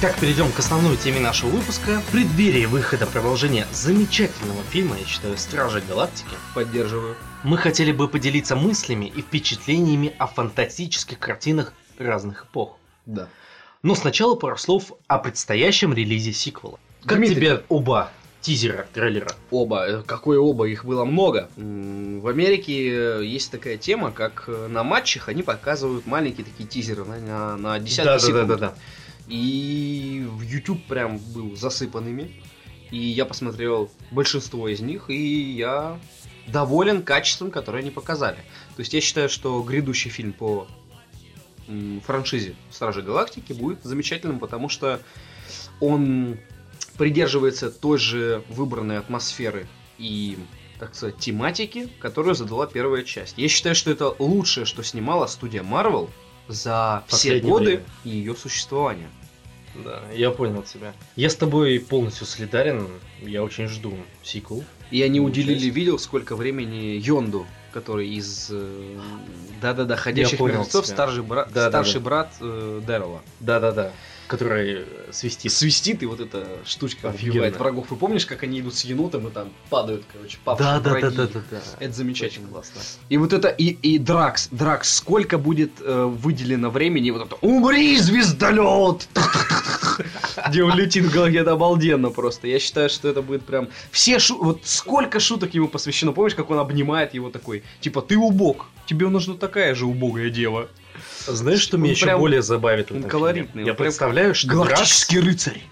Итак, 0.00 0.16
перейдем 0.20 0.52
к 0.52 0.58
основной 0.60 0.96
теме 0.96 1.18
нашего 1.18 1.50
выпуска. 1.50 2.00
В 2.00 2.12
преддверии 2.12 2.66
выхода 2.66 3.04
продолжения 3.04 3.66
замечательного 3.72 4.62
фильма, 4.70 4.96
я 4.96 5.04
считаю, 5.04 5.36
Стражи 5.36 5.82
Галактики, 5.88 6.36
Поддерживаю. 6.54 7.16
мы 7.42 7.56
хотели 7.58 7.90
бы 7.90 8.06
поделиться 8.06 8.54
мыслями 8.54 9.06
и 9.06 9.22
впечатлениями 9.22 10.14
о 10.18 10.28
фантастических 10.28 11.18
картинах 11.18 11.72
разных 11.98 12.44
эпох. 12.44 12.76
Да. 13.06 13.28
Но 13.82 13.96
сначала 13.96 14.36
пару 14.36 14.56
слов 14.56 14.92
о 15.08 15.18
предстоящем 15.18 15.92
релизе 15.92 16.32
сиквела. 16.32 16.78
Как 17.04 17.18
Дмитрий. 17.18 17.34
тебе 17.34 17.62
оба 17.68 18.12
тизера, 18.40 18.86
трейлера? 18.94 19.32
Оба. 19.50 19.84
Э, 19.84 20.02
Какое 20.06 20.38
оба? 20.38 20.68
Их 20.68 20.84
было 20.84 21.04
много. 21.04 21.48
В 21.56 22.28
Америке 22.28 22.88
э, 22.88 23.24
есть 23.24 23.50
такая 23.50 23.78
тема, 23.78 24.12
как 24.12 24.44
э, 24.46 24.68
на 24.68 24.84
матчах 24.84 25.28
они 25.28 25.42
показывают 25.42 26.06
маленькие 26.06 26.44
такие 26.44 26.68
тизеры 26.68 27.04
на, 27.04 27.18
на, 27.18 27.56
на 27.56 27.78
десятки 27.80 28.24
секунд. 28.24 28.46
Да-да-да-да. 28.48 28.74
И 29.28 30.26
в 30.28 30.42
YouTube 30.42 30.84
прям 30.86 31.18
был 31.18 31.54
засыпан 31.56 32.08
ими. 32.08 32.42
И 32.90 32.96
я 32.96 33.26
посмотрел 33.26 33.90
большинство 34.10 34.68
из 34.68 34.80
них, 34.80 35.10
и 35.10 35.52
я 35.52 36.00
доволен 36.46 37.02
качеством, 37.02 37.50
которое 37.50 37.80
они 37.80 37.90
показали. 37.90 38.38
То 38.76 38.80
есть 38.80 38.94
я 38.94 39.00
считаю, 39.00 39.28
что 39.28 39.62
грядущий 39.62 40.10
фильм 40.10 40.32
по 40.32 40.66
франшизе 42.06 42.54
Стражи 42.70 43.02
Галактики 43.02 43.52
будет 43.52 43.82
замечательным, 43.84 44.38
потому 44.38 44.70
что 44.70 45.00
он 45.80 46.38
придерживается 46.96 47.70
той 47.70 47.98
же 47.98 48.42
выбранной 48.48 48.98
атмосферы 48.98 49.68
и, 49.98 50.38
так 50.78 50.94
сказать, 50.94 51.18
тематики, 51.18 51.88
которую 52.00 52.34
задала 52.34 52.66
первая 52.66 53.04
часть. 53.04 53.36
Я 53.36 53.48
считаю, 53.48 53.74
что 53.74 53.90
это 53.90 54.14
лучшее, 54.18 54.64
что 54.64 54.82
снимала 54.82 55.26
студия 55.26 55.62
Marvel 55.62 56.08
за 56.48 57.04
все 57.06 57.16
Последнее 57.16 57.52
годы 57.52 57.64
время. 57.64 57.84
ее 58.04 58.34
существования. 58.34 59.10
Да, 59.84 60.02
я 60.12 60.30
понял 60.30 60.62
тебя. 60.62 60.92
Я 61.16 61.30
с 61.30 61.36
тобой 61.36 61.80
полностью 61.80 62.26
солидарен. 62.26 62.88
Я 63.22 63.42
очень 63.42 63.68
жду 63.68 63.94
сиквел. 64.22 64.64
И 64.90 65.02
они 65.02 65.20
уделили, 65.20 65.58
часть. 65.58 65.74
видел, 65.74 65.98
сколько 65.98 66.34
времени 66.34 66.98
Йонду, 66.98 67.46
который 67.72 68.08
из 68.08 68.48
э, 68.50 68.98
да-да-да 69.60 69.96
ходящих 69.96 70.40
мертвецов, 70.40 70.86
старший 70.86 71.22
брат, 71.22 71.48
Да-да-да. 71.48 71.70
старший 71.70 72.00
брат 72.00 72.32
э, 72.40 72.80
Дэрила. 72.86 73.20
Да-да-да. 73.40 73.92
Который 74.28 74.84
свистит. 75.10 75.50
Свистит, 75.52 76.02
и 76.02 76.06
вот 76.06 76.20
эта 76.20 76.46
штучка 76.64 77.08
Офигенно. 77.08 77.32
убивает 77.32 77.58
врагов. 77.58 77.86
Вы 77.90 77.96
помнишь, 77.96 78.26
как 78.26 78.42
они 78.42 78.60
идут 78.60 78.74
с 78.74 78.84
енотом 78.84 79.26
и 79.26 79.30
там 79.30 79.52
падают, 79.70 80.04
короче, 80.12 80.38
Да, 80.44 80.52
павшие 80.54 80.66
да, 80.68 80.80
да, 80.80 80.90
враги? 80.90 81.16
да, 81.16 81.26
да, 81.26 81.40
да. 81.50 81.60
Это 81.80 81.92
замечательно. 81.94 82.44
Очень 82.46 82.52
классно. 82.52 82.80
И 83.08 83.16
вот 83.16 83.32
это, 83.32 83.48
и, 83.48 83.64
и 83.70 83.98
Дракс, 83.98 84.48
Дракс, 84.50 84.94
сколько 84.96 85.38
будет 85.38 85.72
э, 85.80 86.04
выделено 86.04 86.70
времени, 86.70 87.10
вот 87.10 87.26
это 87.26 87.36
«Умри, 87.40 87.98
звездолет!» 87.98 89.08
Где 90.48 90.62
он 90.62 90.74
летит 90.76 91.04
в 91.04 91.12
голове, 91.12 91.40
это 91.40 91.52
обалденно 91.52 92.10
просто. 92.10 92.46
Я 92.46 92.58
считаю, 92.58 92.88
что 92.90 93.08
это 93.08 93.22
будет 93.22 93.44
прям... 93.44 93.68
Все 93.90 94.18
шу... 94.18 94.42
Вот 94.42 94.60
сколько 94.64 95.20
шуток 95.20 95.54
ему 95.54 95.68
посвящено. 95.68 96.12
Помнишь, 96.12 96.34
как 96.34 96.50
он 96.50 96.58
обнимает 96.58 97.14
его 97.14 97.30
такой? 97.30 97.64
Типа, 97.80 98.02
ты 98.02 98.16
убог, 98.16 98.66
тебе 98.86 99.08
нужна 99.08 99.34
такая 99.34 99.74
же 99.74 99.86
убогая 99.86 100.30
дева. 100.30 100.68
Знаешь, 101.28 101.60
что 101.60 101.76
Он 101.76 101.82
меня 101.82 101.92
еще 101.92 102.16
более 102.16 102.42
забавит? 102.42 102.90
он 102.90 103.02
колоритный, 103.02 103.62
он 103.62 103.68
Я 103.68 103.74
прям 103.74 103.86
представляю, 103.86 104.34
что 104.34 104.48
Галактический 104.48 105.20
рыцарь. 105.20 105.54
Дракс... 105.54 105.64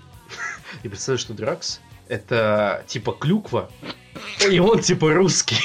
Я 0.84 0.90
представляю, 0.90 1.18
что 1.18 1.34
Дракс 1.34 1.80
это 2.08 2.84
типа 2.86 3.12
клюква, 3.12 3.70
и 4.48 4.58
он 4.58 4.80
типа 4.80 5.12
русский. 5.12 5.58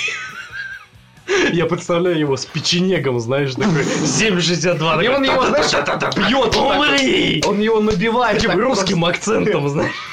Я 1.54 1.66
представляю 1.66 2.18
его 2.18 2.36
с 2.36 2.46
печенегом, 2.46 3.20
знаешь, 3.20 3.54
такой 3.54 3.84
7,62. 3.84 5.06
И 5.06 5.08
он 5.08 5.24
его, 5.24 5.46
знаешь, 5.46 5.72
бьет. 6.16 6.56
Умри! 6.56 7.44
Он 7.46 7.60
его 7.60 7.80
набивает. 7.80 8.44
Русским 8.44 9.06
акцентом, 9.06 9.70
знаешь. 9.70 9.94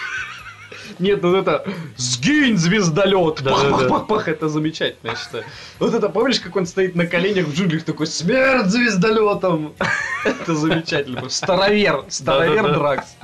Нет, 0.98 1.22
ну 1.22 1.36
это 1.36 1.64
сгинь, 1.96 2.56
звездолет! 2.56 3.40
Да, 3.42 3.52
пах, 3.52 3.62
да, 3.62 3.70
пах, 3.70 3.88
пах, 3.88 4.06
пах, 4.06 4.28
это 4.28 4.48
замечательно, 4.48 5.10
я 5.10 5.16
считаю. 5.16 5.44
Вот 5.78 5.94
это, 5.94 6.08
помнишь, 6.08 6.40
как 6.40 6.56
он 6.56 6.66
стоит 6.66 6.94
на 6.94 7.06
коленях 7.06 7.46
в 7.46 7.54
джунглях, 7.54 7.84
такой, 7.84 8.06
смерть 8.06 8.66
звездолетом! 8.66 9.74
Это 10.24 10.54
замечательно. 10.54 11.28
Старовер, 11.28 12.04
старовер. 12.08 12.74
Дракс. 12.74 13.16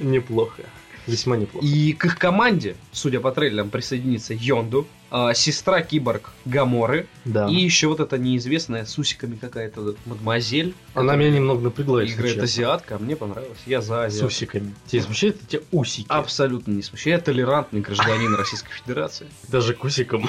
Неплохо. 0.00 0.62
Весьма 1.06 1.36
неплохо. 1.36 1.64
И 1.64 1.92
к 1.92 2.06
их 2.06 2.18
команде, 2.18 2.76
судя 2.92 3.20
по 3.20 3.30
трейлерам, 3.30 3.70
присоединится 3.70 4.34
Йонду, 4.34 4.86
а, 5.10 5.34
сестра 5.34 5.82
киборг 5.82 6.30
Гаморы, 6.44 7.06
Да. 7.24 7.48
и 7.48 7.54
еще 7.54 7.86
вот 7.88 8.00
эта 8.00 8.18
неизвестная 8.18 8.84
с 8.84 8.98
усиками 8.98 9.36
какая-то 9.36 9.94
мадемуазель. 10.04 10.74
Она 10.94 11.14
меня 11.16 11.30
немного 11.30 11.60
напрягла, 11.62 12.04
Играет 12.04 12.42
азиатка, 12.42 12.96
а 12.96 12.98
мне 12.98 13.14
понравилось. 13.16 13.58
Я 13.66 13.80
за 13.80 13.94
С 14.02 14.06
азиатку. 14.06 14.26
усиками. 14.28 14.74
Тебе 14.86 15.02
смущает 15.02 15.38
эти 15.48 15.62
усики? 15.72 16.06
Абсолютно 16.08 16.72
не 16.72 16.82
смущает. 16.82 17.18
Я 17.20 17.24
толерантный 17.24 17.80
гражданин 17.80 18.34
Российской 18.36 18.72
Федерации. 18.72 19.26
Даже 19.48 19.74
к 19.74 19.84
усикам. 19.84 20.28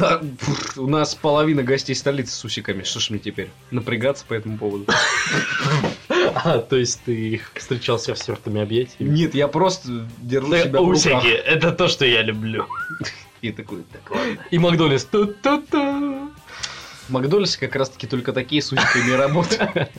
Да, 0.00 0.20
у 0.76 0.86
нас 0.88 1.14
половина 1.14 1.62
гостей 1.62 1.94
столицы 1.94 2.32
с 2.34 2.44
усиками. 2.44 2.82
Что 2.82 3.00
ж 3.00 3.10
мне 3.10 3.18
теперь 3.18 3.50
напрягаться 3.70 4.24
по 4.26 4.34
этому 4.34 4.58
поводу? 4.58 4.86
А, 6.44 6.58
то 6.58 6.76
есть 6.76 7.00
ты 7.04 7.14
их 7.30 7.50
встречал 7.54 7.98
с 7.98 8.06
расстертыми 8.08 8.60
объятиями? 8.60 9.10
Нет, 9.14 9.34
я 9.34 9.48
просто 9.48 10.06
держу 10.18 10.50
Да, 10.50 10.62
себя 10.62 10.80
в 10.80 10.84
руках. 10.88 10.96
усики, 10.96 11.28
это 11.32 11.72
то, 11.72 11.88
что 11.88 12.04
я 12.04 12.22
люблю. 12.22 12.66
И 13.40 13.52
такой, 13.52 13.84
так 13.92 14.10
ладно. 14.10 14.44
И 14.50 14.58
Макдональдс. 14.58 15.04
Ту-ту-ту. 15.04 16.30
В 17.08 17.10
Макдональдсе 17.10 17.58
как 17.58 17.74
раз 17.76 17.88
таки 17.90 18.06
только 18.06 18.32
такие 18.32 18.60
с 18.60 18.70
усиками 18.72 19.12
работают. 19.12 19.90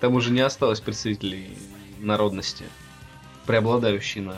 Там 0.00 0.14
уже 0.14 0.30
не 0.30 0.40
осталось 0.40 0.80
представителей 0.80 1.56
народности, 1.98 2.64
преобладающей 3.46 4.20
на 4.20 4.36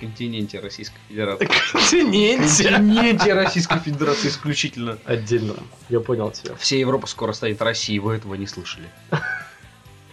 континенте 0.00 0.60
Российской 0.60 0.98
Федерации. 1.08 1.48
Континенте. 1.72 2.70
Континенте 2.70 3.34
Российской 3.34 3.80
Федерации 3.80 4.28
исключительно. 4.28 4.98
Отдельно. 5.04 5.56
Я 5.88 6.00
понял 6.00 6.30
тебя. 6.30 6.54
Вся 6.56 6.76
Европа 6.76 7.06
скоро 7.06 7.32
станет 7.32 7.60
Россией, 7.60 7.98
вы 7.98 8.14
этого 8.14 8.34
не 8.34 8.46
слышали. 8.46 8.88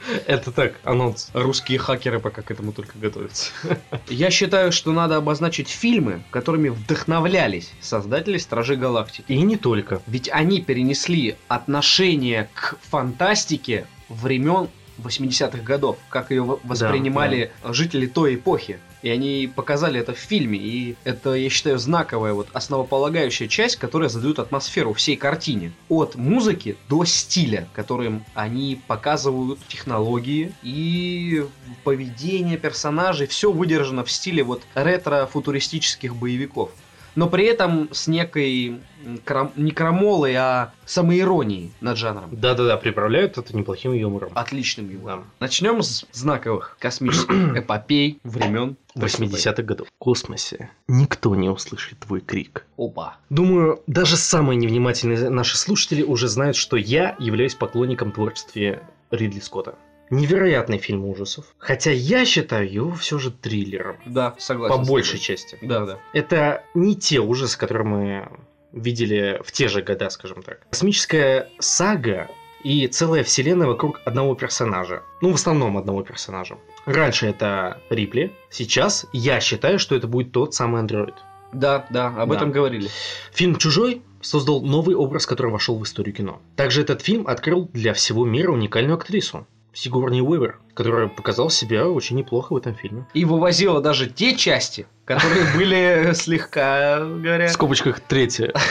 Это 0.28 0.52
так, 0.52 0.80
анонс. 0.84 1.30
Русские 1.34 1.80
хакеры 1.80 2.20
пока 2.20 2.42
к 2.42 2.52
этому 2.52 2.74
только 2.74 2.98
готовятся. 2.98 3.52
Я 4.08 4.30
считаю, 4.30 4.72
что 4.72 4.92
надо 4.92 5.18
обозначить 5.18 5.70
фильмы, 5.70 6.24
которыми 6.32 6.70
вдохновлялись 6.70 7.72
создатели 7.82 8.38
Стражей 8.38 8.78
Галактики. 8.78 9.32
И 9.32 9.42
не 9.42 9.58
только. 9.58 10.02
Ведь 10.08 10.30
они 10.30 10.62
перенесли 10.62 11.36
отношение 11.48 12.50
к 12.54 12.76
фантастике 12.90 13.88
времен 14.10 14.70
80-х 14.98 15.60
годов, 15.64 15.98
как 16.10 16.32
ее 16.32 16.44
воспринимали 16.64 17.52
жители 17.64 18.08
той 18.08 18.36
эпохи. 18.36 18.80
И 19.02 19.10
они 19.10 19.52
показали 19.54 20.00
это 20.00 20.14
в 20.14 20.18
фильме. 20.18 20.58
И 20.58 20.96
это, 21.04 21.34
я 21.34 21.50
считаю, 21.50 21.78
знаковая, 21.78 22.34
вот 22.34 22.48
основополагающая 22.54 23.50
часть, 23.50 23.76
которая 23.76 24.08
задает 24.08 24.40
атмосферу 24.40 24.94
всей 24.94 25.18
картине. 25.18 25.74
От 25.90 26.16
музыки 26.16 26.78
до 26.88 27.04
стиля, 27.04 27.68
которым 27.74 28.24
они 28.34 28.80
показывают 28.88 29.60
технологии 29.68 30.54
и 30.64 31.46
поведение 31.84 32.58
персонажей. 32.58 33.28
Все 33.28 33.52
выдержано 33.52 34.06
в 34.06 34.12
стиле 34.12 34.42
вот 34.44 34.64
ретро-футуристических 34.74 36.16
боевиков. 36.16 36.72
Но 37.16 37.30
при 37.30 37.46
этом 37.46 37.90
с 37.92 38.08
некой 38.08 38.80
м, 39.06 39.20
крам- 39.26 39.52
не 39.56 39.72
крамолой, 39.72 40.36
а 40.36 40.72
самоиронией 40.86 41.72
над 41.82 41.98
жанром. 41.98 42.30
Да-да-да, 42.32 42.78
приправляют 42.78 43.38
это 43.38 43.56
неплохим 43.56 43.94
юмором. 43.94 44.32
Отличным 44.34 44.90
юмором. 44.90 45.20
Да. 45.40 45.46
Начнем 45.46 45.82
с 45.84 46.06
знаковых 46.12 46.78
космических 46.80 47.34
эпопей 47.58 48.20
времен 48.24 48.78
80-х 48.96 49.62
годов. 49.64 49.88
В 49.88 49.98
космосе 50.00 50.70
никто 50.88 51.36
не 51.36 51.50
услышит 51.50 52.00
твой 52.00 52.22
крик. 52.22 52.66
Опа. 52.78 53.18
Думаю, 53.30 53.82
даже 53.88 54.18
самые 54.18 54.58
невнимательные 54.58 55.30
наши 55.30 55.58
слушатели 55.58 56.04
уже 56.04 56.28
знают, 56.28 56.56
что 56.56 56.78
я 56.78 57.16
являюсь 57.20 57.56
поклонником 57.56 58.12
творчества 58.12 58.80
Ридли 59.12 59.40
Скотта. 59.40 59.76
Невероятный 60.14 60.78
фильм 60.78 61.06
ужасов. 61.06 61.46
Хотя 61.58 61.92
я 61.92 62.24
считаю 62.26 62.72
его 62.72 62.94
все 62.94 63.18
же 63.18 63.32
триллером. 63.32 63.98
Да, 64.06 64.36
согласен. 64.38 64.78
По 64.78 64.84
большей 64.84 65.20
части. 65.20 65.58
Да, 65.62 65.86
да. 65.86 66.00
Это 66.14 66.64
не 66.76 66.96
те 66.96 67.20
ужасы, 67.20 67.58
которые 67.58 67.88
мы 67.88 68.30
видели 68.72 69.42
в 69.44 69.52
те 69.52 69.68
же 69.68 69.82
года, 69.82 70.10
скажем 70.10 70.44
так. 70.44 70.60
Космическая 70.70 71.50
сага 71.60 72.30
и 72.64 72.88
целая 72.88 73.24
вселенная 73.24 73.68
вокруг 73.68 74.02
одного 74.06 74.36
персонажа. 74.36 75.02
Ну, 75.22 75.32
в 75.32 75.36
основном 75.36 75.78
одного 75.78 76.04
персонажа. 76.04 76.58
Раньше 76.86 77.28
это 77.28 77.82
Рипли, 77.90 78.32
сейчас 78.50 79.06
я 79.14 79.40
считаю, 79.40 79.80
что 79.80 79.96
это 79.96 80.08
будет 80.08 80.32
тот 80.32 80.54
самый 80.54 80.80
андроид. 80.82 81.16
Да, 81.54 81.86
да, 81.90 82.08
об 82.08 82.30
Да. 82.30 82.36
этом 82.36 82.52
говорили. 82.52 82.90
Фильм 83.32 83.56
«Чужой» 83.58 84.02
создал 84.22 84.62
новый 84.62 84.96
образ, 84.96 85.26
который 85.26 85.52
вошел 85.52 85.78
в 85.78 85.84
историю 85.84 86.16
кино. 86.16 86.42
Также 86.56 86.82
этот 86.82 87.02
фильм 87.02 87.28
открыл 87.28 87.70
для 87.74 87.94
всего 87.94 88.26
мира 88.26 88.52
уникальную 88.52 88.96
актрису 88.96 89.46
Сигурни 89.74 90.22
Уивер, 90.22 90.60
которая 90.74 91.08
показала 91.08 91.50
себя 91.50 91.88
очень 91.88 92.16
неплохо 92.16 92.54
в 92.54 92.58
этом 92.58 92.76
фильме. 92.76 93.08
И 93.14 93.26
вывозила 93.26 93.82
даже 93.82 94.08
те 94.08 94.36
части, 94.36 94.88
которые 95.06 95.46
были 95.56 96.14
слегка, 96.14 97.00
говоря... 97.00 97.48
В 97.48 97.52
скобочках 97.52 98.00
третья. 98.00 98.54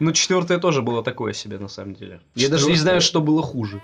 Ну, 0.00 0.12
четвертое 0.12 0.58
тоже 0.58 0.82
было 0.82 1.02
такое 1.02 1.32
себе, 1.32 1.58
на 1.58 1.68
самом 1.68 1.94
деле. 1.94 2.20
Я 2.34 2.48
даже 2.48 2.66
не 2.66 2.76
знаю, 2.76 3.00
что 3.00 3.20
было 3.20 3.42
хуже. 3.42 3.80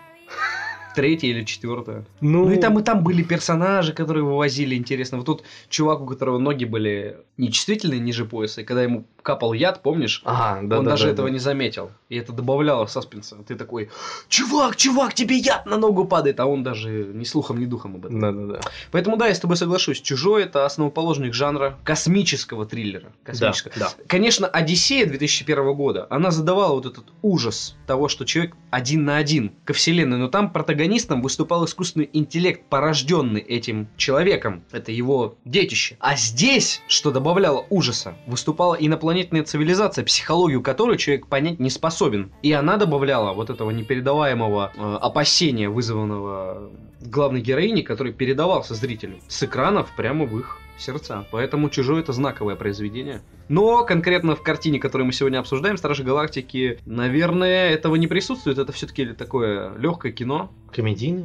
Третье 0.95 1.28
или 1.28 1.45
четвертое. 1.45 2.05
Ну 2.20 2.51
и 2.51 2.57
там 2.57 2.78
и 2.78 2.82
там 2.82 3.03
были 3.03 3.22
персонажи, 3.22 3.92
которые 3.92 4.24
вывозили 4.24 4.74
интересно. 4.74 5.18
Вот 5.18 5.26
тут 5.26 5.42
чувак, 5.68 6.01
у 6.01 6.07
которого 6.07 6.38
ноги 6.38 6.64
были 6.64 7.18
нечувствительные 7.36 8.01
ниже 8.01 8.24
пояса, 8.24 8.61
и 8.61 8.64
когда 8.64 8.82
ему 8.82 9.05
капал 9.22 9.55
яд, 9.55 9.82
помнишь? 9.82 10.22
А, 10.24 10.61
да, 10.62 10.78
он 10.78 10.84
да, 10.84 10.92
даже 10.92 11.07
да, 11.07 11.12
этого 11.12 11.28
да. 11.28 11.32
не 11.32 11.40
заметил. 11.40 11.90
И 12.09 12.16
это 12.16 12.32
добавляло 12.32 12.86
саспенса. 12.86 13.36
Ты 13.49 13.57
такой, 13.57 13.90
чувак, 14.28 14.76
чувак, 14.76 15.14
тебе 15.14 15.36
яд 15.36 15.66
на 15.66 15.76
ногу 15.78 16.05
падает, 16.05 16.38
а 16.38 16.47
он 16.47 16.62
даже 16.62 16.90
ни 16.90 17.24
слухом, 17.24 17.59
ни 17.59 17.64
духом 17.64 17.97
об 17.97 18.07
этом. 18.07 18.20
Да, 18.20 18.32
да, 18.32 18.47
да. 18.55 18.61
Поэтому 18.92 19.16
да, 19.16 19.26
я 19.26 19.34
с 19.34 19.40
тобой 19.40 19.57
соглашусь. 19.57 20.01
Чужой 20.01 20.45
это 20.45 20.66
основоположник 20.66 21.34
жанра 21.34 21.76
космического 21.84 22.66
триллера. 22.66 23.12
Космического. 23.24 23.74
Да, 23.76 23.90
Конечно, 24.07 24.47
Одиссея 24.47 25.07
2001 25.07 25.74
года, 25.74 26.07
она 26.11 26.30
задавала 26.30 26.74
вот 26.74 26.86
этот 26.86 27.05
ужас 27.22 27.76
того, 27.86 28.09
что 28.09 28.24
человек 28.24 28.55
один 28.70 29.05
на 29.05 29.16
один 29.16 29.53
ко 29.64 29.72
вселенной, 29.72 30.18
но 30.18 30.28
там 30.28 30.53
протагонистом 30.85 31.22
выступал 31.22 31.64
искусственный 31.64 32.11
интеллект, 32.12 32.62
порожденный 32.68 33.41
этим 33.41 33.89
человеком. 33.97 34.64
Это 34.70 34.93
его 34.93 35.37
детище. 35.47 35.97
А 35.99 36.14
здесь, 36.14 36.82
что 36.89 37.11
добавляло 37.11 37.64
ужаса, 37.70 38.14
выступала 38.26 38.74
инопланетная 38.74 39.45
цивилизация, 39.45 40.05
психологию 40.05 40.62
которой 40.62 40.99
человек 40.99 41.26
понять 41.26 41.59
не 41.59 41.70
способен. 41.70 42.32
И 42.43 42.53
она 42.53 42.76
добавляла 42.76 43.32
вот 43.32 43.49
этого 43.49 43.70
непередаваемого 43.70 44.72
э, 44.74 44.99
опасения, 45.01 45.70
вызванного 45.70 46.70
главной 47.01 47.41
героиней, 47.41 47.82
который 47.82 48.12
передавался 48.12 48.74
зрителю 48.74 49.20
с 49.28 49.43
экранов 49.43 49.89
прямо 49.97 50.26
в 50.26 50.39
их 50.39 50.59
сердца. 50.79 51.27
Поэтому 51.31 51.70
«Чужой»— 51.70 52.01
это 52.03 52.12
знаковое 52.12 52.57
произведение. 52.57 53.22
Но 53.49 53.85
конкретно 53.85 54.35
в 54.37 54.43
картине, 54.43 54.79
которую 54.79 55.07
мы 55.07 55.12
сегодня 55.12 55.39
обсуждаем, 55.39 55.77
«Стражи 55.77 56.03
Галактики», 56.03 56.79
наверное, 56.87 57.70
этого 57.70 57.97
не 57.97 58.07
присутствует. 58.07 58.59
Это 58.59 58.72
все-таки 58.72 59.07
такое 59.07 59.77
легкое 59.77 60.12
кино, 60.12 60.51
комедийное, 60.72 61.25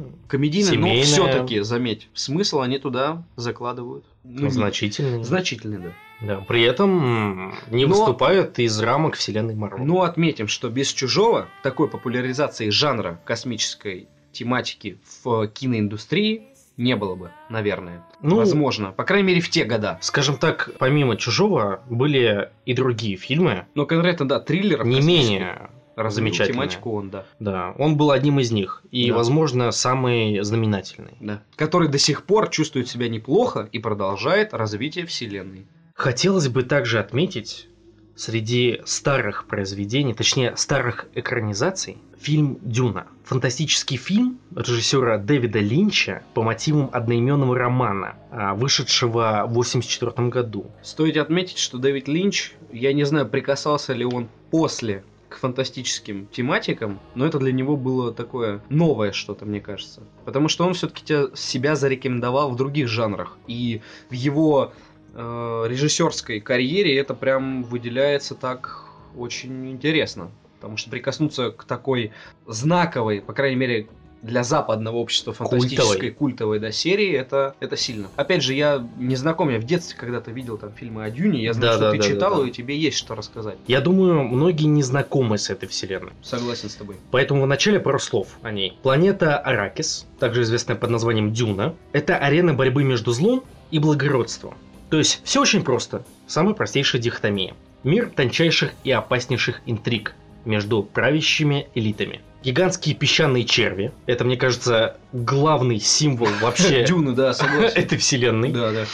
но 0.78 0.86
Семейное. 0.86 1.02
все-таки, 1.04 1.60
заметь, 1.60 2.08
смысл 2.14 2.60
они 2.60 2.78
туда 2.78 3.24
закладывают. 3.36 4.04
Ну, 4.24 4.50
Значительный. 4.50 5.24
Значительный, 5.24 5.78
да. 5.78 5.92
Да. 6.20 6.36
При 6.46 6.62
этом 6.62 7.54
не 7.70 7.86
Но- 7.86 7.94
выступают 7.94 8.58
из 8.58 8.78
рамок 8.78 9.14
вселенной 9.14 9.54
Марвел. 9.54 9.84
Но 9.84 10.02
отметим, 10.02 10.48
что 10.48 10.68
без 10.68 10.92
чужого 10.92 11.48
такой 11.62 11.88
популяризации 11.88 12.68
жанра 12.68 13.18
космической 13.24 14.08
тематики 14.32 14.98
в 15.24 15.48
киноиндустрии 15.48 16.42
не 16.76 16.94
было 16.94 17.14
бы, 17.14 17.30
наверное. 17.48 18.04
Ну, 18.22 18.36
Возможно. 18.36 18.92
По 18.92 19.04
крайней 19.04 19.28
мере, 19.28 19.40
в 19.40 19.48
те 19.50 19.64
года. 19.64 19.98
Скажем 20.02 20.36
так, 20.36 20.70
помимо 20.78 21.16
«Чужого» 21.16 21.82
были 21.88 22.50
и 22.66 22.74
другие 22.74 23.16
фильмы, 23.16 23.66
Но 23.74 23.86
конкретно, 23.86 24.28
да, 24.28 24.40
триллеров 24.40 24.86
не 24.86 25.00
менее 25.00 25.70
развил 25.96 26.24
замечательные. 26.26 26.52
тематику 26.68 26.92
он, 26.96 27.10
да. 27.10 27.24
Да, 27.40 27.74
он 27.78 27.96
был 27.96 28.10
одним 28.10 28.40
из 28.40 28.50
них. 28.52 28.82
И, 28.90 29.10
Да. 29.10 29.16
возможно, 29.16 29.70
самый 29.70 30.40
знаменательный. 30.42 31.12
да. 31.20 31.42
Который 31.56 31.88
до 31.88 31.98
сих 31.98 32.24
пор 32.24 32.48
чувствует 32.50 32.88
себя 32.88 33.08
неплохо 33.08 33.68
и 33.72 33.78
продолжает 33.78 34.54
развитие 34.54 35.06
вселенной. 35.06 35.66
Хотелось 35.94 36.48
бы 36.48 36.62
также 36.62 36.98
отметить 36.98 37.68
среди 38.16 38.80
старых 38.84 39.46
произведений, 39.46 40.14
точнее 40.14 40.56
старых 40.56 41.06
экранизаций, 41.14 41.98
фильм 42.18 42.58
«Дюна». 42.62 43.06
Фантастический 43.24 43.96
фильм 43.96 44.38
режиссера 44.54 45.18
Дэвида 45.18 45.60
Линча 45.60 46.22
по 46.34 46.42
мотивам 46.42 46.90
одноименного 46.92 47.56
романа, 47.56 48.16
а, 48.30 48.54
вышедшего 48.54 49.44
в 49.46 49.52
1984 49.52 50.28
году. 50.28 50.70
Стоит 50.82 51.16
отметить, 51.16 51.58
что 51.58 51.78
Дэвид 51.78 52.08
Линч, 52.08 52.52
я 52.72 52.92
не 52.92 53.04
знаю, 53.04 53.28
прикасался 53.28 53.92
ли 53.92 54.04
он 54.04 54.28
после 54.50 55.04
к 55.30 55.38
фантастическим 55.38 56.26
тематикам, 56.26 56.98
но 57.14 57.24
это 57.24 57.38
для 57.38 57.52
него 57.52 57.76
было 57.76 58.12
такое 58.12 58.60
новое 58.68 59.12
что-то, 59.12 59.46
мне 59.46 59.60
кажется. 59.60 60.02
Потому 60.24 60.48
что 60.48 60.66
он 60.66 60.74
все-таки 60.74 61.34
себя 61.34 61.76
зарекомендовал 61.76 62.50
в 62.50 62.56
других 62.56 62.88
жанрах. 62.88 63.38
И 63.46 63.80
в 64.10 64.12
его 64.12 64.72
э, 65.14 65.64
режиссерской 65.68 66.40
карьере 66.40 66.98
это 66.98 67.14
прям 67.14 67.62
выделяется 67.62 68.34
так 68.34 68.84
очень 69.16 69.70
интересно. 69.70 70.30
Потому 70.56 70.76
что 70.76 70.90
прикоснуться 70.90 71.50
к 71.50 71.64
такой 71.64 72.12
знаковой, 72.46 73.22
по 73.22 73.32
крайней 73.32 73.56
мере, 73.56 73.88
для 74.22 74.42
западного 74.42 74.96
общества 74.96 75.32
фантастической 75.32 76.10
культовой, 76.10 76.58
да, 76.58 76.72
серии, 76.72 77.12
это, 77.12 77.54
это 77.60 77.76
сильно. 77.76 78.08
Опять 78.16 78.42
же, 78.42 78.54
я 78.54 78.86
не 78.98 79.16
знаком, 79.16 79.48
я 79.48 79.58
в 79.58 79.64
детстве 79.64 79.96
когда-то 79.98 80.30
видел 80.30 80.58
там 80.58 80.72
фильмы 80.72 81.04
о 81.04 81.10
Дюне, 81.10 81.42
я 81.42 81.52
знаю, 81.52 81.72
Да, 81.72 81.76
что 81.76 81.84
да, 81.86 81.92
ты 81.92 81.98
да, 81.98 82.04
читал, 82.04 82.36
да, 82.36 82.42
да. 82.42 82.48
и 82.48 82.52
тебе 82.52 82.76
есть 82.76 82.98
что 82.98 83.14
рассказать. 83.14 83.56
Я 83.66 83.80
думаю, 83.80 84.24
многие 84.24 84.64
не 84.64 84.82
знакомы 84.82 85.38
с 85.38 85.48
этой 85.50 85.68
вселенной. 85.68 86.12
Согласен 86.22 86.68
с 86.68 86.74
тобой. 86.74 86.96
Поэтому 87.10 87.44
вначале 87.44 87.80
пару 87.80 87.98
слов 87.98 88.38
о 88.42 88.50
ней. 88.50 88.78
Планета 88.82 89.38
Аракис, 89.38 90.06
также 90.18 90.42
известная 90.42 90.76
под 90.76 90.90
названием 90.90 91.32
Дюна, 91.32 91.74
это 91.92 92.16
арена 92.16 92.54
борьбы 92.54 92.84
между 92.84 93.12
злом 93.12 93.42
и 93.70 93.78
благородством. 93.78 94.54
То 94.90 94.98
есть 94.98 95.20
все 95.24 95.40
очень 95.40 95.62
просто. 95.62 96.04
Самая 96.26 96.54
простейшая 96.54 97.00
дихотомия. 97.00 97.54
Мир 97.84 98.10
тончайших 98.14 98.72
и 98.84 98.90
опаснейших 98.90 99.62
интриг 99.66 100.14
между 100.44 100.82
правящими 100.82 101.68
элитами. 101.74 102.20
Гигантские 102.42 102.94
песчаные 102.94 103.44
черви. 103.44 103.92
Это, 104.06 104.24
мне 104.24 104.36
кажется, 104.36 104.96
главный 105.12 105.78
символ 105.78 106.28
вообще 106.40 106.84
Дюна, 106.86 107.14
да, 107.14 107.32
согласен. 107.34 107.76
этой 107.78 107.98
вселенной. 107.98 108.50
Да, 108.50 108.72
да. 108.72 108.84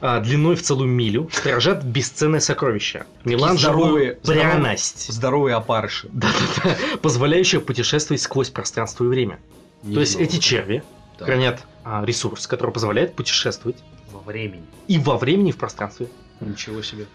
А, 0.00 0.20
длиной 0.20 0.56
в 0.56 0.62
целую 0.62 0.88
милю 0.88 1.30
сторожат 1.32 1.82
бесценное 1.84 2.40
сокровище. 2.40 3.04
Меланжевую 3.24 4.18
здоровые- 4.22 4.40
пряность. 4.40 5.12
Здоровые 5.12 5.54
опарыши. 5.54 6.08
Да-да-да, 6.12 6.76
позволяющая 7.00 7.60
путешествовать 7.60 8.20
сквозь 8.20 8.50
пространство 8.50 9.04
и 9.04 9.08
время. 9.08 9.38
То 9.82 10.00
есть 10.00 10.16
эти 10.16 10.38
черви 10.38 10.82
Да. 11.18 11.26
хранят 11.26 11.64
а, 11.84 12.04
ресурс, 12.04 12.46
который 12.46 12.72
позволяет 12.72 13.14
путешествовать 13.14 13.76
Во 14.10 14.20
времени. 14.20 14.64
и 14.88 14.98
во 14.98 15.16
времени, 15.16 15.50
и 15.50 15.52
в 15.52 15.58
пространстве. 15.58 16.08
Ничего 16.40 16.82
себе. 16.82 17.06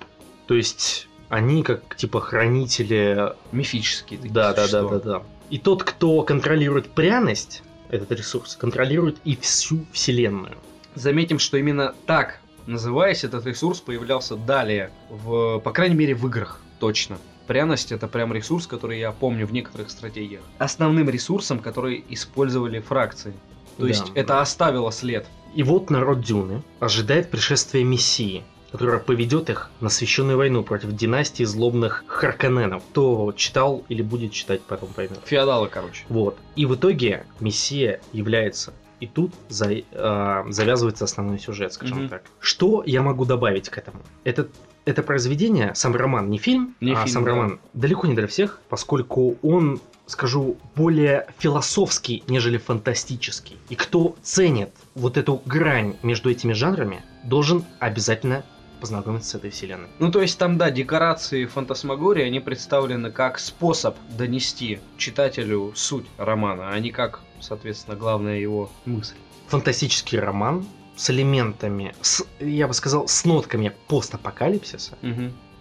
То 0.47 0.55
есть 0.55 1.07
они 1.29 1.63
как 1.63 1.95
типа 1.95 2.21
хранители. 2.21 3.33
Мифические 3.51 4.19
такие 4.19 4.33
Да, 4.33 4.53
да, 4.53 4.67
да, 4.67 4.83
да, 4.83 4.99
да. 4.99 5.23
И 5.49 5.57
тот, 5.57 5.83
кто 5.83 6.21
контролирует 6.23 6.89
пряность, 6.91 7.63
этот 7.89 8.11
ресурс, 8.11 8.55
контролирует 8.55 9.17
и 9.23 9.35
всю 9.35 9.85
вселенную. 9.91 10.57
Заметим, 10.95 11.39
что 11.39 11.57
именно 11.57 11.93
так, 12.05 12.39
называясь, 12.67 13.23
этот 13.23 13.45
ресурс 13.45 13.79
появлялся 13.79 14.35
далее, 14.35 14.91
в, 15.09 15.59
по 15.59 15.71
крайней 15.71 15.95
мере, 15.95 16.13
в 16.15 16.25
играх, 16.27 16.61
точно. 16.79 17.17
Пряность 17.47 17.91
это 17.91 18.07
прям 18.07 18.31
ресурс, 18.31 18.67
который 18.67 18.99
я 18.99 19.11
помню 19.11 19.47
в 19.47 19.53
некоторых 19.53 19.89
стратегиях. 19.89 20.41
Основным 20.59 21.09
ресурсом, 21.09 21.59
который 21.59 22.03
использовали 22.09 22.79
фракции. 22.79 23.33
То 23.79 23.83
Да, 23.85 23.87
есть 23.87 24.11
это 24.15 24.41
оставило 24.41 24.91
след. 24.91 25.25
И 25.55 25.63
вот 25.63 25.89
народ 25.89 26.21
Дюны 26.21 26.61
ожидает 26.79 27.31
пришествия 27.31 27.83
Мессии, 27.83 28.43
которая 28.71 28.99
поведет 28.99 29.49
их 29.49 29.71
на 29.79 29.89
священную 29.89 30.37
войну 30.37 30.63
против 30.63 30.91
династии 30.95 31.43
злобных 31.45 32.03
Харконенов. 32.07 32.83
Кто 32.91 33.33
читал 33.35 33.83
или 33.89 34.01
будет 34.01 34.31
читать, 34.33 34.61
потом 34.61 34.89
поймет. 34.89 35.19
Феодалы, 35.25 35.69
короче. 35.69 36.03
Вот. 36.09 36.37
И 36.55 36.65
в 36.65 36.75
итоге 36.75 37.25
Мессия 37.39 38.01
является. 38.13 38.73
И 38.99 39.07
тут 39.07 39.33
за- 39.47 39.71
э, 39.71 40.43
завязывается 40.49 41.05
основной 41.05 41.39
сюжет, 41.39 41.71
скажем 41.71 41.99
Мгм. 41.99 42.09
так. 42.09 42.23
Что 42.41 42.83
я 42.85 43.01
могу 43.01 43.23
добавить 43.25 43.69
к 43.69 43.77
этому? 43.77 44.01
Этот 44.25 44.49
это 44.85 45.03
произведение, 45.03 45.75
сам 45.75 45.95
роман, 45.95 46.29
не 46.31 46.39
фильм, 46.39 46.75
Не 46.81 46.93
а 46.93 46.95
фильм, 47.03 47.07
сам 47.13 47.23
да. 47.23 47.29
роман, 47.31 47.59
далеко 47.73 48.07
не 48.07 48.15
для 48.15 48.25
всех, 48.27 48.59
поскольку 48.69 49.37
он, 49.43 49.79
скажу, 50.09 50.57
более 50.75 51.27
философский, 51.37 52.23
нежели 52.27 52.57
фантастический. 52.57 53.57
И 53.69 53.75
кто 53.75 54.15
ценит 54.21 54.71
вот 54.95 55.17
эту 55.17 55.41
грань 55.45 55.95
между 56.03 56.29
этими 56.29 56.53
жанрами, 56.53 57.03
должен 57.23 57.63
обязательно 57.79 58.43
познакомиться 58.79 59.31
с 59.31 59.35
этой 59.35 59.49
вселенной. 59.49 59.89
Ну, 59.99 60.11
то 60.11 60.21
есть 60.21 60.37
там, 60.37 60.57
да, 60.57 60.71
декорации 60.71 61.45
фантасмагории, 61.45 62.23
они 62.23 62.39
представлены 62.39 63.11
как 63.11 63.39
способ 63.39 63.97
донести 64.17 64.79
читателю 64.97 65.73
суть 65.75 66.05
романа, 66.17 66.69
а 66.69 66.79
не 66.79 66.91
как, 66.91 67.19
соответственно, 67.41 67.97
главная 67.97 68.39
его 68.39 68.71
мысль. 68.85 69.15
Фантастический 69.47 70.19
роман 70.19 70.65
с 70.95 71.09
элементами, 71.09 71.93
с, 72.01 72.25
я 72.39 72.67
бы 72.67 72.73
сказал, 72.73 73.07
с 73.07 73.25
нотками 73.25 73.73
постапокалипсиса, 73.87 74.97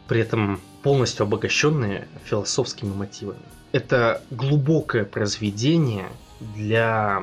при 0.07 0.21
этом 0.21 0.61
полностью 0.83 1.25
обогащенные 1.25 2.09
философскими 2.25 2.95
мотивами. 2.95 3.43
Это 3.73 4.23
глубокое 4.31 5.05
произведение 5.05 6.09
для 6.41 7.23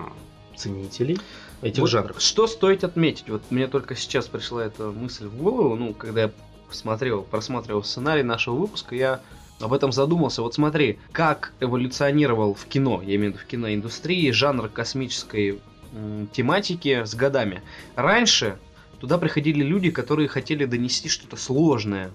ценителей 0.56 1.18
этих 1.62 1.82
Вот 1.82 1.90
жанров. 1.90 2.22
Что 2.22 2.48
стоит 2.48 2.84
отметить? 2.84 3.30
Вот 3.30 3.42
мне 3.50 3.68
только 3.68 3.96
сейчас 3.96 4.28
пришла 4.28 4.66
эта 4.66 4.92
мысль 4.92 5.26
в 5.26 5.38
голову, 5.38 5.76
ну, 5.76 5.94
когда 5.94 6.24
я 6.24 6.32
смотрел, 6.70 7.24
просматривал 7.24 7.84
сценарий 7.84 8.24
нашего 8.24 8.56
выпуска, 8.56 8.96
я 8.96 9.22
об 9.60 9.74
этом 9.74 9.92
задумался. 9.92 10.42
Вот 10.42 10.54
смотри, 10.54 11.00
как 11.12 11.54
эволюционировал 11.60 12.54
в 12.54 12.66
кино, 12.66 13.02
я 13.02 13.16
имею 13.16 13.32
в 13.32 13.36
виду 13.36 13.46
в 13.46 13.48
киноиндустрии, 13.48 14.32
жанр 14.32 14.68
космической 14.70 15.62
м, 15.94 16.28
тематики 16.28 17.04
с 17.06 17.16
годами. 17.16 17.64
Раньше 17.96 18.60
туда 19.00 19.18
приходили 19.18 19.64
люди, 19.64 19.92
которые 19.92 20.28
хотели 20.28 20.66
донести 20.66 21.10
что-то 21.10 21.38
сложное 21.38 22.12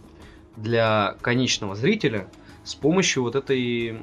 для 0.56 1.16
конечного 1.22 1.74
зрителя 1.74 2.28
с 2.62 2.74
помощью 2.74 3.22
вот 3.22 3.36
этой 3.36 4.02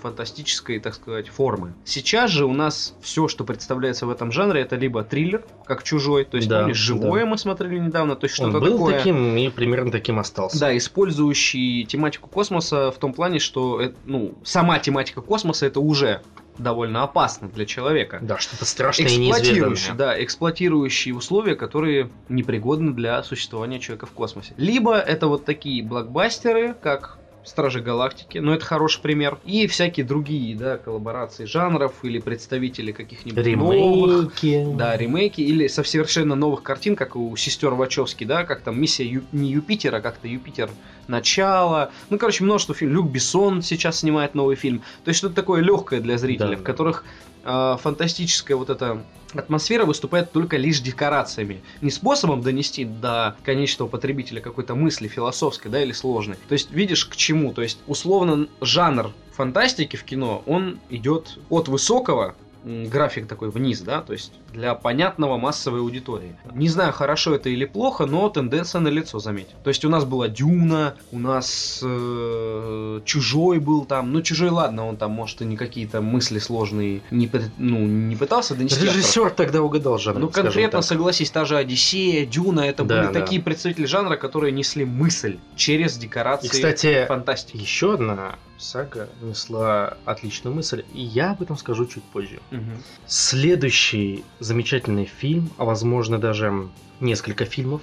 фантастической, 0.00 0.80
так 0.80 0.94
сказать, 0.94 1.28
формы. 1.28 1.74
Сейчас 1.84 2.30
же 2.30 2.46
у 2.46 2.52
нас 2.52 2.94
все, 3.02 3.28
что 3.28 3.44
представляется 3.44 4.06
в 4.06 4.10
этом 4.10 4.32
жанре, 4.32 4.62
это 4.62 4.76
либо 4.76 5.04
триллер, 5.04 5.44
как 5.64 5.82
чужой, 5.82 6.24
то 6.24 6.36
есть 6.36 6.48
Да, 6.48 6.60
помнишь, 6.60 6.76
живое 6.78 7.20
да. 7.22 7.26
мы 7.26 7.38
смотрели 7.38 7.78
недавно, 7.78 8.16
то 8.16 8.26
есть 8.26 8.40
Он 8.40 8.50
что-то 8.50 8.64
был 8.64 8.78
такое. 8.78 8.96
таким 8.98 9.36
и 9.36 9.48
примерно 9.50 9.90
таким 9.90 10.18
остался. 10.18 10.58
Да, 10.58 10.76
использующий 10.76 11.84
тематику 11.84 12.28
космоса 12.28 12.90
в 12.90 12.98
том 12.98 13.12
плане, 13.12 13.38
что 13.38 13.80
э, 13.80 13.92
ну, 14.04 14.34
сама 14.44 14.78
тематика 14.78 15.20
космоса 15.20 15.66
это 15.66 15.80
уже 15.80 16.22
довольно 16.56 17.04
опасно 17.04 17.48
для 17.48 17.66
человека. 17.66 18.18
Да, 18.20 18.38
что-то 18.38 18.64
страшное 18.64 19.06
и 19.06 19.10
Эксплуатирующий, 19.10 19.70
неизведанное. 19.90 19.96
да, 20.16 20.24
эксплуатирующие 20.24 21.14
условия, 21.14 21.54
которые 21.54 22.10
непригодны 22.28 22.92
для 22.92 23.22
существования 23.22 23.78
человека 23.78 24.06
в 24.06 24.10
космосе. 24.10 24.54
Либо 24.56 24.96
это 24.98 25.28
вот 25.28 25.44
такие 25.44 25.84
блокбастеры, 25.84 26.74
как 26.82 27.18
Стражи 27.48 27.80
Галактики, 27.80 28.38
но 28.38 28.54
это 28.54 28.64
хороший 28.64 29.00
пример. 29.00 29.38
И 29.44 29.66
всякие 29.66 30.04
другие, 30.04 30.54
да, 30.56 30.76
коллаборации 30.76 31.44
жанров 31.44 31.94
или 32.02 32.18
представители 32.18 32.92
каких-нибудь 32.92 33.56
новых 33.56 34.42
Ремейки. 34.42 34.76
да, 34.76 34.96
ремейки 34.96 35.40
или 35.40 35.66
со 35.66 35.82
совершенно 35.82 36.34
новых 36.34 36.62
картин, 36.62 36.94
как 36.96 37.16
у 37.16 37.34
сестер 37.36 37.70
Вачовски, 37.74 38.24
да, 38.24 38.44
как 38.44 38.60
там 38.62 38.80
миссия 38.80 39.06
Ю- 39.06 39.24
не 39.32 39.50
Юпитер, 39.52 39.94
а 39.94 40.00
как-то 40.00 40.28
Юпитер 40.28 40.70
начало. 41.08 41.90
Ну, 42.10 42.18
короче, 42.18 42.44
множество 42.44 42.74
фильмов. 42.74 42.96
Люк 42.96 43.10
Бессон 43.10 43.62
сейчас 43.62 44.00
снимает 44.00 44.34
новый 44.34 44.56
фильм. 44.56 44.80
То 45.04 45.08
есть 45.08 45.18
что-то 45.18 45.34
такое 45.34 45.62
легкое 45.62 46.00
для 46.00 46.18
зрителей, 46.18 46.56
Да. 46.56 46.60
в 46.60 46.62
которых 46.62 47.04
э, 47.48 47.76
фантастическая 47.80 48.56
вот 48.56 48.70
эта 48.70 49.02
атмосфера 49.34 49.84
выступает 49.84 50.32
только 50.32 50.56
лишь 50.56 50.80
декорациями. 50.80 51.60
Не 51.80 51.90
способом 51.90 52.42
донести 52.42 52.84
до 52.84 53.36
конечного 53.44 53.88
потребителя 53.88 54.40
какой-то 54.40 54.74
мысли 54.74 55.08
философской, 55.08 55.68
да, 55.70 55.82
или 55.82 55.92
сложной. 55.92 56.36
То 56.48 56.52
есть, 56.52 56.70
видишь, 56.70 57.04
к 57.06 57.16
чему? 57.16 57.52
То 57.52 57.62
есть, 57.62 57.78
условно, 57.86 58.48
жанр 58.60 59.12
фантастики 59.32 59.96
в 59.96 60.04
кино, 60.04 60.42
он 60.46 60.78
идет 60.90 61.38
от 61.48 61.68
высокого 61.68 62.34
график 62.64 63.26
такой 63.26 63.50
вниз, 63.50 63.80
да, 63.80 64.02
то 64.02 64.12
есть 64.12 64.32
для 64.52 64.74
понятного 64.74 65.36
массовой 65.36 65.80
аудитории. 65.80 66.36
Не 66.54 66.68
знаю, 66.68 66.92
хорошо 66.92 67.34
это 67.34 67.48
или 67.48 67.64
плохо, 67.64 68.06
но 68.06 68.28
тенденция 68.28 68.80
на 68.80 68.88
лицо 68.88 69.18
заметь. 69.18 69.48
То 69.62 69.68
есть 69.68 69.84
у 69.84 69.88
нас 69.88 70.04
была 70.04 70.28
Дюна, 70.28 70.94
у 71.12 71.18
нас 71.18 71.80
э, 71.82 73.00
Чужой 73.04 73.58
был 73.58 73.84
там, 73.84 74.12
ну 74.12 74.22
Чужой, 74.22 74.50
ладно, 74.50 74.86
он 74.86 74.96
там, 74.96 75.12
может, 75.12 75.42
и 75.42 75.44
не 75.44 75.56
какие-то 75.56 76.00
мысли 76.00 76.38
сложные 76.38 77.02
не, 77.10 77.30
ну, 77.58 77.78
не 77.78 78.16
пытался 78.16 78.54
донести. 78.54 78.76
автор. 78.80 78.88
Режиссер 78.96 79.30
тогда 79.30 79.62
угадал 79.62 79.98
жанр. 79.98 80.18
Ну, 80.18 80.28
конкретно, 80.28 80.82
согласись, 80.82 81.30
та 81.30 81.44
же 81.44 81.56
Одиссея, 81.56 82.26
Дюна, 82.26 82.60
это 82.60 82.84
Да, 82.84 83.02
были 83.02 83.12
да. 83.12 83.20
такие 83.20 83.42
представители 83.42 83.86
жанра, 83.86 84.16
которые 84.16 84.52
несли 84.52 84.84
мысль 84.84 85.38
через 85.56 85.96
декорации 85.96 86.46
И, 86.46 86.50
кстати, 86.50 87.04
фантастики. 87.06 87.56
еще 87.56 87.94
одна 87.94 88.36
сага 88.56 89.08
несла 89.22 89.96
отличную 90.04 90.54
мысль, 90.54 90.84
и 90.92 91.00
я 91.00 91.30
об 91.30 91.42
этом 91.42 91.56
скажу 91.56 91.86
чуть 91.86 92.02
позже. 92.02 92.40
Мгм. 92.50 92.82
Следующий 93.06 94.24
замечательный 94.40 95.04
фильм, 95.04 95.50
а 95.56 95.64
возможно 95.64 96.18
даже 96.18 96.68
несколько 97.00 97.44
фильмов, 97.44 97.82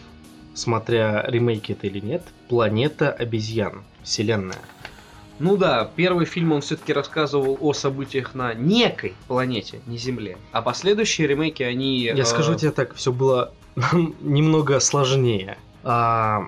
смотря 0.53 1.23
ремейки 1.27 1.73
это 1.73 1.87
или 1.87 1.99
нет, 1.99 2.23
«Планета 2.49 3.11
обезьян. 3.11 3.83
Вселенная». 4.03 4.61
Ну 5.39 5.57
да, 5.57 5.91
первый 5.95 6.25
фильм 6.25 6.53
он 6.53 6.61
все-таки 6.61 6.93
рассказывал 6.93 7.57
о 7.59 7.73
событиях 7.73 8.35
на 8.35 8.53
некой 8.53 9.15
планете, 9.27 9.81
не 9.85 9.97
Земле. 9.97 10.37
А 10.53 10.61
последующие 10.61 11.27
ремейки, 11.27 11.61
они... 11.61 12.03
Я 12.03 12.13
э, 12.13 12.25
скажу 12.25 12.55
тебе 12.55 12.71
так, 12.71 12.95
все 12.95 13.11
было 13.11 13.53
немного 14.21 14.79
сложнее. 14.79 15.57
А, 15.83 16.45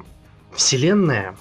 вселенная 0.53 1.35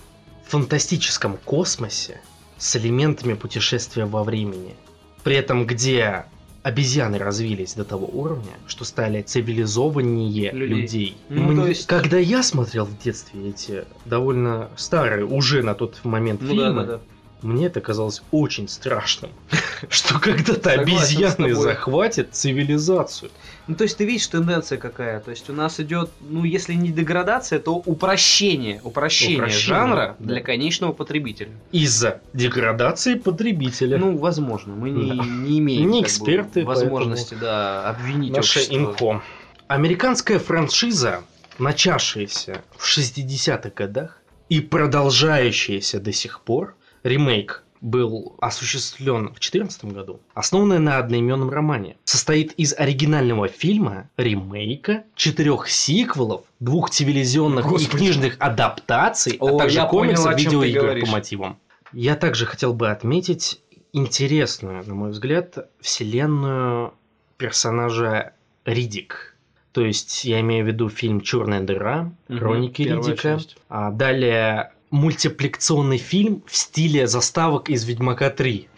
в 0.45 0.51
фантастическом 0.51 1.37
космосе 1.45 2.21
с 2.59 2.75
элементами 2.77 3.35
путешествия 3.35 4.07
во 4.07 4.25
времени. 4.25 4.75
При 5.23 5.37
этом, 5.37 5.67
где 5.67 6.27
обезьяны 6.67 7.19
развились 7.19 7.75
до 7.75 7.85
того 7.85 8.07
уровня, 8.12 8.51
что 8.67 8.85
стали 8.85 9.23
цивилизованнее 9.23 10.51
Людей. 10.51 10.81
людей. 10.83 11.17
Ну, 11.29 11.43
Мне- 11.45 11.69
есть- 11.69 11.87
Когда 11.87 12.19
я 12.19 12.43
смотрел 12.43 12.87
в 12.87 12.99
детстве 12.99 13.51
эти 13.51 13.85
довольно 14.05 14.69
старые, 14.77 15.25
уже 15.27 15.62
на 15.62 15.75
тот 15.75 16.01
момент 16.05 16.41
Ну 16.43 16.49
фильмы, 16.49 16.75
да, 16.75 16.87
да, 16.87 16.93
да. 16.95 17.01
Мне 17.47 17.66
это 17.66 17.80
казалось 17.80 18.22
очень 18.30 18.68
страшным, 18.68 19.30
что 19.88 20.18
когда-то 20.18 20.72
обезьяны 20.72 21.55
захватят 21.55 22.28
цивилизацию. 22.32 23.30
Ну, 23.66 23.74
то 23.74 23.84
есть 23.84 23.97
ты 23.97 24.05
видишь 24.05 24.26
тенденция 24.26 24.78
какая? 24.78 25.20
То 25.20 25.30
есть 25.30 25.49
у 25.51 25.53
нас 25.53 25.80
идет, 25.80 26.11
ну, 26.20 26.44
если 26.44 26.74
не 26.74 26.90
деградация, 26.90 27.59
то 27.59 27.74
упрощение, 27.74 28.80
упрощение, 28.84 29.38
Упрощение, 29.38 29.66
жанра 29.66 30.16
да. 30.18 30.26
для 30.26 30.40
конечного 30.40 30.92
потребителя. 30.92 31.51
Из-за 31.72 32.20
деградации 32.32 33.14
потребителя. 33.14 33.99
Ну, 33.99 34.16
возможно, 34.18 34.74
мы 34.74 34.90
не, 34.90 35.09
Да. 35.11 35.24
не 35.24 35.59
имеем 35.59 35.90
Не 35.90 36.03
как 36.03 36.03
бы, 36.03 36.07
эксперты, 36.07 36.64
возможности, 36.64 37.34
да, 37.34 37.88
обвинить 37.88 38.32
Наше 38.36 38.61
инфо. 38.61 39.22
Американская 39.68 40.38
франшиза, 40.38 41.22
начавшаяся 41.59 42.62
в 42.76 42.86
60-х 42.86 43.70
годах 43.74 44.22
и 44.49 44.61
продолжающаяся 44.61 45.99
до 45.99 46.12
сих 46.12 46.40
пор, 46.40 46.76
ремейк 47.07 47.62
был 47.80 48.36
осуществлен 48.40 49.28
в 49.28 49.38
2014 49.38 49.84
году, 49.86 50.20
основанная 50.34 50.78
на 50.78 50.98
одноименном 50.98 51.50
романе. 51.50 51.96
Состоит 52.04 52.52
из 52.52 52.74
оригинального 52.76 53.48
фильма, 53.48 54.11
ремейка, 54.16 55.04
четырех 55.14 55.68
сиквелов, 55.68 56.42
двух 56.59 56.90
телевизионных 56.90 57.66
и 57.66 57.68
Господи. 57.68 57.96
книжных 57.96 58.36
адаптаций, 58.40 59.36
О, 59.38 59.54
а 59.54 59.59
также 59.59 59.78
понял, 59.78 59.90
комиксов, 59.90 60.36
видеоигр 60.38 61.00
по 61.04 61.11
мотивам. 61.12 61.59
Я 61.92 62.16
также 62.16 62.46
хотел 62.46 62.72
бы 62.74 62.90
отметить 62.90 63.61
интересную, 63.92 64.84
на 64.84 64.94
мой 64.94 65.11
взгляд, 65.11 65.68
вселенную 65.80 66.94
персонажа 67.36 68.32
Ридик. 68.64 69.36
То 69.72 69.84
есть 69.84 70.24
я 70.24 70.40
имею 70.40 70.64
в 70.64 70.68
виду 70.68 70.88
фильм 70.88 71.20
Черная 71.20 71.61
дыра, 71.61 72.11
Хроники 72.28 72.84
первая 72.84 73.11
Ридика. 73.11 73.22
часть. 73.22 73.57
А 73.68 73.90
далее 73.90 74.72
мультипликационный 74.97 75.99
фильм 75.99 76.42
в 76.47 76.57
стиле 76.57 77.07
заставок 77.07 77.68
из 77.68 77.84
Ведьмака 77.84 78.30
3. 78.30 78.68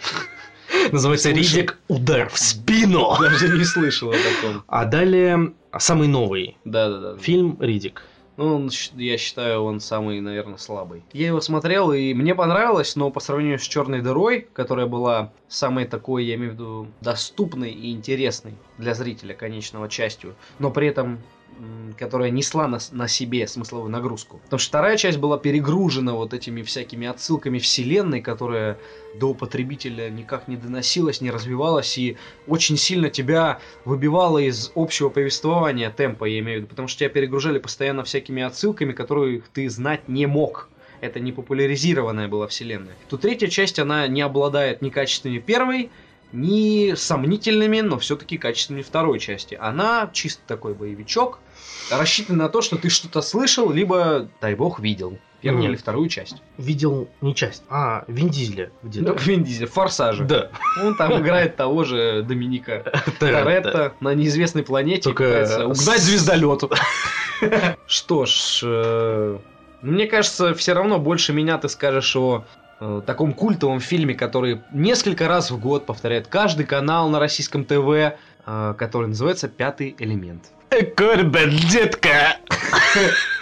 Называется. 0.93 1.31
Ридик 1.31 1.79
Удар 1.89 2.29
в 2.29 2.39
спину. 2.39 3.17
Даже 3.21 3.49
не 3.57 3.65
слышал 3.65 4.11
о 4.11 4.15
таком. 4.15 4.63
А 4.67 4.85
далее 4.85 5.53
самый 5.79 6.09
новый 6.09 6.57
Да-да-да. 6.65 7.17
фильм 7.19 7.57
Ридик. 7.61 8.03
Ну, 8.37 8.55
он, 8.55 8.71
я 8.95 9.19
считаю, 9.19 9.65
он 9.65 9.81
самый, 9.81 10.21
наверное, 10.21 10.59
слабый. 10.59 11.03
Я 11.13 11.27
его 11.27 11.41
смотрел, 11.41 11.93
и 11.93 12.15
мне 12.15 12.37
понравилось, 12.37 12.95
но 12.95 13.11
по 13.11 13.19
сравнению 13.19 13.59
с 13.59 13.63
Черной 13.63 14.01
дырой, 14.01 14.47
которая 14.53 14.87
была 14.87 15.33
самой 15.49 15.87
такой, 15.87 16.25
я 16.25 16.37
имею 16.37 16.53
в 16.53 16.55
виду, 16.55 16.87
доступной 17.01 17.73
и 17.73 17.91
интересной 17.91 18.55
для 18.79 18.95
зрителя 18.95 19.35
конечного 19.35 19.89
частью, 19.89 20.37
но 20.61 20.71
при 20.71 20.87
этом 20.87 21.19
которая 21.99 22.31
несла 22.31 22.69
на, 22.69 22.79
на 22.93 23.09
себе 23.09 23.47
смысловую 23.47 23.91
нагрузку. 23.91 24.39
Потому 24.45 24.59
что 24.59 24.69
вторая 24.69 24.97
часть 24.97 25.19
была 25.19 25.39
перегружена 25.39 26.15
вот 26.15 26.35
этими 26.35 26.63
всякими 26.63 27.07
отсылками 27.07 27.59
вселенной, 27.59 28.21
которая 28.21 28.79
до 29.17 29.35
потребителя 29.35 30.11
никак 30.11 30.49
не 30.49 30.57
доносилась, 30.57 31.21
не 31.21 31.31
развивалась 31.31 31.99
и 31.99 32.17
очень 32.47 32.77
сильно 32.77 33.11
тебя 33.11 33.59
выбивало 33.85 34.39
из 34.39 34.71
общего 34.75 35.09
повествования 35.09 35.91
темпа, 35.91 36.25
я 36.25 36.39
имею 36.39 36.59
в 36.59 36.63
виду, 36.63 36.69
потому 36.69 36.89
что 36.89 37.01
тебя 37.01 37.09
перегружали 37.09 37.59
постоянно 37.59 38.05
всякими 38.05 38.43
отсылками, 38.43 38.93
которые 38.93 39.43
ты 39.53 39.69
знать 39.69 40.09
не 40.09 40.27
мог. 40.27 40.69
Это 41.01 41.21
не 41.21 41.33
популяризированная 41.33 42.29
была 42.29 42.49
вселенная. 42.49 42.95
То 43.09 43.17
третья 43.17 43.47
часть, 43.47 43.79
она 43.79 44.07
не 44.09 44.21
обладает 44.21 44.83
ни 44.83 44.91
качествами 44.91 45.39
первой, 45.39 45.91
ни 46.33 46.95
сомнительными, 46.95 47.81
но 47.81 47.99
все-таки 47.99 48.37
качествами 48.37 48.83
второй 48.83 49.19
части. 49.19 49.57
Она 49.61 50.11
чисто 50.13 50.43
такой 50.47 50.75
боевичок, 50.75 51.41
рассчитан 51.91 52.37
на 52.37 52.49
то, 52.49 52.63
что 52.63 52.77
ты 52.77 52.91
что-то 52.91 53.21
слышал, 53.23 53.71
либо, 53.71 54.29
дай 54.41 54.55
бог, 54.55 54.81
видел. 54.81 55.19
Первую 55.41 55.63
Мгм. 55.63 55.71
или 55.71 55.77
вторую 55.79 56.09
часть. 56.09 56.43
Видел 56.57 57.09
не 57.21 57.33
часть, 57.33 57.63
а 57.71 58.03
Вин 58.09 58.29
Дизеля 58.29 58.73
Ну, 58.83 58.89
где-то. 58.89 59.13
Вин 59.21 59.45
Дизель, 59.45 59.69
Форсаже. 59.69 60.25
Да. 60.25 60.51
Он 60.83 60.97
там 60.97 61.17
играет 61.23 61.55
того 61.55 61.85
же 61.85 62.25
Доминика 62.27 62.83
Торетто 63.21 63.95
на 64.01 64.15
неизвестной 64.15 64.65
планете. 64.65 65.03
Только 65.03 65.23
пытается 65.25 65.67
угнать 65.67 66.03
звездолет. 66.03 66.65
Что 67.87 68.27
ж, 68.27 68.61
э, 68.65 69.39
мне 69.83 70.07
кажется, 70.09 70.55
все 70.55 70.73
равно 70.73 70.99
больше 70.99 71.33
меня 71.33 71.57
ты 71.59 71.69
скажешь 71.69 72.17
о 72.17 72.45
э, 72.81 73.03
таком 73.07 73.33
культовом 73.33 73.79
фильме, 73.79 74.15
который 74.15 74.63
несколько 74.73 75.29
раз 75.29 75.53
в 75.53 75.61
год 75.61 75.87
повторяет 75.87 76.27
каждый 76.27 76.67
канал 76.67 77.09
на 77.11 77.21
российском 77.21 77.65
ТВ, 77.65 78.19
который 78.77 79.09
называется 79.09 79.49
«Пятый 79.49 79.95
элемент». 79.99 80.45
Корбен, 80.97 81.57
детка! 81.71 82.37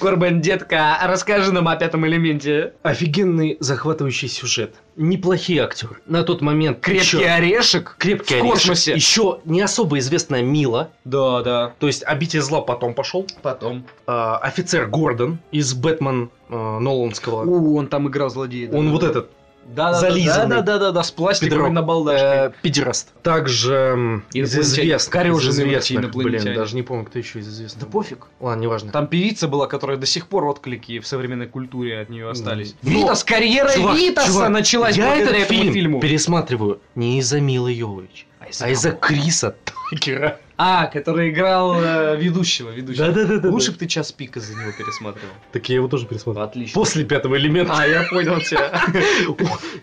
Корбен, 0.00 0.40
детка, 0.40 0.98
расскажи 1.04 1.52
нам 1.52 1.68
о 1.68 1.76
пятом 1.76 2.06
элементе. 2.06 2.72
Офигенный 2.82 3.56
захватывающий 3.60 4.28
сюжет. 4.28 4.74
Неплохие 4.96 5.62
актеры. 5.62 5.96
На 6.06 6.24
тот 6.24 6.40
момент 6.40 6.80
Крепкий 6.80 7.18
еще- 7.18 7.26
орешек. 7.26 7.96
крепкий 7.98 8.34
в 8.34 8.38
орешек. 8.38 8.52
космосе. 8.52 8.94
Еще 8.94 9.38
не 9.44 9.60
особо 9.60 9.98
известная 9.98 10.42
Мила. 10.42 10.90
Да, 11.04 11.42
да. 11.42 11.72
То 11.78 11.86
есть 11.86 12.02
обитель 12.04 12.40
зла 12.40 12.62
потом 12.62 12.94
пошел. 12.94 13.26
Потом. 13.42 13.86
А, 14.06 14.38
офицер 14.38 14.86
Гордон 14.88 15.38
из 15.52 15.72
Бэтмен 15.74 16.30
а, 16.48 16.80
Ноланского. 16.80 17.44
У, 17.44 17.76
он 17.76 17.86
там 17.86 18.08
играл 18.08 18.30
злодея. 18.30 18.70
Он 18.72 18.90
вот 18.90 19.04
этот 19.04 19.30
Да, 19.68 19.92
да, 19.92 20.00
зализанный. 20.00 20.56
Да, 20.56 20.62
да, 20.62 20.78
да, 20.78 20.92
да, 20.92 21.02
с 21.02 21.10
пластиковой 21.10 21.72
э, 22.14 22.50
педераст. 22.62 23.12
Также 23.22 24.22
из 24.32 24.56
известных, 24.58 25.14
эти 25.14 25.48
известных, 25.48 26.14
блин, 26.14 26.54
даже 26.54 26.74
не 26.74 26.82
помню, 26.82 27.04
кто 27.04 27.18
еще 27.18 27.40
из 27.40 27.48
известных. 27.48 27.84
Да 27.84 27.90
пофиг. 27.90 28.26
Ладно, 28.40 28.62
неважно. 28.62 28.92
Там 28.92 29.06
певица 29.06 29.46
была, 29.46 29.66
которая 29.66 29.98
до 29.98 30.06
сих 30.06 30.26
пор 30.28 30.44
отклики 30.46 31.00
в 31.00 31.06
современной 31.06 31.46
культуре 31.46 32.00
от 32.00 32.08
нее 32.08 32.30
остались. 32.30 32.74
Но- 32.82 32.90
Витас, 32.90 33.24
карьера 33.24 33.70
Чувак, 33.72 33.96
Витаса 33.96 34.26
чувак, 34.28 34.48
началась 34.50 34.96
я 34.96 35.06
благодаря 35.06 35.38
этот 35.38 35.42
этому 35.50 35.60
фильм 35.62 35.72
фильму. 35.74 36.00
пересматриваю 36.00 36.80
не 36.94 37.18
из-за 37.18 37.40
Милы 37.40 37.72
Йовович, 37.72 38.26
а 38.60 38.70
из-за 38.70 38.92
Криса 38.92 39.54
Такера. 39.90 40.40
А, 40.60 40.86
который 40.86 41.30
играл 41.30 41.80
э, 41.80 42.16
ведущего, 42.16 42.70
ведущего. 42.70 43.06
Да-да-да-да. 43.06 43.48
Лучше 43.48 43.70
бы 43.70 43.78
ты 43.78 43.86
час 43.86 44.10
пика 44.10 44.40
за 44.40 44.54
него 44.54 44.72
пересматривал. 44.72 45.32
Так 45.52 45.68
я 45.68 45.76
его 45.76 45.86
тоже 45.86 46.06
пересмотрел. 46.06 46.44
Отлично. 46.44 46.74
После 46.74 47.04
пятого 47.04 47.38
элемента. 47.38 47.74
А, 47.76 47.86
я 47.86 48.02
понял 48.10 48.40
тебя. 48.40 48.72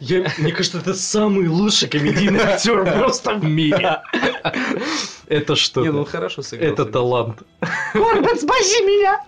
Мне 0.37 0.51
кажется, 0.51 0.79
это 0.79 0.93
самый 0.93 1.47
лучший 1.47 1.87
комедийный 1.87 2.41
актер 2.41 2.83
просто 2.93 3.35
в 3.35 3.45
мире. 3.45 4.01
Это 5.27 5.53
Не, 5.77 5.91
ну 5.91 6.03
что? 6.03 6.05
хорошо 6.05 6.41
сыграл. 6.41 6.73
Это 6.73 6.85
талант. 6.85 7.43
Корбан, 7.93 8.37
спаси 8.37 8.83
меня! 8.83 9.21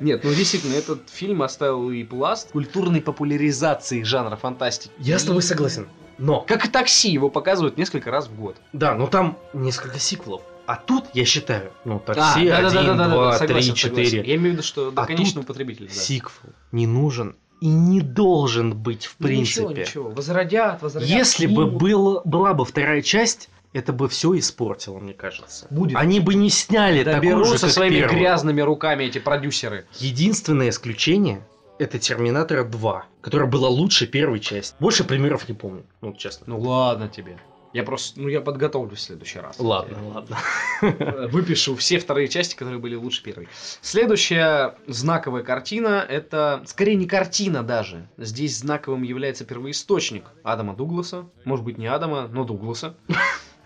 Нет, 0.00 0.24
ну 0.24 0.32
действительно, 0.32 0.74
этот 0.74 1.10
фильм 1.10 1.42
оставил 1.42 1.90
и 1.90 2.02
пласт 2.02 2.50
культурной 2.52 3.02
популяризации 3.02 4.02
жанра 4.04 4.36
фантастики. 4.36 4.90
Я 4.98 5.18
с 5.18 5.24
тобой 5.24 5.42
согласен. 5.42 5.86
Но, 6.16 6.40
Как 6.40 6.64
и 6.64 6.68
такси, 6.68 7.10
его 7.10 7.28
показывают 7.28 7.76
несколько 7.76 8.10
раз 8.10 8.26
в 8.26 8.34
год. 8.34 8.56
да, 8.72 8.94
но 8.94 9.06
там 9.06 9.38
несколько 9.52 9.98
сиквелов. 9.98 10.42
А 10.68 10.76
тут, 10.76 11.04
я 11.14 11.24
считаю, 11.24 11.72
ну, 11.86 11.96
А, 11.96 11.98
такси 12.00 12.46
1, 12.48 12.96
2, 12.96 13.38
3, 13.38 13.46
согласен, 13.48 13.74
4. 13.74 14.06
согласен. 14.06 14.28
Я 14.28 14.34
имею 14.36 14.50
в 14.50 14.52
виду, 14.52 14.62
что 14.62 14.90
до 14.90 15.02
А 15.02 15.06
конечного 15.06 15.46
тут 15.46 15.56
потребителя. 15.56 15.88
да. 15.88 15.94
Сиквел 15.94 16.52
не 16.72 16.86
нужен 16.86 17.36
и 17.62 17.68
не 17.68 18.02
должен 18.02 18.74
быть 18.76 19.06
в 19.06 19.16
Ну, 19.18 19.26
принципе. 19.28 19.62
Ничего, 19.68 19.80
ничего. 19.80 20.10
Возродят, 20.10 20.82
возродят. 20.82 21.08
Если 21.08 21.46
бы 21.46 21.62
снимут. 21.64 21.82
был, 21.82 22.20
была 22.26 22.52
бы 22.52 22.66
вторая 22.66 23.00
часть, 23.00 23.48
это 23.72 23.94
бы 23.94 24.08
все 24.10 24.38
испортило, 24.38 24.98
мне 24.98 25.14
кажется. 25.14 25.66
Будет. 25.70 25.96
Они 25.96 26.20
бы 26.20 26.34
не 26.34 26.50
сняли 26.50 27.02
Да 27.02 27.14
такую 27.14 27.44
же, 27.46 27.56
со 27.58 27.70
своими 27.70 28.00
первую. 28.00 28.18
грязными 28.18 28.60
руками 28.60 29.04
эти 29.04 29.18
продюсеры. 29.18 29.86
Единственное 29.98 30.68
исключение 30.68 31.40
это 31.78 31.98
Терминатор 31.98 32.62
2, 32.68 33.06
которая 33.22 33.48
была 33.48 33.68
лучше 33.70 34.06
первой 34.06 34.40
части. 34.40 34.74
Больше 34.80 35.04
примеров 35.04 35.48
не 35.48 35.54
помню, 35.54 35.84
ну 36.02 36.12
честно. 36.12 36.44
Ну 36.48 36.60
ладно 36.60 37.08
тебе. 37.08 37.38
Я 37.72 37.82
просто, 37.82 38.20
ну 38.20 38.28
я 38.28 38.40
подготовлюсь 38.40 38.98
в 38.98 39.02
следующий 39.02 39.40
раз. 39.40 39.58
Ладно, 39.58 39.98
ладно. 40.08 40.38
Э, 40.82 41.26
Выпишу 41.32 41.76
все 41.76 41.98
вторые 41.98 42.28
части, 42.28 42.56
которые 42.56 42.80
были 42.80 42.94
лучше 42.94 43.22
первой. 43.22 43.48
Следующая 43.82 44.76
знаковая 44.86 45.42
картина, 45.42 46.04
это 46.08 46.62
скорее 46.66 46.96
не 46.96 47.06
картина 47.06 47.62
даже. 47.62 48.08
Здесь 48.16 48.58
знаковым 48.58 49.02
является 49.02 49.44
первоисточник 49.44 50.24
Адама 50.42 50.74
Дугласа. 50.74 51.26
Может 51.44 51.64
быть 51.64 51.78
не 51.78 51.86
Адама, 51.86 52.28
но 52.28 52.44
Дугласа. 52.44 52.96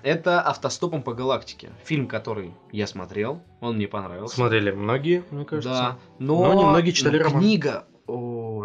Это 0.03 0.41
«Автостопом 0.41 1.05
по 1.05 1.15
галактике». 1.15 1.71
Фильм, 1.85 2.09
который 2.09 2.53
я 2.73 2.89
смотрел, 2.89 3.41
он 3.61 3.77
мне 3.77 3.87
понравился. 3.87 4.35
Смотрели 4.35 4.73
многие, 4.73 5.23
мне 5.31 5.45
кажется. 5.45 5.71
Да, 5.71 5.99
но, 6.19 6.53
Но 6.53 6.63
немногие 6.63 6.93
читали 6.93 7.19
но 7.19 7.25
роман. 7.25 7.41
Книга, 7.41 7.85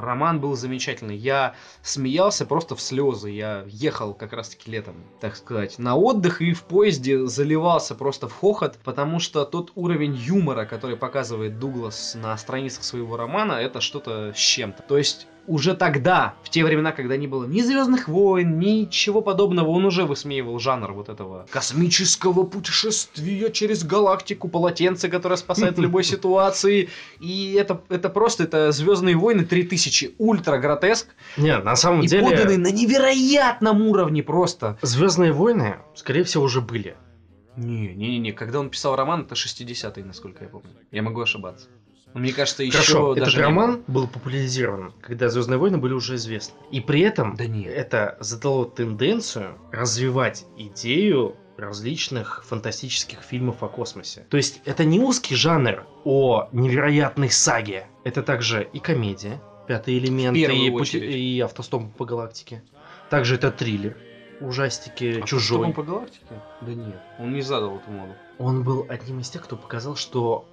роман 0.08 0.40
был 0.40 0.56
замечательный. 0.56 1.16
Я 1.16 1.56
смеялся 1.84 2.46
просто 2.46 2.76
в 2.76 2.82
слезы. 2.82 3.30
Я 3.30 3.64
ехал 3.68 4.14
как 4.14 4.34
раз-таки 4.34 4.72
летом, 4.72 4.96
так 5.20 5.36
сказать, 5.36 5.78
на 5.78 5.96
отдых 5.96 6.42
и 6.42 6.54
в 6.54 6.64
поезде 6.64 7.26
заливался 7.28 7.94
просто 7.94 8.28
в 8.28 8.34
хохот, 8.34 8.80
потому 8.84 9.20
что 9.20 9.46
тот 9.46 9.72
уровень 9.76 10.16
юмора, 10.16 10.66
который 10.66 10.98
показывает 10.98 11.60
Дуглас 11.60 12.16
на 12.16 12.36
страницах 12.38 12.84
своего 12.84 13.18
романа, 13.18 13.54
это 13.54 13.82
что-то 13.82 14.34
с 14.34 14.40
чем-то. 14.40 14.82
То 14.84 14.98
есть 14.98 15.28
уже 15.48 15.76
тогда, 15.76 16.36
в 16.44 16.50
те 16.50 16.64
времена, 16.64 16.92
когда 16.92 17.18
не 17.18 17.26
было 17.26 17.46
ни 17.46 17.62
Звездных 17.62 18.08
войн, 18.08 18.60
ничего 18.60 19.22
подобного, 19.22 19.70
он 19.70 19.86
уже 19.86 20.06
высмеивал 20.06 20.60
жанр 20.60 20.92
вот 20.92 21.10
этого 21.10 21.48
космического 21.50 22.44
путешествия 22.44 23.50
через 23.52 23.84
галактику, 23.84 24.50
полотенце, 24.50 25.10
которое 25.10 25.38
спасает 25.38 25.78
в 25.78 25.82
любой 25.82 26.04
ситуации. 26.04 26.90
И 27.20 27.54
это, 27.54 27.82
это 27.90 28.10
просто, 28.10 28.44
это 28.44 28.72
Звездные 28.72 29.16
войны 29.16 29.46
3000, 29.46 30.16
ультра 30.18 30.58
гротеск. 30.58 31.08
Не, 31.38 31.58
на 31.60 31.76
самом 31.76 32.02
И 32.02 32.08
деле, 32.08 32.26
поданы 32.26 32.58
на 32.58 32.72
невероятном 32.72 33.82
уровне 33.82 34.22
просто. 34.22 34.78
Звездные 34.82 35.32
войны, 35.32 35.78
скорее 35.96 36.24
всего, 36.24 36.44
уже 36.44 36.62
были. 36.62 36.96
Не, 37.56 37.96
не, 37.96 38.10
не, 38.10 38.20
не, 38.20 38.32
когда 38.34 38.60
он 38.60 38.70
писал 38.70 38.96
роман, 38.96 39.22
это 39.22 39.34
60-е, 39.34 40.04
насколько 40.04 40.44
я 40.44 40.50
помню. 40.50 40.70
Я 40.92 41.02
могу 41.02 41.22
ошибаться. 41.22 41.68
Но 42.14 42.20
мне 42.22 42.34
кажется, 42.34 42.64
еще 42.64 42.78
Хорошо, 42.78 43.14
даже 43.16 43.22
этот 43.32 43.36
не 43.38 43.42
роман 43.44 43.84
был 43.88 44.08
популяризирован, 44.08 44.94
когда 45.02 45.30
Звездные 45.30 45.58
войны 45.60 45.78
были 45.78 45.94
уже 45.94 46.16
известны. 46.16 46.56
И 46.72 46.82
при 46.82 47.02
этом 47.02 47.36
Да 47.36 47.46
нет. 47.46 47.72
это 47.74 48.18
задало 48.20 48.66
тенденцию 48.66 49.58
развивать 49.72 50.46
идею 50.58 51.36
различных 51.58 52.44
фантастических 52.46 53.22
фильмов 53.22 53.62
о 53.64 53.68
космосе. 53.68 54.26
То 54.30 54.38
есть 54.38 54.62
это 54.66 54.84
не 54.86 55.00
узкий 55.00 55.36
жанр 55.36 55.86
о 56.06 56.50
невероятной 56.52 57.30
саге. 57.30 57.88
Это 58.04 58.24
также 58.24 58.68
и 58.74 58.80
комедия, 58.80 59.42
пятый 59.68 59.98
элемент, 59.98 60.38
и, 60.38 60.70
пути- 60.70 61.00
и 61.00 61.40
автостоп 61.42 61.92
по 61.96 62.06
галактике. 62.06 62.64
Также 63.10 63.36
это 63.36 63.52
триллер, 63.52 63.98
ужастики, 64.40 65.22
чужой. 65.26 65.68
«Автостопом 65.68 65.74
по 65.74 65.84
галактике? 65.84 66.26
Да 66.62 66.74
нет, 66.74 67.00
он 67.20 67.34
не 67.34 67.42
задал 67.42 67.78
эту 67.78 67.90
моду. 67.92 68.14
Он 68.38 68.64
был 68.64 68.86
одним 68.90 69.20
из 69.20 69.30
тех, 69.30 69.44
кто 69.44 69.56
показал, 69.56 69.96
что 69.96 70.48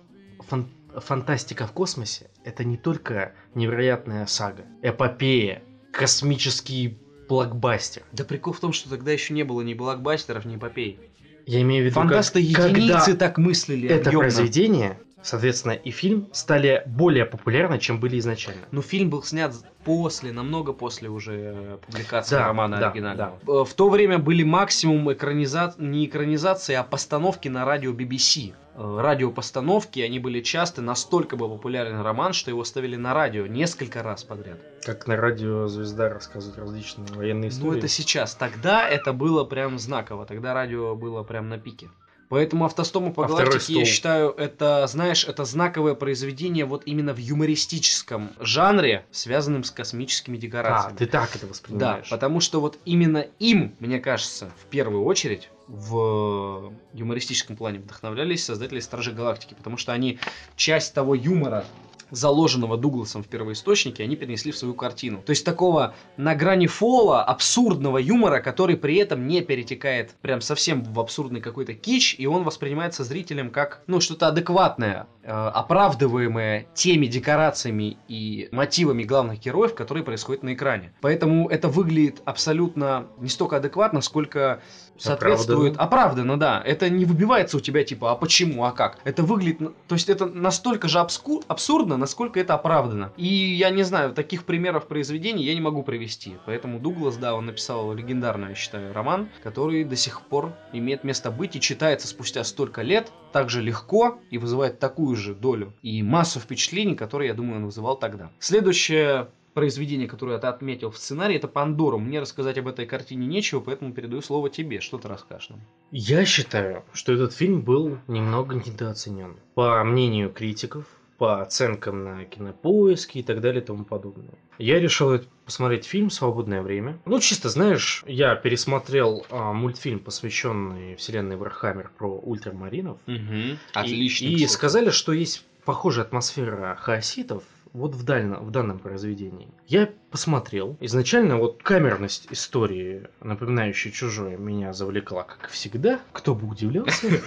фан- 0.51 0.69
фантастика 1.01 1.67
в 1.67 1.73
космосе 1.73 2.31
это 2.45 2.65
не 2.65 2.77
только 2.77 3.33
невероятная 3.55 4.27
сага, 4.27 4.65
эпопея, 4.83 5.63
космический 5.93 6.99
блокбастер. 7.29 8.03
Да 8.13 8.25
прикол 8.25 8.53
в 8.53 8.61
том, 8.61 8.73
что 8.73 8.91
тогда 8.91 9.13
еще 9.13 9.33
не 9.35 9.43
было 9.45 9.63
ни 9.63 9.75
блокбастеров, 9.75 10.45
ни 10.45 10.57
эпопей. 10.57 11.01
Я 11.47 11.61
имею 11.63 11.83
в 11.83 11.87
виду, 11.87 11.95
как- 11.95 12.05
Фантасты 12.05 12.41
когда 12.53 13.05
так 13.17 13.39
мыслили 13.39 13.89
это 13.89 14.09
объемно. 14.11 14.21
произведение, 14.21 14.99
соответственно, 15.25 15.73
и 15.73 15.91
фильм 15.91 16.29
стали 16.33 16.83
более 16.87 17.25
популярны, 17.25 17.79
чем 17.79 17.99
были 17.99 18.19
изначально. 18.19 18.63
Но 18.71 18.83
фильм 18.83 19.11
был 19.11 19.23
снят 19.23 19.53
после, 19.85 20.33
намного 20.33 20.73
после 20.73 21.09
уже 21.09 21.33
э, 21.35 21.79
публикации 21.85 22.37
Да, 22.37 22.47
романа 22.47 22.79
да, 22.79 22.89
оригинального. 22.91 23.39
Э, 23.47 23.65
В 23.65 23.75
то 23.75 23.89
время 23.91 24.19
были 24.19 24.43
максимум 24.43 25.13
экраниза... 25.13 25.75
не 25.79 26.07
экранизации, 26.07 26.75
а 26.75 26.83
постановки 26.85 27.49
на 27.49 27.65
радио 27.65 27.93
BBC. 27.93 28.55
Э, 28.77 28.99
Радиопостановки, 29.01 30.01
они 30.01 30.19
были 30.19 30.41
часто, 30.41 30.83
настолько 30.83 31.37
был 31.37 31.49
популярен 31.49 32.01
роман, 32.01 32.33
что 32.33 32.51
его 32.51 32.65
ставили 32.65 32.97
на 32.97 33.15
радио 33.15 33.47
несколько 33.47 34.03
раз 34.03 34.25
подряд. 34.25 34.59
Как 34.85 35.07
на 35.07 35.17
радио 35.17 35.67
«Звезда» 35.69 36.09
рассказывают 36.09 36.59
различные 36.59 37.07
военные 37.15 37.51
истории. 37.51 37.71
Ну 37.73 37.79
это 37.79 37.89
сейчас. 37.89 38.35
Тогда 38.35 38.89
это 38.89 39.13
было 39.13 39.45
прям 39.45 39.79
знаково. 39.79 40.27
Тогда 40.27 40.55
радио 40.55 40.95
было 40.95 41.23
прям 41.23 41.49
на 41.49 41.59
пике. 41.59 41.89
Поэтому 42.29 42.65
автостому 42.65 43.13
по 43.13 43.25
А 43.25 43.29
галактике, 43.29 43.81
я 43.81 43.85
считаю, 43.85 44.31
это, 44.31 44.87
знаешь, 44.87 45.25
это 45.25 45.45
знаковое 45.45 45.95
произведение 45.95 46.65
вот 46.65 46.83
именно 46.87 47.13
в 47.13 47.19
юмористическом 47.19 48.31
жанре, 48.41 49.05
связанном 49.11 49.65
с 49.65 49.71
космическими 49.71 50.37
А, 50.37 50.41
декорациями. 50.41 50.97
ты 50.97 51.07
так 51.07 51.31
это 51.37 51.41
Да, 51.47 51.51
воспринимаешь. 51.51 52.09
потому 52.09 52.41
что 52.41 52.61
вот 52.61 52.79
именно 52.85 53.27
им, 53.39 53.77
мне 53.79 53.99
кажется, 54.01 54.51
в 54.63 54.67
первую 54.71 55.05
очередь 55.05 55.51
в 55.69 56.73
юмористическом 56.93 57.57
плане 57.57 57.79
вдохновлялись 57.79 58.45
создатели 58.45 58.81
Стражей 58.81 59.15
Галактики, 59.15 59.55
потому 59.55 59.77
что 59.77 59.93
они 59.93 60.19
часть 60.57 60.95
того 60.95 61.15
юмора, 61.15 61.65
заложенного 62.11 62.77
Дугласом 62.77 63.23
в 63.23 63.29
первоисточнике, 63.29 64.05
они 64.05 64.17
перенесли 64.17 64.53
в 64.53 64.57
свою 64.57 64.75
картину. 64.75 65.23
То 65.25 65.31
есть 65.31 65.45
такого 65.45 65.95
на 66.17 66.35
грани 66.35 66.67
фола, 66.67 67.23
абсурдного 67.23 67.99
юмора, 67.99 68.41
который 68.41 68.77
при 68.77 68.97
этом 68.97 69.27
не 69.27 69.41
перетекает 69.43 70.13
прям 70.21 70.41
совсем 70.41 70.83
в 70.83 71.01
абсурдный 71.01 71.41
какой-то 71.41 71.75
кич, 71.75 72.17
и 72.19 72.27
он 72.27 72.45
воспринимается 72.45 73.05
зрителем 73.05 73.51
как, 73.51 73.83
ну, 73.87 74.01
что-то 74.01 74.29
адекватное, 74.29 75.07
э, 75.23 75.31
оправдываемое 75.31 76.67
теми 76.75 77.07
декорациями 77.07 77.97
и 78.09 78.49
мотивами 78.53 79.05
главных 79.05 79.41
героев, 79.41 79.75
которые 79.75 80.05
происходят 80.05 80.43
на 80.43 80.55
экране. 80.55 80.93
Поэтому 81.01 81.49
это 81.49 81.69
выглядит 81.69 82.23
абсолютно 82.25 83.07
не 83.19 83.29
столько 83.29 83.57
адекватно, 83.57 84.01
сколько 84.01 84.61
соответствует... 84.99 85.77
Оправданно, 85.77 86.39
да. 86.39 86.63
Это 86.65 86.89
не 86.89 87.05
выбивается 87.05 87.57
у 87.57 87.61
тебя 87.61 87.85
типа, 87.85 88.13
а 88.13 88.17
почему, 88.17 88.65
а 88.65 88.73
как. 88.73 88.99
Это 89.05 89.23
выглядит... 89.23 89.59
То 89.89 89.95
есть 89.95 90.09
это 90.09 90.27
настолько 90.27 90.89
же 90.89 90.99
обску- 90.99 91.45
абсурдно, 91.49 91.94
насколько 91.97 92.41
это 92.41 92.55
оправдано. 92.55 93.13
И 93.17 93.27
я 93.27 93.71
не 93.71 93.83
знаю, 93.83 94.13
таких 94.13 94.45
примеров 94.45 94.87
произведений 94.87 95.45
я 95.45 95.55
не 95.55 95.61
могу 95.61 95.83
привести. 95.83 96.37
Поэтому 96.47 96.79
Дуглас, 96.81 97.17
да, 97.17 97.35
он 97.35 97.47
написал 97.47 97.93
легендарный, 97.93 98.51
я 98.51 98.55
считаю, 98.55 98.93
роман, 98.93 99.29
который 99.43 99.85
до 99.85 99.97
сих 99.97 100.23
пор 100.23 100.53
имеет 100.73 101.05
место 101.05 101.31
быть 101.31 101.57
и 101.57 101.61
читается 101.61 102.07
спустя 102.07 102.45
столько 102.45 102.83
лет 102.83 103.13
так 103.33 103.51
же 103.51 103.63
легко 103.63 104.19
и 104.31 104.39
вызывает 104.39 104.79
такую 104.79 105.17
же 105.17 105.35
долю 105.35 105.73
и 105.83 106.03
массу 106.03 106.41
впечатлений, 106.41 106.95
которые, 106.95 107.29
я 107.29 107.35
думаю, 107.35 107.57
он 107.57 107.67
вызывал 107.67 107.97
тогда. 107.97 108.31
Следующее 108.39 109.29
произведение, 109.55 110.09
которое 110.09 110.39
ты 110.39 110.47
отметил 110.49 110.91
в 110.91 110.99
сценарии, 110.99 111.37
это 111.37 111.49
Пандору. 111.49 111.99
Мне 111.99 112.21
рассказать 112.21 112.59
об 112.59 112.69
этой 112.69 112.87
картине 112.87 113.27
нечего, 113.27 113.61
поэтому 113.61 113.93
передаю 113.93 114.21
слово 114.21 114.51
тебе. 114.51 114.81
Что 114.81 114.99
ты 114.99 115.09
расскажешь 115.09 115.51
нам? 115.51 115.61
Я 115.91 116.25
считаю, 116.25 116.85
что 116.93 117.13
этот 117.13 117.33
фильм 117.33 117.63
был 117.63 117.99
немного 118.09 118.57
недооценен. 118.57 119.37
По 119.55 119.83
мнению 119.85 120.31
критиков, 120.33 120.85
по 121.19 121.43
оценкам 121.43 122.05
на 122.05 122.25
кинопоиске 122.25 123.21
и 123.21 123.23
так 123.23 123.41
далее 123.41 123.63
и 123.63 123.65
тому 123.65 123.85
подобное. 123.85 124.35
Я 124.59 124.81
решил 124.81 125.21
посмотреть 125.45 125.85
фильм 125.85 126.09
в 126.09 126.15
свободное 126.15 126.63
время. 126.63 126.99
Ну, 127.05 127.21
чисто, 127.21 127.49
знаешь, 127.49 128.03
я 128.07 128.35
пересмотрел 128.35 129.27
а, 129.31 129.53
мультфильм, 129.53 130.01
посвященный 130.01 130.97
вселенной 130.97 131.37
Вархаммер 131.37 131.91
про 131.97 132.09
ультрамаринов. 132.09 132.99
Угу. 133.07 133.85
И, 133.85 134.43
и 134.43 134.47
сказали, 134.47 134.91
что 134.91 135.13
есть 135.13 135.45
похожая 135.65 136.05
атмосфера 136.05 136.77
хаоситов 136.77 137.43
вот 137.75 137.95
в, 137.95 138.05
дально- 138.05 138.41
в 138.41 138.51
данном 138.51 138.79
произведении. 138.79 139.49
Я 139.67 139.91
посмотрел. 140.11 140.77
Изначально 140.81 141.37
вот 141.37 141.63
камерность 141.63 142.29
истории, 142.31 143.09
напоминающая 143.21 143.91
чужое, 143.91 144.37
меня 144.37 144.73
завлекла, 144.73 145.25
как 145.25 145.51
всегда. 145.51 146.01
Кто 146.13 146.35
бы 146.35 146.49
удивлялся. 146.49 147.09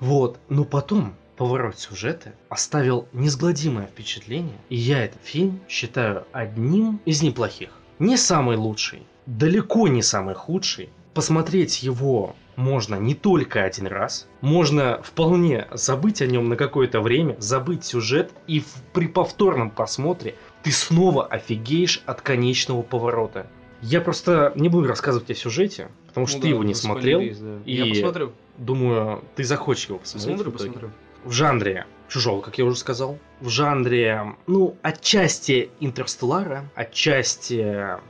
Вот. 0.00 0.38
Но 0.48 0.64
потом 0.64 1.14
поворот 1.40 1.78
сюжета 1.78 2.34
оставил 2.50 3.08
несгладимое 3.14 3.86
впечатление. 3.86 4.58
И 4.68 4.76
я 4.76 5.02
этот 5.06 5.22
фильм 5.24 5.58
считаю 5.70 6.26
одним 6.32 7.00
из 7.06 7.22
неплохих. 7.22 7.70
Не 7.98 8.18
самый 8.18 8.58
лучший, 8.58 9.04
далеко 9.24 9.88
не 9.88 10.02
самый 10.02 10.34
худший. 10.34 10.90
Посмотреть 11.14 11.82
его 11.82 12.36
можно 12.56 12.96
не 12.96 13.14
только 13.14 13.64
один 13.64 13.86
раз. 13.86 14.28
Можно 14.42 15.00
вполне 15.02 15.66
забыть 15.72 16.20
о 16.20 16.26
нем 16.26 16.50
на 16.50 16.56
какое-то 16.56 17.00
время, 17.00 17.36
забыть 17.38 17.86
сюжет, 17.86 18.32
и 18.46 18.60
в- 18.60 18.74
при 18.92 19.06
повторном 19.08 19.70
просмотре 19.70 20.34
ты 20.62 20.70
снова 20.72 21.24
офигеешь 21.26 22.02
от 22.04 22.20
конечного 22.20 22.82
поворота. 22.82 23.46
Я 23.80 24.02
просто 24.02 24.52
не 24.56 24.68
буду 24.68 24.88
рассказывать 24.88 25.30
о 25.30 25.34
сюжете, 25.34 25.88
потому 26.06 26.26
что 26.26 26.36
Ну 26.36 26.42
ты 26.42 26.48
да, 26.48 26.54
его 26.54 26.64
не 26.64 26.74
ну, 26.74 26.74
смотрел. 26.74 27.18
да. 27.20 27.58
и- 27.64 27.72
Я 27.76 27.86
посмотрю. 27.94 28.32
Думаю, 28.58 29.24
ты 29.36 29.44
захочешь 29.44 29.88
его 29.88 29.96
посмотреть. 29.98 30.36
Посмотрю, 30.36 30.52
посмотрю. 30.52 30.90
В 31.24 31.32
жанре 31.32 31.86
чужого, 32.10 32.40
как 32.40 32.58
я 32.58 32.64
уже 32.64 32.76
сказал. 32.76 33.18
В 33.40 33.48
жанре, 33.48 34.34
ну, 34.46 34.76
отчасти 34.82 35.70
Интерстеллара, 35.80 36.68
отчасти, 36.74 37.54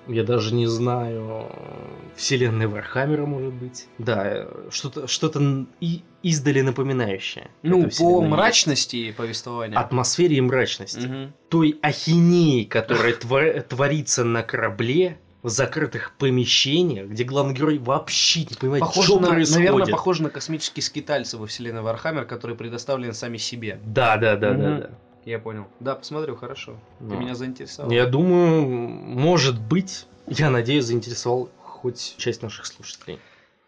я 0.08 0.24
даже 0.24 0.54
не 0.54 0.66
знаю, 0.66 1.46
вселенной 2.16 2.66
Вархаммера, 2.66 3.26
может 3.26 3.52
быть. 3.52 3.86
Да, 3.98 4.48
что-то 4.70 5.06
что 5.06 5.30
и 5.80 6.02
издали 6.22 6.62
напоминающее. 6.62 7.50
Ну, 7.62 7.88
по 7.98 8.22
мрачности 8.22 9.12
повествования. 9.12 9.78
Атмосфере 9.78 10.36
и 10.36 10.40
мрачности. 10.40 11.06
Мгм. 11.06 11.32
Той 11.48 11.78
ахинеи, 11.82 12.64
которая 12.64 13.14
твор- 13.14 13.60
творится 13.62 14.24
на 14.24 14.42
корабле, 14.42 15.18
в 15.42 15.48
закрытых 15.48 16.12
помещениях, 16.18 17.08
где 17.08 17.24
главный 17.24 17.54
герой 17.54 17.78
вообще 17.78 18.40
не 18.40 18.54
понимает, 18.56 18.80
Похоже 18.80 19.06
что 19.08 19.20
на, 19.20 19.28
происходит. 19.28 19.70
наверное, 19.70 19.92
похоже 19.92 20.22
на 20.22 20.30
космические 20.30 20.82
скитальцы 20.82 21.38
во 21.38 21.46
вселенной 21.46 21.80
Вархаммер, 21.82 22.26
которые 22.26 22.56
предоставлены 22.56 23.14
сами 23.14 23.38
себе. 23.38 23.80
Да, 23.84 24.16
да, 24.16 24.36
да, 24.36 24.52
да, 24.52 24.68
Мгм. 24.70 24.80
да. 24.80 24.90
Я 25.24 25.38
понял. 25.38 25.66
Да, 25.80 25.94
посмотрю, 25.94 26.36
хорошо. 26.36 26.76
Ты 26.98 27.04
Ну. 27.04 27.20
меня 27.20 27.34
заинтересовал. 27.34 27.90
Я 27.90 28.06
думаю, 28.06 28.62
может 28.66 29.58
быть, 29.60 30.06
я 30.26 30.50
надеюсь, 30.50 30.84
заинтересовал 30.84 31.50
хоть 31.62 32.14
часть 32.18 32.42
наших 32.42 32.66
слушателей. 32.66 33.18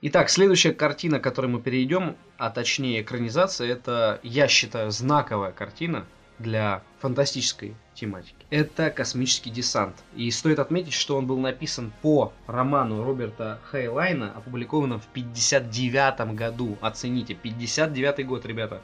Итак, 0.02 0.30
следующая 0.30 0.72
картина, 0.72 1.20
к 1.20 1.22
которой 1.22 1.46
мы 1.46 1.60
перейдем, 1.60 2.16
а 2.36 2.50
точнее 2.50 3.02
экранизация, 3.02 3.68
это, 3.68 4.18
я 4.22 4.48
считаю, 4.48 4.90
знаковая 4.90 5.52
картина 5.52 6.06
для 6.38 6.82
фантастической 7.00 7.76
тематики. 7.94 8.34
Это 8.50 8.90
«Космический 8.90 9.50
десант». 9.50 9.96
И 10.16 10.30
стоит 10.30 10.58
отметить, 10.58 10.92
что 10.92 11.16
он 11.16 11.26
был 11.26 11.38
написан 11.38 11.92
по 12.02 12.32
роману 12.46 13.02
Роберта 13.04 13.58
Хейлайна, 13.70 14.32
опубликованном 14.36 15.00
в 15.00 15.06
59 15.06 16.34
году. 16.34 16.78
Оцените, 16.80 17.34
59 17.34 18.26
год, 18.26 18.46
ребята. 18.46 18.80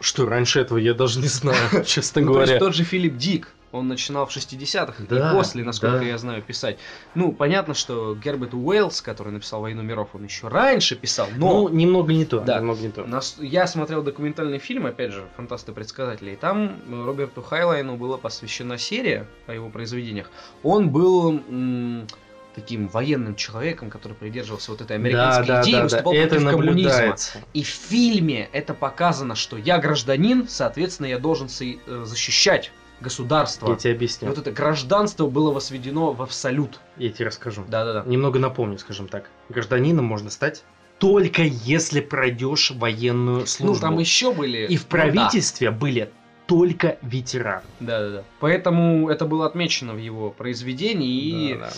Что 0.00 0.26
раньше 0.26 0.60
этого 0.60 0.78
я 0.78 0.94
даже 0.94 1.20
не 1.20 1.28
знаю, 1.28 1.84
честно 1.84 2.22
Ну, 2.22 2.32
говоря. 2.32 2.58
тот 2.58 2.74
же 2.74 2.84
Филипп 2.84 3.16
Дик, 3.16 3.54
он 3.72 3.88
начинал 3.88 4.26
в 4.26 4.36
60-х 4.36 5.04
Да, 5.08 5.30
и 5.30 5.34
после, 5.34 5.62
насколько 5.64 5.98
да. 5.98 6.04
я 6.04 6.18
знаю, 6.18 6.42
писать. 6.42 6.78
Ну, 7.14 7.32
понятно, 7.32 7.74
что 7.74 8.14
Герберт 8.14 8.54
Уэллс, 8.54 9.00
который 9.00 9.32
написал 9.32 9.60
«Войну 9.60 9.82
миров», 9.82 10.10
он 10.14 10.24
еще 10.24 10.48
раньше 10.48 10.96
писал, 10.96 11.28
но... 11.36 11.62
Ну, 11.62 11.68
немного 11.68 12.12
не 12.12 12.24
то. 12.24 12.40
Да. 12.40 12.58
Немного 12.58 12.80
не 12.80 12.90
то. 12.90 13.04
Нас- 13.04 13.36
Я 13.38 13.66
смотрел 13.66 14.02
документальный 14.02 14.58
фильм, 14.58 14.86
опять 14.86 15.12
же, 15.12 15.24
«Фантасты 15.36 15.72
предсказатели», 15.72 16.32
и 16.32 16.36
там 16.36 16.80
э, 16.88 17.04
Роберту 17.04 17.42
Хайлайну 17.42 17.96
была 17.96 18.16
посвящена 18.16 18.76
серия 18.78 19.26
о 19.46 19.54
его 19.54 19.68
произведениях. 19.68 20.30
Он 20.64 20.90
был 20.90 21.30
м, 21.30 22.06
таким 22.54 22.88
военным 22.88 23.36
человеком, 23.36 23.90
который 23.90 24.14
придерживался 24.14 24.72
вот 24.72 24.80
этой 24.80 24.96
американской 24.96 25.46
да, 25.46 25.62
идеи, 25.62 25.72
да, 25.72 25.78
да, 25.78 25.84
выступал 25.84 26.12
это 26.14 26.34
против 26.36 26.50
коммунизма. 26.50 27.16
И 27.54 27.62
в 27.62 27.68
фильме 27.68 28.48
это 28.52 28.74
показано, 28.74 29.36
что 29.36 29.56
я 29.56 29.78
гражданин, 29.78 30.48
соответственно, 30.48 31.06
я 31.06 31.18
должен 31.18 31.48
э, 31.60 32.04
защищать 32.04 32.72
государство. 33.00 33.70
Я 33.70 33.76
тебе 33.76 33.92
И 33.92 33.96
объясню. 33.96 34.28
вот 34.28 34.38
это 34.38 34.52
гражданство 34.52 35.26
было 35.26 35.52
возведено 35.52 36.12
в 36.12 36.22
абсолют. 36.22 36.80
Я 36.96 37.10
тебе 37.10 37.26
расскажу. 37.26 37.64
Да-да-да. 37.68 38.02
Немного 38.08 38.38
напомню, 38.38 38.78
скажем 38.78 39.08
так. 39.08 39.30
Гражданином 39.48 40.04
можно 40.04 40.30
стать 40.30 40.64
только 40.98 41.42
если 41.42 42.00
пройдешь 42.00 42.72
военную 42.72 43.46
службу. 43.46 43.74
Ну, 43.74 43.80
там 43.80 43.98
еще 43.98 44.32
были... 44.34 44.66
И 44.66 44.76
в 44.76 44.80
Ну, 44.82 44.84
да. 44.84 44.88
правительстве 44.90 45.70
были 45.70 46.10
только 46.46 46.98
ветераны. 47.00 47.62
Да, 47.80 48.00
да, 48.00 48.10
да. 48.10 48.24
Поэтому 48.38 49.08
это 49.08 49.24
было 49.24 49.46
отмечено 49.46 49.94
в 49.94 49.98
его 49.98 50.30
произведении. 50.30 51.52
И 51.52 51.54
Да, 51.54 51.70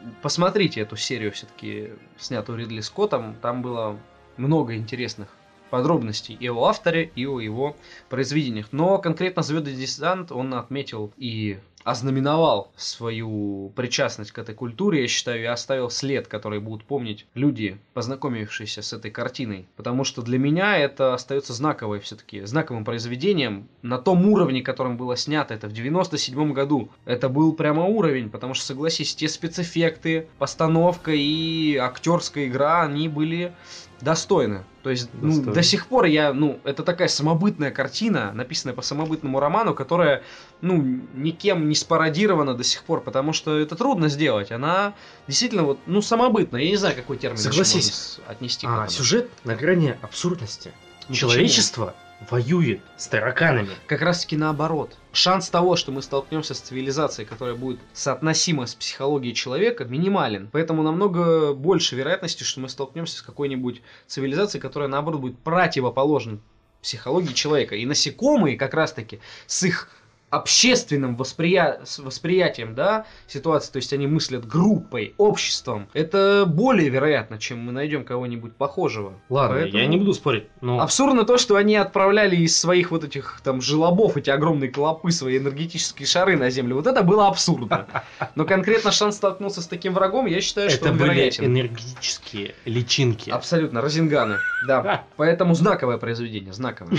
да. 0.00 0.10
посмотрите 0.22 0.80
эту 0.80 0.96
серию 0.96 1.32
все-таки, 1.32 1.90
снятую 2.18 2.58
Ридли 2.58 2.80
Скоттом. 2.80 3.36
Там 3.42 3.60
было 3.60 3.98
много 4.38 4.74
интересных 4.74 5.28
подробностей 5.72 6.36
и 6.38 6.48
о 6.50 6.64
авторе, 6.64 7.10
и 7.16 7.26
о 7.26 7.40
его 7.40 7.74
произведениях. 8.10 8.66
Но 8.72 8.98
конкретно 8.98 9.42
«Звездный 9.42 9.72
десант» 9.72 10.30
он 10.30 10.52
отметил 10.52 11.12
и 11.16 11.58
ознаменовал 11.84 12.70
свою 12.76 13.72
причастность 13.74 14.32
к 14.32 14.38
этой 14.38 14.54
культуре, 14.54 15.02
я 15.02 15.08
считаю, 15.08 15.42
и 15.42 15.46
оставил 15.46 15.90
след, 15.90 16.28
который 16.28 16.60
будут 16.60 16.84
помнить 16.84 17.26
люди, 17.34 17.78
познакомившиеся 17.94 18.82
с 18.82 18.92
этой 18.92 19.10
картиной. 19.10 19.66
Потому 19.76 20.04
что 20.04 20.22
для 20.22 20.38
меня 20.38 20.76
это 20.76 21.14
остается 21.14 21.52
знаковой 21.52 22.00
все-таки, 22.00 22.44
знаковым 22.44 22.84
произведением 22.84 23.66
на 23.82 23.98
том 23.98 24.26
уровне, 24.28 24.62
которым 24.62 24.96
было 24.96 25.16
снято 25.16 25.54
это 25.54 25.68
в 25.68 25.72
97 25.72 26.52
году. 26.52 26.90
Это 27.04 27.28
был 27.28 27.52
прямо 27.52 27.84
уровень, 27.84 28.30
потому 28.30 28.54
что, 28.54 28.64
согласись, 28.64 29.14
те 29.14 29.28
спецэффекты, 29.28 30.28
постановка 30.38 31.12
и 31.12 31.76
актерская 31.76 32.46
игра, 32.46 32.82
они 32.82 33.08
были 33.08 33.52
достойны. 34.02 34.64
То 34.82 34.90
есть, 34.90 35.08
ну, 35.14 35.28
Достойны. 35.28 35.52
до 35.54 35.62
сих 35.62 35.86
пор 35.86 36.04
я, 36.06 36.32
ну, 36.32 36.58
это 36.64 36.82
такая 36.82 37.08
самобытная 37.08 37.70
картина, 37.70 38.32
написанная 38.34 38.74
по 38.74 38.82
самобытному 38.82 39.38
роману, 39.40 39.74
которая, 39.74 40.22
ну, 40.60 41.00
никем 41.14 41.68
не 41.68 41.74
спародирована 41.74 42.54
до 42.54 42.64
сих 42.64 42.82
пор, 42.82 43.00
потому 43.00 43.32
что 43.32 43.56
это 43.58 43.76
трудно 43.76 44.08
сделать. 44.08 44.50
Она 44.50 44.94
действительно 45.28 45.62
вот, 45.62 45.78
ну, 45.86 46.02
самобытная. 46.02 46.62
Я 46.62 46.70
не 46.70 46.76
знаю, 46.76 46.96
какой 46.96 47.16
термин 47.16 47.38
Согласись. 47.38 48.18
отнести 48.26 48.66
к 48.66 48.70
А, 48.70 48.88
сюжет 48.88 49.30
на 49.44 49.54
грани 49.54 49.96
абсурдности. 50.02 50.72
Ну, 51.08 51.14
Человечество 51.14 51.94
воюет 52.30 52.80
с 52.96 53.06
тараканами. 53.08 53.70
Как 53.86 54.02
раз 54.02 54.22
таки 54.22 54.36
наоборот. 54.36 54.96
Шанс 55.12 55.48
того, 55.50 55.76
что 55.76 55.92
мы 55.92 56.02
столкнемся 56.02 56.54
с 56.54 56.60
цивилизацией, 56.60 57.26
которая 57.26 57.54
будет 57.54 57.80
соотносима 57.92 58.66
с 58.66 58.74
психологией 58.74 59.34
человека, 59.34 59.84
минимален. 59.84 60.48
Поэтому 60.52 60.82
намного 60.82 61.52
больше 61.52 61.96
вероятности, 61.96 62.44
что 62.44 62.60
мы 62.60 62.68
столкнемся 62.68 63.18
с 63.18 63.22
какой-нибудь 63.22 63.82
цивилизацией, 64.06 64.60
которая 64.60 64.88
наоборот 64.88 65.20
будет 65.20 65.38
противоположна 65.38 66.38
психологии 66.82 67.32
человека. 67.32 67.76
И 67.76 67.86
насекомые 67.86 68.56
как 68.56 68.74
раз 68.74 68.92
таки 68.92 69.20
с 69.46 69.62
их 69.62 69.88
общественным 70.32 71.14
восприя- 71.14 71.80
восприятием 71.98 72.74
да, 72.74 73.04
ситуации, 73.26 73.70
то 73.70 73.76
есть 73.76 73.92
они 73.92 74.06
мыслят 74.06 74.46
группой, 74.46 75.14
обществом, 75.18 75.88
это 75.92 76.44
более 76.46 76.88
вероятно, 76.88 77.38
чем 77.38 77.58
мы 77.58 77.72
найдем 77.72 78.02
кого-нибудь 78.02 78.56
похожего. 78.56 79.12
Ладно, 79.28 79.58
Поэтому- 79.58 79.82
я 79.82 79.86
не 79.86 79.98
буду 79.98 80.14
спорить, 80.14 80.44
но... 80.62 80.80
Абсурдно 80.80 81.24
то, 81.24 81.36
что 81.36 81.56
они 81.56 81.76
отправляли 81.76 82.36
из 82.36 82.58
своих 82.58 82.90
вот 82.90 83.04
этих 83.04 83.42
там 83.44 83.60
желобов 83.60 84.16
эти 84.16 84.30
огромные 84.30 84.70
клопы, 84.70 85.10
свои 85.12 85.36
энергетические 85.36 86.06
шары 86.06 86.38
на 86.38 86.48
Землю. 86.48 86.76
Вот 86.76 86.86
это 86.86 87.02
было 87.02 87.28
абсурдно. 87.28 87.86
Но 88.34 88.46
конкретно 88.46 88.90
шанс 88.90 89.16
столкнуться 89.16 89.60
с 89.60 89.66
таким 89.66 89.92
врагом, 89.92 90.24
я 90.24 90.40
считаю, 90.40 90.70
что 90.70 90.78
это 90.80 90.92
он 90.92 90.96
были 90.98 91.10
вероятен. 91.10 91.44
энергетические 91.44 92.54
личинки. 92.64 93.28
Абсолютно, 93.28 93.82
розинганы. 93.82 94.38
Да. 94.66 95.04
Поэтому 95.16 95.54
знаковое 95.54 95.98
произведение, 95.98 96.54
знаковое. 96.54 96.96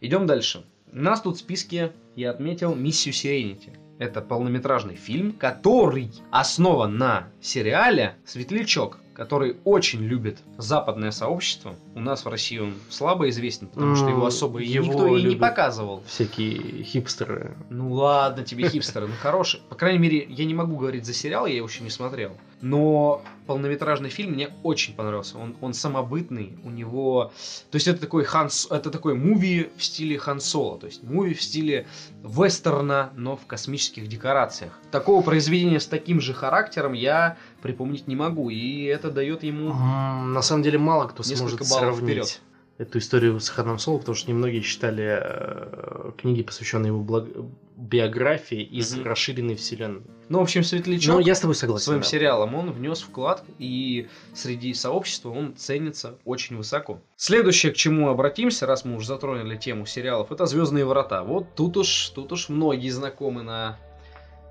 Идем 0.00 0.26
дальше. 0.26 0.64
У 0.94 0.98
нас 0.98 1.22
тут 1.22 1.36
в 1.36 1.38
списке 1.38 1.92
я 2.16 2.30
отметил 2.30 2.74
«Миссию 2.74 3.14
Сиренити». 3.14 3.72
Это 3.98 4.20
полнометражный 4.20 4.96
фильм, 4.96 5.32
который 5.32 6.12
основан 6.30 6.98
на 6.98 7.28
сериале 7.40 8.16
«Светлячок», 8.26 8.98
который 9.14 9.56
очень 9.64 10.00
любит 10.00 10.40
западное 10.58 11.10
сообщество. 11.10 11.76
У 11.94 12.00
нас 12.00 12.26
в 12.26 12.28
России 12.28 12.58
он 12.58 12.74
слабо 12.90 13.30
известен, 13.30 13.68
потому 13.68 13.96
что 13.96 14.10
его 14.10 14.26
особо 14.26 14.58
его 14.58 14.84
никто 14.84 15.16
и 15.16 15.22
не 15.22 15.36
показывал. 15.36 16.02
Всякие 16.06 16.82
хипстеры. 16.82 17.56
Ну 17.70 17.92
ладно, 17.92 18.44
тебе 18.44 18.68
хипстеры, 18.68 19.06
ну 19.06 19.14
хороший. 19.18 19.60
По 19.70 19.74
крайней 19.74 19.98
мере, 19.98 20.26
я 20.28 20.44
не 20.44 20.52
могу 20.54 20.76
говорить 20.76 21.06
за 21.06 21.14
сериал, 21.14 21.46
я 21.46 21.56
его 21.56 21.68
еще 21.68 21.82
не 21.82 21.90
смотрел. 21.90 22.36
Но 22.62 23.22
полнометражный 23.46 24.08
фильм 24.08 24.32
мне 24.32 24.50
очень 24.62 24.94
понравился. 24.94 25.36
Он, 25.36 25.56
он 25.60 25.74
самобытный, 25.74 26.56
у 26.64 26.70
него... 26.70 27.32
То 27.70 27.76
есть 27.76 27.88
это 27.88 28.00
такой 28.00 28.22
хан, 28.24 28.48
это 28.70 28.90
такой 28.90 29.14
муви 29.14 29.70
в 29.76 29.84
стиле 29.84 30.16
Хан 30.16 30.40
Соло. 30.40 30.78
То 30.78 30.86
есть 30.86 31.02
муви 31.02 31.34
в 31.34 31.42
стиле 31.42 31.86
вестерна, 32.22 33.10
но 33.16 33.36
в 33.36 33.46
космических 33.46 34.06
декорациях. 34.08 34.78
Такого 34.92 35.22
произведения 35.22 35.80
с 35.80 35.86
таким 35.86 36.20
же 36.20 36.34
характером 36.34 36.92
я 36.92 37.36
припомнить 37.62 38.06
не 38.06 38.14
могу. 38.14 38.48
И 38.48 38.84
это 38.84 39.10
дает 39.10 39.42
ему... 39.42 39.70
М, 39.70 40.32
На 40.32 40.42
самом 40.42 40.62
деле 40.62 40.78
мало 40.78 41.08
кто 41.08 41.24
сможет 41.24 41.58
баллов 41.60 41.96
сравнить 41.96 42.04
вперед. 42.04 42.40
Эту 42.78 42.98
историю 42.98 43.38
с 43.38 43.48
Ханом 43.48 43.78
Соло, 43.78 43.98
потому 43.98 44.14
что 44.14 44.30
немногие 44.30 44.62
считали 44.62 45.18
э, 45.20 46.12
книги, 46.16 46.42
посвященные 46.42 46.88
его 46.88 47.02
благ- 47.02 47.30
биографии 47.76 48.62
из 48.62 48.94
Мгм. 48.94 49.04
расширенной 49.06 49.56
вселенной. 49.56 50.02
Ну, 50.28 50.38
в 50.38 50.42
общем, 50.42 50.62
Светлячок... 50.62 51.14
Но 51.14 51.20
я 51.20 51.34
с 51.34 51.40
тобой 51.40 51.54
согласен. 51.54 51.84
своим 51.84 52.00
да. 52.00 52.06
сериалом 52.06 52.54
он 52.54 52.70
внес 52.72 53.00
вклад, 53.02 53.44
и 53.58 54.08
среди 54.34 54.72
сообщества 54.74 55.30
он 55.30 55.54
ценится 55.56 56.18
очень 56.24 56.56
высоко. 56.56 57.00
Следующее, 57.16 57.72
к 57.72 57.76
чему 57.76 58.08
обратимся, 58.08 58.66
раз 58.66 58.84
мы 58.84 58.96
уже 58.96 59.06
затронули 59.06 59.56
тему 59.56 59.84
сериалов, 59.86 60.32
это 60.32 60.46
Звездные 60.46 60.84
врата. 60.84 61.22
Вот 61.24 61.54
тут 61.54 61.76
уж, 61.76 62.08
тут 62.10 62.32
уж 62.32 62.48
многие 62.48 62.88
знакомы 62.90 63.42
на 63.42 63.78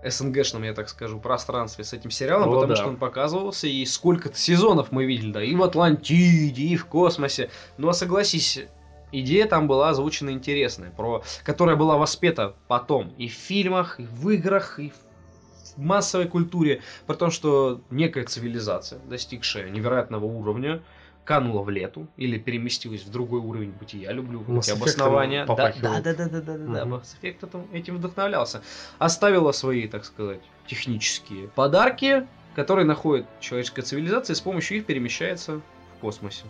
СНГшном, 0.04 0.64
я 0.64 0.74
так 0.74 0.90
скажу, 0.90 1.20
пространстве 1.20 1.84
с 1.84 1.94
этим 1.94 2.12
сериалом, 2.12 2.50
О, 2.50 2.54
потому 2.54 2.70
да. 2.70 2.76
что 2.76 2.88
он 2.88 2.98
показывался, 2.98 3.68
и 3.68 3.86
сколько-то 3.86 4.38
сезонов 4.38 4.92
мы 4.92 5.06
видели, 5.06 5.32
да, 5.32 5.44
и 5.44 5.56
в 5.56 5.64
Атлантиде, 5.64 6.64
и 6.64 6.76
в 6.76 6.86
космосе. 6.86 7.50
Ну, 7.78 7.90
а 7.90 7.94
согласись, 7.94 8.60
идея 9.12 9.48
там 9.48 9.68
была 9.68 9.90
озвучена 9.90 10.32
интересная, 10.32 10.92
про, 10.92 11.24
которая 11.44 11.76
была 11.76 11.98
воспета 11.98 12.56
потом 12.68 13.14
и 13.18 13.28
в 13.28 13.34
фильмах, 13.34 14.00
и 14.00 14.04
в 14.04 14.30
играх, 14.30 14.80
и 14.80 14.90
в 14.90 15.78
массовой 15.78 16.28
культуре, 16.28 16.82
про 17.06 17.16
то, 17.16 17.30
что 17.30 17.82
некая 17.90 18.26
цивилизация, 18.26 19.00
достигшая 19.00 19.70
невероятного 19.70 20.26
уровня, 20.26 20.82
канула 21.32 21.62
в 21.62 21.70
лету 21.70 22.08
или 22.18 22.38
переместилась 22.38 23.04
в 23.04 23.10
другой 23.10 23.40
уровень 23.40 23.72
бытия. 23.72 24.12
Люблю 24.12 24.42
эти 24.60 24.72
обоснования. 24.72 25.46
Да, 25.46 25.56
да, 25.56 26.02
да, 26.02 26.14
да, 26.14 26.28
да, 26.28 26.42
да, 26.42 26.58
да. 26.58 26.86
Мгм. 26.86 26.96
Mass 26.96 27.04
Effect 27.22 27.48
этим- 27.48 27.68
этим 27.72 27.98
вдохновлялся. 27.98 28.62
Оставила 29.00 29.54
свои, 29.54 29.88
так 29.88 30.04
сказать, 30.04 30.42
технические 30.68 31.48
подарки, 31.48 32.28
которые 32.54 32.86
находит 32.86 33.28
человеческая 33.40 33.84
цивилизация, 33.84 34.34
и 34.34 34.38
с 34.38 34.42
помощью 34.42 34.80
их 34.80 34.86
перемещается 34.86 35.62
в 35.98 36.02
космосе. 36.02 36.44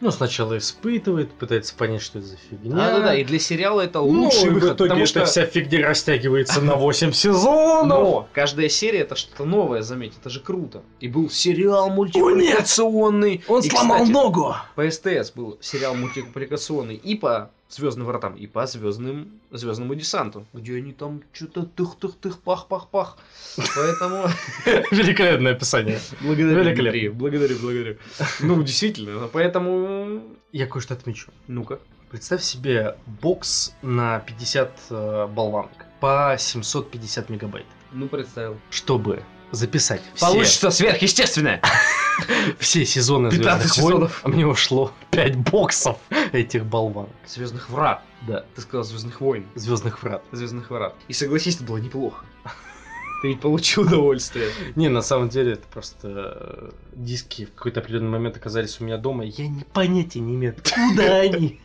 Ну, 0.00 0.10
сначала 0.10 0.58
испытывает, 0.58 1.32
пытается 1.32 1.74
понять, 1.74 2.02
что 2.02 2.18
это 2.18 2.28
за 2.28 2.36
фигня. 2.36 2.74
Да, 2.76 2.90
да, 2.90 3.00
да. 3.00 3.14
И 3.14 3.24
для 3.24 3.38
сериала 3.38 3.80
это 3.80 4.00
Ну, 4.00 4.06
лучший 4.06 4.50
в 4.50 4.54
выход, 4.54 4.72
итоге 4.72 4.88
потому 4.90 5.06
что 5.06 5.24
вся 5.24 5.46
фигня 5.46 5.86
растягивается 5.86 6.60
на 6.60 6.74
8 6.74 7.12
сезонов. 7.14 7.86
Но 7.86 8.28
каждая 8.32 8.68
серия 8.68 9.00
это 9.00 9.16
что-то 9.16 9.44
новое, 9.44 9.82
заметь, 9.82 10.12
это 10.20 10.30
же 10.30 10.40
круто. 10.40 10.82
И 11.00 11.08
был 11.08 11.30
сериал 11.30 11.90
мультипликационный. 11.90 13.42
Он 13.48 13.60
И, 13.60 13.68
сломал 13.68 13.98
кстати, 13.98 14.12
ногу. 14.12 14.54
По 14.74 14.90
СТС 14.90 15.30
был 15.32 15.58
сериал 15.60 15.94
мультипликационный 15.94 16.96
и 16.96 17.14
по 17.14 17.50
Звездным 17.74 18.06
вратам, 18.06 18.34
и 18.36 18.46
по 18.46 18.66
звездным 18.66 19.40
звездному 19.50 19.94
десанту, 19.96 20.46
где 20.52 20.76
они 20.76 20.92
там 20.92 21.22
что-то 21.32 21.62
тых-тых-тых, 21.64 22.38
пах-пах-пах. 22.38 23.16
Поэтому 23.56 24.28
Великолепное 24.92 25.52
описание. 25.54 25.98
благодарю, 26.20 26.60
Великолепно. 26.62 27.18
Благодарю, 27.18 27.58
благодарю. 27.58 27.96
Ну, 28.40 28.62
действительно, 28.62 29.28
поэтому... 29.32 30.22
Я 30.52 30.66
кое-что 30.66 30.94
отмечу. 30.94 31.32
Ну-ка. 31.48 31.80
Представь 32.10 32.42
себе 32.44 32.96
бокс 33.20 33.74
на 33.82 34.20
50 34.20 34.80
э, 34.90 35.26
болванок 35.34 35.86
по 35.98 36.36
750 36.38 37.28
мегабайт. 37.28 37.66
Ну, 37.90 38.06
представил. 38.06 38.56
Чтобы 38.70 39.24
записать 39.50 40.02
все, 40.14 40.26
Получится 40.26 40.70
сверхъестественное! 40.70 41.60
все 42.58 42.84
сезоны 42.84 43.30
15 43.30 43.62
Звездных 43.62 43.82
войн, 43.82 43.94
сезонов. 43.96 44.20
а 44.22 44.28
мне 44.28 44.46
ушло 44.46 44.92
5 45.10 45.36
боксов 45.38 45.98
этих 46.38 46.64
болванок. 46.66 47.10
Звездных 47.26 47.70
врат. 47.70 48.02
Да, 48.26 48.44
Ты 48.54 48.60
сказал 48.62 48.84
Звездных 48.84 49.20
войн. 49.20 49.46
Звездных 49.54 50.02
врат. 50.02 50.22
Звездных 50.32 50.70
врат. 50.70 50.94
И 51.08 51.12
согласись, 51.12 51.56
это 51.56 51.64
было 51.64 51.78
неплохо. 51.78 52.24
Ты 53.22 53.28
ведь 53.28 53.40
получил 53.40 53.82
удовольствие. 53.82 54.50
Не, 54.76 54.88
на 54.88 55.02
самом 55.02 55.28
деле 55.30 55.52
это 55.52 55.66
просто 55.68 56.08
э, 56.12 56.70
диски 56.94 57.46
в 57.46 57.54
какой-то 57.54 57.80
определенный 57.80 58.10
момент 58.10 58.36
оказались 58.36 58.80
у 58.80 58.84
меня 58.84 58.98
дома. 58.98 59.24
Я 59.24 59.48
не 59.48 59.64
понятия 59.64 60.20
не 60.20 60.34
имею, 60.34 60.54
откуда 60.56 61.20
они. 61.20 61.60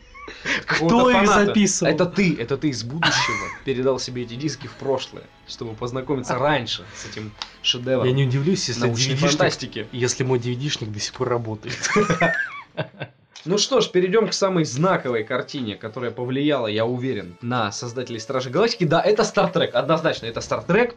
Кто 0.66 1.10
их 1.10 1.28
записывал? 1.28 1.92
Это 1.92 2.06
ты, 2.06 2.36
это 2.36 2.56
ты 2.56 2.68
из 2.68 2.84
будущего 2.84 3.48
передал 3.64 3.98
себе 3.98 4.22
эти 4.22 4.34
диски 4.34 4.68
в 4.68 4.72
прошлое, 4.74 5.24
чтобы 5.48 5.74
познакомиться 5.74 6.38
раньше 6.38 6.84
с 6.94 7.06
этим 7.10 7.32
шедевром 7.62 8.06
Я 8.06 8.12
не 8.12 8.24
удивлюсь, 8.24 8.68
если 8.68 8.88
DVD-шник 8.88 9.16
фантастики. 9.16 9.86
если 9.92 10.24
мой 10.24 10.38
DVD-шник 10.38 10.90
до 10.90 11.00
сих 11.00 11.14
пор 11.14 11.28
работает. 11.28 11.76
Ну 13.46 13.56
что 13.56 13.80
ж, 13.80 13.90
перейдем 13.90 14.28
к 14.28 14.34
самой 14.34 14.64
знаковой 14.64 15.24
картине, 15.24 15.74
которая 15.74 16.10
повлияла, 16.10 16.66
я 16.66 16.84
уверен, 16.84 17.38
на 17.40 17.72
создателей 17.72 18.20
Стражей 18.20 18.52
Галактики. 18.52 18.84
Да, 18.84 19.00
это 19.00 19.24
Стартрек, 19.24 19.74
однозначно, 19.74 20.26
это 20.26 20.42
Стартрек. 20.42 20.94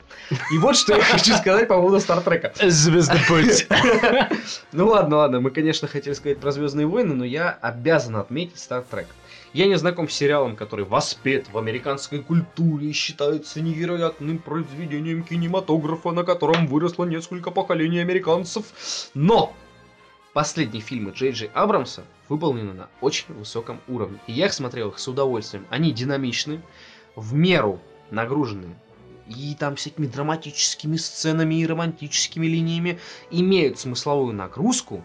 И 0.52 0.58
вот 0.58 0.76
что 0.76 0.94
я 0.96 1.02
хочу 1.02 1.34
сказать 1.36 1.70
по 1.70 1.76
поводу 1.76 2.02
Стартрека. 2.02 2.54
Звездный 2.62 3.22
путь. 3.28 3.68
Ну 4.72 4.88
ладно, 4.88 5.18
ладно, 5.18 5.40
мы, 5.40 5.52
конечно, 5.52 5.88
хотели 5.88 6.14
сказать 6.14 6.40
про 6.40 6.52
Звездные 6.52 6.88
войны, 6.88 7.14
но 7.14 7.24
я 7.24 7.52
обязан 7.62 8.18
отметить 8.18 8.60
Стартрек. 8.60 9.08
Я 9.54 9.68
не 9.68 9.76
знаком 9.76 10.10
с 10.10 10.14
сериалом, 10.14 10.56
который 10.56 10.84
воспет 10.84 11.46
в 11.52 11.58
американской 11.58 12.20
культуре 12.20 12.88
и 12.90 12.92
считается 12.92 13.62
невероятным 13.62 14.40
произведением 14.40 15.24
кинематографа, 15.24 16.12
на 16.12 16.24
котором 16.24 16.66
выросло 16.66 17.06
несколько 17.06 17.52
поколений 17.52 18.00
американцев. 18.00 18.66
Но 19.14 19.54
последние 20.34 20.82
фильмы 20.82 21.12
Джей 21.12 21.32
Джей 21.32 21.52
Абрамса 21.54 22.04
выполнены 22.28 22.74
на 22.74 22.90
очень 23.02 23.34
высоком 23.34 23.82
уровне. 23.88 24.20
И 24.28 24.34
я 24.34 24.48
их 24.48 24.54
смотрел 24.54 24.90
их 24.90 25.00
с 25.00 25.08
удовольствием. 25.08 25.66
Они 25.70 25.92
динамичны, 25.92 26.62
в 27.16 27.34
меру 27.34 27.80
нагружены 28.10 28.76
и 29.28 29.56
там 29.58 29.76
всякими 29.76 30.08
драматическими 30.08 30.98
сценами 30.98 31.56
и 31.56 31.66
романтическими 31.66 32.46
линиями 32.46 33.00
имеют 33.32 33.80
смысловую 33.80 34.34
нагрузку. 34.34 35.04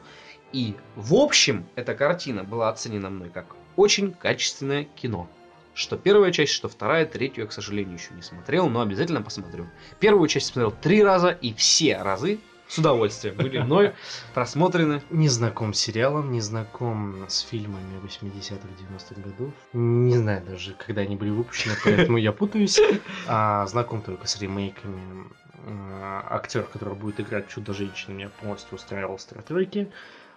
И 0.53 0.74
в 0.97 1.14
общем, 1.14 1.66
эта 1.76 1.95
картина 1.95 2.43
была 2.43 2.70
оценена 2.70 3.11
мной 3.11 3.31
как 3.31 3.55
очень 3.76 4.12
качественное 4.12 4.85
кино. 4.85 5.29
Что 5.74 5.97
первая 5.97 6.33
часть, 6.33 6.53
что 6.53 6.68
вторая, 6.68 7.07
третью 7.07 7.45
я, 7.45 7.49
к 7.49 7.53
сожалению, 7.53 7.95
еще 7.95 8.12
не 8.12 8.22
смотрел, 8.22 8.68
но 8.68 8.81
обязательно 8.81 9.22
посмотрю. 9.22 9.68
Первую 10.01 10.26
часть 10.26 10.47
смотрел 10.47 10.72
три 10.72 11.05
раза, 11.05 11.29
и 11.29 11.55
все 11.55 11.99
разы 11.99 12.41
с 12.69 12.79
удовольствием 12.79 13.35
были 13.35 13.59
мной 13.59 13.95
просмотрены. 14.35 15.03
Не 15.11 15.29
знаком 15.29 15.73
с 15.73 15.81
сериалом, 15.81 16.31
не 16.33 16.41
знаком 16.41 17.25
с 17.29 17.41
фильмами 17.41 17.99
80-х, 18.05 18.69
90-х 18.79 19.21
годов. 19.23 19.53
Не 19.73 20.16
знаю 20.16 20.45
даже, 20.45 20.75
когда 20.75 21.01
они 21.01 21.16
были 21.16 21.31
выпущены, 21.31 21.75
поэтому 21.83 22.19
я 22.19 22.33
путаюсь. 22.33 22.79
А 23.27 23.66
знаком 23.66 24.03
только 24.03 24.27
с 24.27 24.41
ремейками. 24.41 25.29
А, 25.66 26.27
Актер, 26.31 26.62
который 26.62 26.95
будет 26.95 27.21
играть 27.21 27.49
Чудо-женщину, 27.49 28.16
меня 28.16 28.31
полностью 28.41 28.77
устраивал 28.77 29.19
Стартреке. 29.19 29.91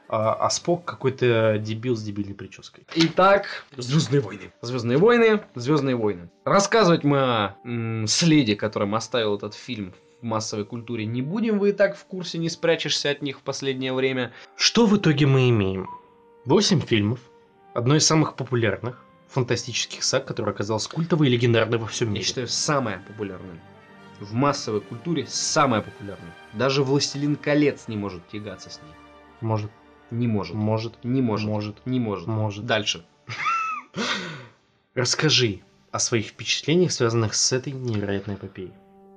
А, 0.08 0.34
а 0.34 0.50
Спок 0.50 0.84
какой-то 0.86 1.58
дебил 1.58 1.96
с 1.96 2.04
дебильной 2.04 2.34
прической. 2.34 2.86
Итак, 2.96 3.66
Звездные 3.78 4.22
войны. 4.22 4.52
Звездные 4.62 4.98
войны, 4.98 5.42
Звездные 5.56 5.96
войны. 5.96 6.30
Рассказывать 6.44 7.04
мы 7.04 7.20
о 7.20 7.56
м, 7.64 8.08
следе, 8.08 8.56
которым 8.56 8.96
оставил 8.96 9.36
этот 9.38 9.54
фильм 9.54 9.94
в 9.94 10.11
массовой 10.24 10.66
культуре, 10.66 11.06
не 11.06 11.22
будем. 11.22 11.60
Вы 11.60 11.70
и 11.70 11.74
так 11.74 11.98
в 11.98 12.06
курсе, 12.06 12.38
не 12.38 12.50
спрячешься 12.50 13.10
от 13.10 13.22
них 13.22 13.40
в 13.40 13.42
последнее 13.42 13.94
время. 13.94 14.32
Что 14.56 14.86
в 14.86 14.96
итоге 14.98 15.26
мы 15.28 15.50
имеем? 15.50 15.90
Восемь 16.46 16.80
фильмов, 16.82 17.20
одно 17.74 17.96
из 17.96 18.06
самых 18.06 18.36
популярных 18.36 19.04
фантастических 19.28 20.04
саг, 20.04 20.26
которое 20.26 20.52
оказалось 20.52 20.88
культовой 20.88 21.28
и 21.28 21.32
легендарной 21.32 21.78
во 21.78 21.88
всем 21.88 22.10
Я 22.10 22.14
мире. 22.16 22.26
считаю, 22.26 22.48
самое 22.48 23.00
популярное. 23.08 23.62
В 24.20 24.34
массовой 24.34 24.82
культуре 24.82 25.26
самое 25.28 25.82
популярное. 25.82 26.36
Даже 26.54 26.84
Властелин 26.84 27.36
колец 27.36 27.88
не 27.88 27.98
может 27.98 28.28
тягаться 28.28 28.70
с 28.70 28.78
ней. 28.82 28.92
Может, 29.40 29.72
Не 30.12 30.28
может. 30.28 30.54
может, 30.56 31.04
Не 31.04 31.22
может. 31.22 31.48
может. 31.48 31.86
Не 31.86 32.00
может. 32.00 32.28
Может. 32.28 32.66
Дальше. 32.66 33.06
Расскажи 34.94 35.62
о 35.92 36.00
своих 36.00 36.28
впечатлениях, 36.28 36.92
связанных 36.92 37.34
с 37.34 37.52
этой 37.54 37.74
невероятной 37.74 38.36
эпопеей. 38.36 38.74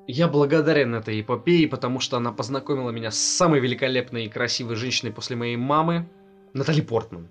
Я 0.07 0.29
благодарен 0.29 0.95
этой 0.95 1.21
эпопее, 1.21 1.67
потому 1.67 2.01
что 2.01 2.17
она 2.17 2.31
познакомила 2.31 2.91
меня 2.91 3.11
с 3.11 3.19
самой 3.19 3.61
великолепной 3.61 4.27
и 4.27 4.29
красивой 4.29 4.77
женщиной 4.77 5.13
после 5.13 5.37
моей 5.37 5.57
мамы, 5.57 6.07
Натали 6.53 6.83
Портман, 6.83 7.29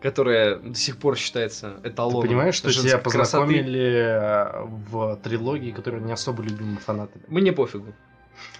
которая 0.00 0.56
до 0.56 0.74
сих 0.74 0.96
пор 0.98 1.16
считается 1.16 1.80
Ты 1.82 1.90
эталоном. 1.90 2.22
понимаешь, 2.22 2.54
что 2.54 2.72
тебя 2.72 2.98
красоты. 2.98 3.18
познакомили 3.18 3.90
э, 3.90 4.64
в 4.88 5.16
трилогии, 5.22 5.72
которая 5.72 6.00
не 6.00 6.12
особо 6.12 6.42
любима 6.42 6.78
фанатами? 6.78 7.24
Мне 7.28 7.52
пофигу. 7.52 7.92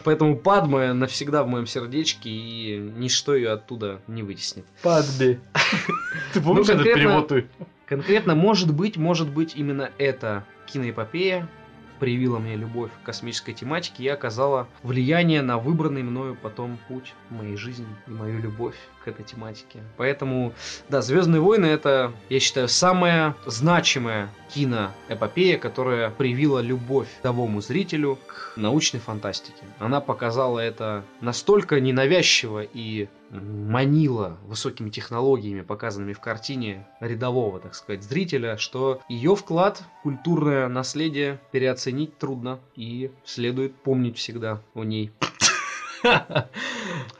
Поэтому 0.02 0.36
Падма 0.36 0.92
навсегда 0.92 1.44
в 1.44 1.48
моем 1.48 1.66
сердечке, 1.66 2.30
и 2.30 2.78
ничто 2.78 3.34
ее 3.34 3.52
оттуда 3.52 4.00
не 4.06 4.22
вытеснит. 4.22 4.66
Падби. 4.82 5.40
Ты 6.32 6.40
помнишь 6.40 6.68
этот 6.68 6.84
перевод? 6.84 7.32
Конкретно, 7.86 8.34
может 8.34 8.74
быть, 8.74 8.96
может 8.96 9.30
быть, 9.30 9.54
именно 9.56 9.90
эта 9.98 10.44
киноэпопея 10.66 11.48
привила 12.04 12.38
мне 12.38 12.54
любовь 12.54 12.90
к 13.00 13.06
космической 13.06 13.54
тематике 13.54 14.02
и 14.04 14.08
оказала 14.08 14.68
влияние 14.82 15.40
на 15.40 15.56
выбранный 15.56 16.02
мною 16.02 16.36
потом 16.36 16.76
путь 16.86 17.14
моей 17.30 17.56
жизни 17.56 17.86
и 18.06 18.10
мою 18.10 18.42
любовь 18.42 18.76
к 19.04 19.08
этой 19.08 19.24
тематике. 19.24 19.80
Поэтому, 19.96 20.54
да, 20.88 21.02
Звездные 21.02 21.40
войны 21.40 21.66
это, 21.66 22.12
я 22.30 22.40
считаю, 22.40 22.68
самая 22.68 23.36
значимая 23.46 24.30
киноэпопея, 24.54 25.58
которая 25.58 26.10
привила 26.10 26.60
любовь 26.60 27.08
домому 27.22 27.60
зрителю 27.60 28.18
к 28.26 28.56
научной 28.56 29.00
фантастике. 29.00 29.64
Она 29.78 30.00
показала 30.00 30.58
это 30.60 31.04
настолько 31.20 31.80
ненавязчиво 31.80 32.62
и 32.62 33.08
манила 33.30 34.38
высокими 34.46 34.90
технологиями, 34.90 35.62
показанными 35.62 36.12
в 36.12 36.20
картине 36.20 36.86
рядового, 37.00 37.58
так 37.58 37.74
сказать, 37.74 38.02
зрителя, 38.02 38.56
что 38.56 39.00
ее 39.08 39.34
вклад 39.34 39.78
в 39.78 40.02
культурное 40.02 40.68
наследие 40.68 41.40
переоценить 41.50 42.16
трудно 42.18 42.60
и 42.76 43.10
следует 43.24 43.74
помнить 43.74 44.18
всегда 44.18 44.60
о 44.74 44.84
ней. 44.84 45.10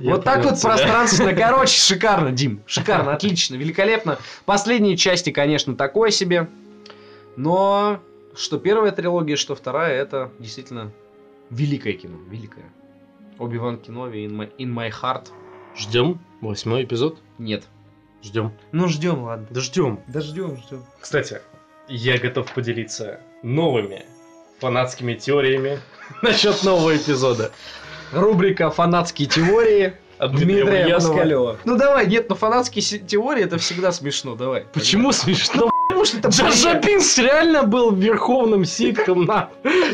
Вот 0.01 0.25
так 0.25 0.45
вот 0.45 0.61
пространственно. 0.61 1.33
Короче, 1.35 1.79
шикарно, 1.79 2.33
Дим. 2.33 2.63
Шикарно, 2.67 3.15
отлично, 3.15 3.55
великолепно. 3.55 4.19
Последние 4.45 4.97
части, 4.97 5.31
конечно, 5.31 5.77
такое 5.77 6.11
себе. 6.11 6.49
Но 7.37 8.01
что 8.37 8.59
первая 8.59 8.93
трилогия, 8.93 9.37
что 9.37 9.55
вторая, 9.55 9.95
это 9.95 10.31
действительно 10.39 10.93
великое 11.51 11.95
кино. 11.95 12.19
Великое. 12.29 12.65
Оби-Ван 13.39 13.79
Кенови 13.79 14.27
in 14.27 14.33
my, 14.33 14.51
in 14.59 14.75
my 14.75 14.91
heart. 14.91 15.29
Ждем 15.77 16.21
восьмой 16.41 16.85
эпизод. 16.85 17.19
Нет. 17.39 17.65
Ждем. 18.23 18.53
Ну, 18.73 18.89
ждем, 18.89 19.25
ладно. 19.25 19.47
Да 19.51 19.61
ждем. 19.61 20.01
Да 20.07 20.21
ждем, 20.21 20.57
ждем. 20.57 20.85
Кстати, 21.01 21.41
я 21.89 22.19
готов 22.19 22.53
поделиться 22.53 23.21
новыми 23.43 24.05
фанатскими 24.61 25.15
теориями 25.15 25.81
насчет 26.23 26.63
нового 26.63 26.97
эпизода. 26.97 27.53
Рубрика 28.15 28.71
«Фанатские 28.71 29.29
теории» 29.29 29.95
От 30.19 30.33
Дмитрия. 30.37 30.95
Москалева. 30.95 31.59
Ну 31.65 31.77
давай, 31.77 32.07
нет, 32.07 32.27
ну 32.29 32.37
фанатские 32.37 32.83
теории 33.01 33.45
это 33.45 33.59
всегда 33.59 33.91
смешно, 33.91 34.37
давай. 34.37 34.65
Почему 34.73 35.11
смешно? 35.13 35.71
Потому 35.89 36.05
что 36.05 36.19
это 36.19 36.29
Джа-Джа 36.29 36.81
Бинкс 36.81 37.19
реально 37.19 37.65
был 37.65 37.93
верховным 37.93 38.65
ситхом, 38.65 39.25
на. 39.25 39.51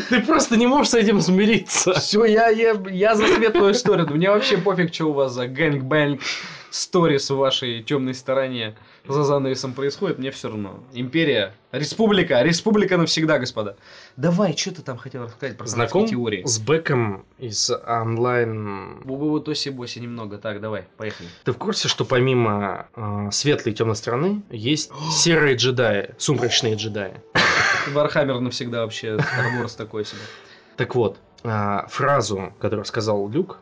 Ты 0.09 0.21
просто 0.21 0.57
не 0.57 0.67
можешь 0.67 0.91
с 0.91 0.95
этим 0.95 1.21
смириться. 1.21 1.95
Все, 1.95 2.25
я, 2.27 2.49
я, 2.49 2.77
я 2.91 3.15
за 3.15 3.27
светлую 3.27 3.73
историю. 3.73 4.09
Мне 4.11 4.31
вообще 4.31 4.59
пофиг, 4.59 4.95
что 4.95 5.07
у 5.07 5.13
вас 5.13 5.33
за 5.33 5.47
gang-bang 5.47 6.21
stories 6.71 7.31
в 7.31 7.37
вашей 7.37 7.83
темной 7.83 8.15
стороне 8.15 8.77
за 9.07 9.25
занавесом 9.25 9.73
происходит, 9.73 10.19
мне 10.19 10.31
все 10.31 10.49
равно. 10.49 10.81
Империя, 10.93 11.55
республика, 11.73 12.43
республика 12.43 12.97
навсегда, 12.97 13.39
господа. 13.39 13.77
Давай, 14.17 14.57
что 14.57 14.75
ты 14.75 14.83
там 14.83 14.99
хотел 14.99 15.25
рассказать 15.25 15.57
про 15.57 15.67
Знаком 15.67 16.07
теории? 16.07 16.43
с 16.45 16.59
Беком 16.59 17.25
из 17.39 17.71
онлайн... 17.71 19.01
Бубы 19.05 19.41
тоси-боси 19.41 19.99
немного. 19.99 20.39
Так, 20.39 20.61
давай, 20.61 20.87
поехали. 20.97 21.29
Ты 21.45 21.53
в 21.53 21.59
курсе, 21.59 21.89
что 21.89 22.05
помимо 22.05 22.89
э, 22.95 23.29
светлой 23.33 23.73
и 23.73 23.75
темной 23.75 23.97
стороны 23.97 24.43
есть 24.51 24.91
серые 25.13 25.57
джедаи, 25.57 26.15
сумрачные 26.19 26.75
джедаи? 26.75 27.15
Вархаммер 27.93 28.41
навсегда 28.41 28.83
вообще 28.83 29.19
Старворс 29.19 29.75
такой 29.75 30.05
себе. 30.05 30.21
Так 30.77 30.95
вот, 30.95 31.19
а, 31.43 31.87
фразу, 31.89 32.53
которую 32.59 32.85
сказал 32.85 33.29
Люк 33.29 33.59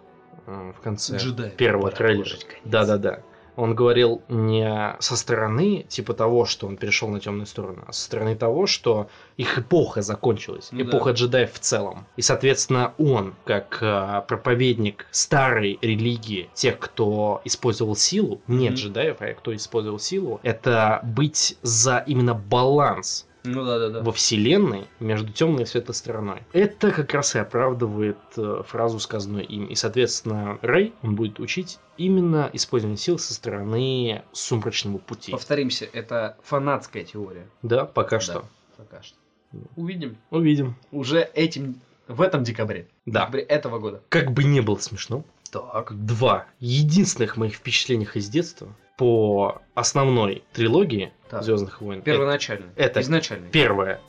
в 0.49 0.81
конце 0.83 1.17
Джедай. 1.17 1.51
первого 1.51 1.91
трейлера. 1.91 2.37
Да-да-да. 2.65 3.21
Он 3.57 3.75
говорил 3.75 4.23
не 4.29 4.95
со 5.01 5.17
стороны, 5.17 5.85
типа 5.89 6.15
того, 6.15 6.45
что 6.45 6.69
он 6.69 6.77
перешел 6.77 7.09
на 7.09 7.19
темную 7.19 7.47
сторону, 7.47 7.83
а 7.89 7.93
со 7.93 8.05
стороны 8.05 8.37
того, 8.37 8.69
что 8.69 9.09
их 9.37 9.59
эпоха 9.59 10.01
закончилась. 10.01 10.69
Ну 10.71 10.85
да. 10.85 10.91
эпоха 10.91 11.11
джедаев 11.11 11.53
в 11.53 11.59
целом. 11.59 12.07
И, 12.17 12.23
соответственно, 12.23 12.95
он, 12.99 13.35
как 13.45 13.79
а, 13.83 14.21
проповедник 14.21 15.07
старой 15.11 15.77
религии, 15.83 16.49
тех, 16.55 16.79
кто 16.79 17.41
использовал 17.45 17.97
силу, 17.97 18.41
не 18.47 18.69
Мгм. 18.69 18.77
джедаев, 18.77 19.17
а 19.21 19.35
кто 19.35 19.55
использовал 19.55 19.99
силу, 19.99 20.39
это 20.45 21.01
быть 21.03 21.59
за 21.63 22.05
именно 22.07 22.35
баланс 22.35 23.27
Ну 23.55 23.65
да, 23.65 23.79
да, 23.79 23.89
да. 23.91 24.03
во 24.03 24.13
вселенной 24.13 24.87
между 25.01 25.33
темной 25.33 25.63
и 25.63 25.67
светлой 25.67 25.95
стороной. 25.95 26.43
Это 26.53 26.91
как 26.91 27.13
раз 27.15 27.35
и 27.35 27.39
оправдывает 27.39 28.19
э, 28.37 28.63
фразу, 28.67 28.99
сказанную 29.01 29.47
им. 29.47 29.67
И, 29.67 29.75
соответственно, 29.75 30.59
Рэй, 30.63 30.93
он 31.03 31.15
будет 31.15 31.41
учить 31.41 31.79
именно 31.97 32.51
использование 32.53 32.99
сил 32.99 33.19
со 33.19 33.35
стороны 33.35 34.23
сумрачного 34.33 34.99
пути. 34.99 35.33
Повторимся, 35.33 35.87
это 35.93 36.37
фанатская 36.43 37.05
теория. 37.05 37.47
Да, 37.63 37.85
пока 37.85 38.17
Да, 38.17 38.21
что. 38.21 38.45
Пока 38.77 39.03
что. 39.03 39.17
Увидим. 39.77 40.19
Увидим. 40.31 40.77
Уже 40.93 41.23
этим, 41.35 41.81
в 42.07 42.21
этом 42.21 42.45
декабре. 42.45 42.89
Да. 43.07 43.21
Декабре 43.21 43.43
этого 43.43 43.79
года. 43.79 44.03
Как 44.11 44.33
бы 44.33 44.45
не 44.45 44.61
было 44.61 44.77
смешно, 44.77 45.25
Так. 45.51 45.95
два 46.05 46.47
единственных 46.61 47.37
моих 47.37 47.55
ввпечатлениях 47.55 48.17
из 48.17 48.29
детства 48.29 48.69
по 48.99 49.63
основной 49.75 50.43
трилогии 50.53 51.13
Так. 51.31 51.43
Звездных 51.45 51.81
войн. 51.81 52.03
Первоначально. 52.03 52.67
это- 52.77 53.01
Изначально. 53.01 53.47
Первая 53.47 54.01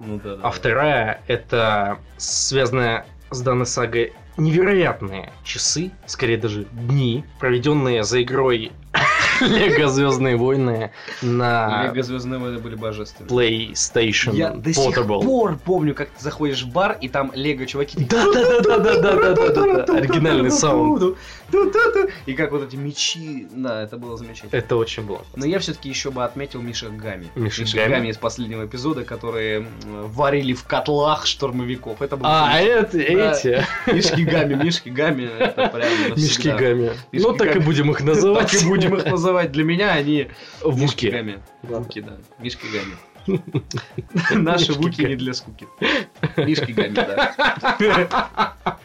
Ну 0.00 0.18
да, 0.24 0.36
да. 0.36 0.40
А 0.42 0.50
вторая 0.50 1.22
это 1.28 1.98
связанная 2.16 3.04
с 3.30 3.40
данной 3.42 3.66
сагой 3.66 4.14
невероятные 4.38 5.32
часы, 5.44 5.90
скорее 6.06 6.38
даже 6.38 6.64
дни, 6.72 7.24
проведенные 7.38 8.02
за 8.04 8.22
игрой 8.22 8.72
Лего 9.40 9.88
Звездные 9.88 10.36
войны 10.36 10.90
на... 11.22 11.84
Лего 11.92 12.02
Звездные 12.02 12.38
войны 12.38 12.58
были 12.58 12.74
божественные. 12.74 13.28
PlayStation 13.28 14.34
Я 14.34 14.50
Portable. 14.50 14.62
до 14.62 14.72
сих 14.74 15.06
пор 15.06 15.58
помню, 15.64 15.94
как 15.94 16.08
ты 16.10 16.22
заходишь 16.22 16.62
в 16.62 16.72
бар, 16.72 16.98
и 17.00 17.08
там 17.08 17.32
Лего 17.34 17.66
чуваки... 17.66 18.04
Да-да-да-да-да-да-да-да. 18.04 19.94
Оригинальный 19.94 20.50
саунд. 20.50 21.16
И 22.26 22.34
как 22.34 22.52
вот 22.52 22.62
эти 22.64 22.76
мечи... 22.76 23.46
Да, 23.50 23.82
это 23.82 23.96
было 23.96 24.16
замечательно. 24.16 24.58
Это 24.58 24.76
очень 24.76 25.02
было. 25.04 25.24
Но 25.36 25.46
я 25.46 25.58
все-таки 25.58 25.88
еще 25.88 26.10
бы 26.10 26.24
отметил 26.24 26.60
Миша 26.60 26.88
Гами. 26.90 27.28
Миша 27.34 27.64
Гами 27.74 28.08
из 28.08 28.18
последнего 28.18 28.66
эпизода, 28.66 29.04
которые 29.04 29.66
варили 29.84 30.52
в 30.52 30.64
котлах 30.64 31.26
штурмовиков. 31.26 32.02
Это 32.02 32.16
было... 32.16 32.28
А, 32.28 32.60
это 32.60 32.98
эти... 32.98 33.64
Мишки 33.86 34.22
Гами, 34.22 34.54
Мишки 34.54 34.88
Гами. 34.88 35.30
Мишки 36.16 36.48
Гами. 36.48 36.92
Ну, 37.12 37.32
так 37.32 37.56
и 37.56 37.58
будем 37.60 37.90
их 37.90 38.00
называть. 38.02 38.50
Так 38.50 38.62
и 38.62 38.66
будем 38.66 38.94
их 38.94 39.04
называть 39.06 39.27
для 39.48 39.64
меня 39.64 39.92
они 39.92 40.28
Вуки. 40.62 41.06
Гами. 41.10 41.40
Вуки, 41.62 42.00
да. 42.00 42.18
Мишки 42.38 42.66
Гами. 42.66 42.96
Наши 44.34 44.72
вуки 44.72 45.02
не 45.02 45.16
для 45.16 45.34
скуки. 45.34 45.66
Мишки 46.36 46.72
Гами, 46.72 46.94
да. 46.94 48.56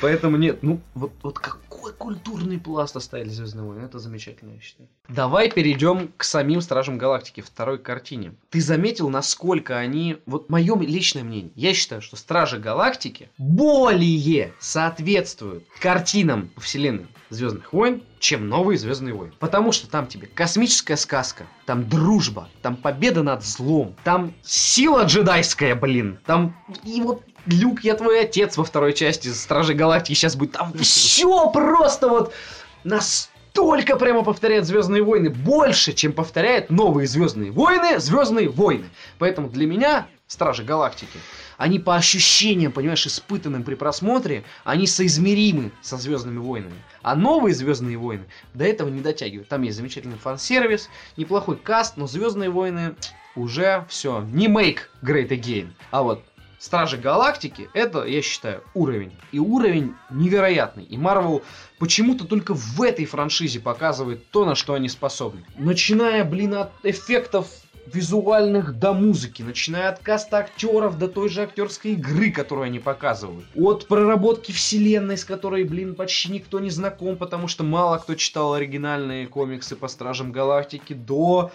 Поэтому 0.00 0.36
нет, 0.36 0.62
ну 0.62 0.80
вот, 0.94 1.12
вот 1.22 1.38
какой 1.38 1.92
культурный 1.94 2.58
пласт 2.58 2.96
оставили 2.96 3.30
Звездные 3.30 3.64
войны, 3.64 3.82
это 3.84 3.98
замечательно, 3.98 4.52
я 4.52 4.60
считаю. 4.60 4.88
Давай 5.08 5.50
перейдем 5.50 6.10
к 6.16 6.24
самим 6.24 6.60
Стражам 6.60 6.98
Галактики, 6.98 7.40
второй 7.40 7.78
картине. 7.78 8.34
Ты 8.50 8.60
заметил, 8.60 9.08
насколько 9.08 9.78
они, 9.78 10.18
вот 10.26 10.50
мое 10.50 10.78
личное 10.78 11.24
мнение, 11.24 11.52
я 11.54 11.72
считаю, 11.72 12.02
что 12.02 12.16
Стражи 12.16 12.58
Галактики 12.58 13.30
более 13.38 14.52
соответствуют 14.60 15.64
картинам 15.80 16.50
вселенной 16.58 17.06
Звездных 17.30 17.72
войн, 17.72 18.02
чем 18.18 18.48
новые 18.48 18.78
Звездные 18.78 19.14
войны. 19.14 19.32
Потому 19.38 19.72
что 19.72 19.88
там 19.88 20.06
тебе 20.06 20.26
космическая 20.26 20.96
сказка, 20.96 21.46
там 21.64 21.88
дружба, 21.88 22.48
там 22.62 22.76
победа 22.76 23.22
над 23.22 23.44
злом, 23.44 23.96
там 24.04 24.32
сила 24.42 25.04
джедайская, 25.04 25.74
блин, 25.74 26.18
там 26.24 26.56
и 26.84 27.00
вот 27.00 27.22
Люк, 27.46 27.84
я 27.84 27.94
твой 27.94 28.22
отец 28.22 28.56
во 28.56 28.64
второй 28.64 28.92
части 28.92 29.28
Стражи 29.28 29.74
Галактики 29.74 30.14
сейчас 30.14 30.36
будет. 30.36 30.52
Там 30.52 30.72
все 30.78 31.48
просто 31.50 32.08
вот 32.08 32.34
настолько 32.82 33.96
прямо 33.96 34.24
повторяет 34.24 34.66
Звездные 34.66 35.02
войны. 35.02 35.30
Больше, 35.30 35.92
чем 35.92 36.12
повторяет 36.12 36.70
новые 36.70 37.06
Звездные 37.06 37.52
войны, 37.52 38.00
Звездные 38.00 38.48
войны. 38.48 38.86
Поэтому 39.18 39.48
для 39.48 39.66
меня 39.66 40.06
Стражи 40.26 40.64
Галактики, 40.64 41.20
они 41.56 41.78
по 41.78 41.94
ощущениям, 41.94 42.72
понимаешь, 42.72 43.06
испытанным 43.06 43.62
при 43.62 43.76
просмотре, 43.76 44.42
они 44.64 44.88
соизмеримы 44.88 45.70
со 45.82 45.96
Звездными 45.96 46.38
войнами. 46.38 46.82
А 47.02 47.14
новые 47.14 47.54
Звездные 47.54 47.96
войны 47.96 48.24
до 48.52 48.64
этого 48.64 48.88
не 48.88 49.00
дотягивают. 49.00 49.48
Там 49.48 49.62
есть 49.62 49.76
замечательный 49.76 50.18
фан-сервис, 50.18 50.88
неплохой 51.16 51.56
каст, 51.56 51.96
но 51.96 52.08
Звездные 52.08 52.50
войны 52.50 52.96
уже 53.36 53.86
все. 53.88 54.22
Не 54.32 54.48
make 54.48 54.78
great 55.00 55.28
again. 55.28 55.68
А 55.92 56.02
вот 56.02 56.24
Стражи 56.58 56.96
Галактики, 56.96 57.68
это, 57.74 58.04
я 58.04 58.20
считаю, 58.22 58.64
уровень. 58.74 59.12
И 59.30 59.38
уровень 59.38 59.94
невероятный. 60.10 60.84
И 60.84 60.96
Марвел 60.96 61.42
почему-то 61.78 62.24
только 62.24 62.54
в 62.54 62.82
этой 62.82 63.04
франшизе 63.04 63.60
показывает 63.60 64.28
то, 64.30 64.44
на 64.44 64.56
что 64.56 64.74
они 64.74 64.88
способны. 64.88 65.44
Начиная, 65.56 66.24
блин, 66.24 66.54
от 66.54 66.72
эффектов 66.82 67.46
визуальных 67.92 68.78
до 68.78 68.92
музыки, 68.92 69.42
начиная 69.42 69.88
от 69.88 70.00
каста 70.00 70.38
актеров 70.38 70.98
до 70.98 71.08
той 71.08 71.28
же 71.28 71.42
актерской 71.42 71.92
игры, 71.92 72.30
которую 72.30 72.66
они 72.66 72.78
показывают. 72.78 73.46
От 73.54 73.86
проработки 73.86 74.52
вселенной, 74.52 75.16
с 75.16 75.24
которой, 75.24 75.64
блин, 75.64 75.94
почти 75.94 76.32
никто 76.32 76.60
не 76.60 76.70
знаком, 76.70 77.16
потому 77.16 77.48
что 77.48 77.64
мало 77.64 77.98
кто 77.98 78.14
читал 78.14 78.54
оригинальные 78.54 79.26
комиксы 79.26 79.76
по 79.76 79.88
Стражам 79.88 80.32
Галактики, 80.32 80.92
до 80.92 81.50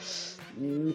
м, 0.57 0.93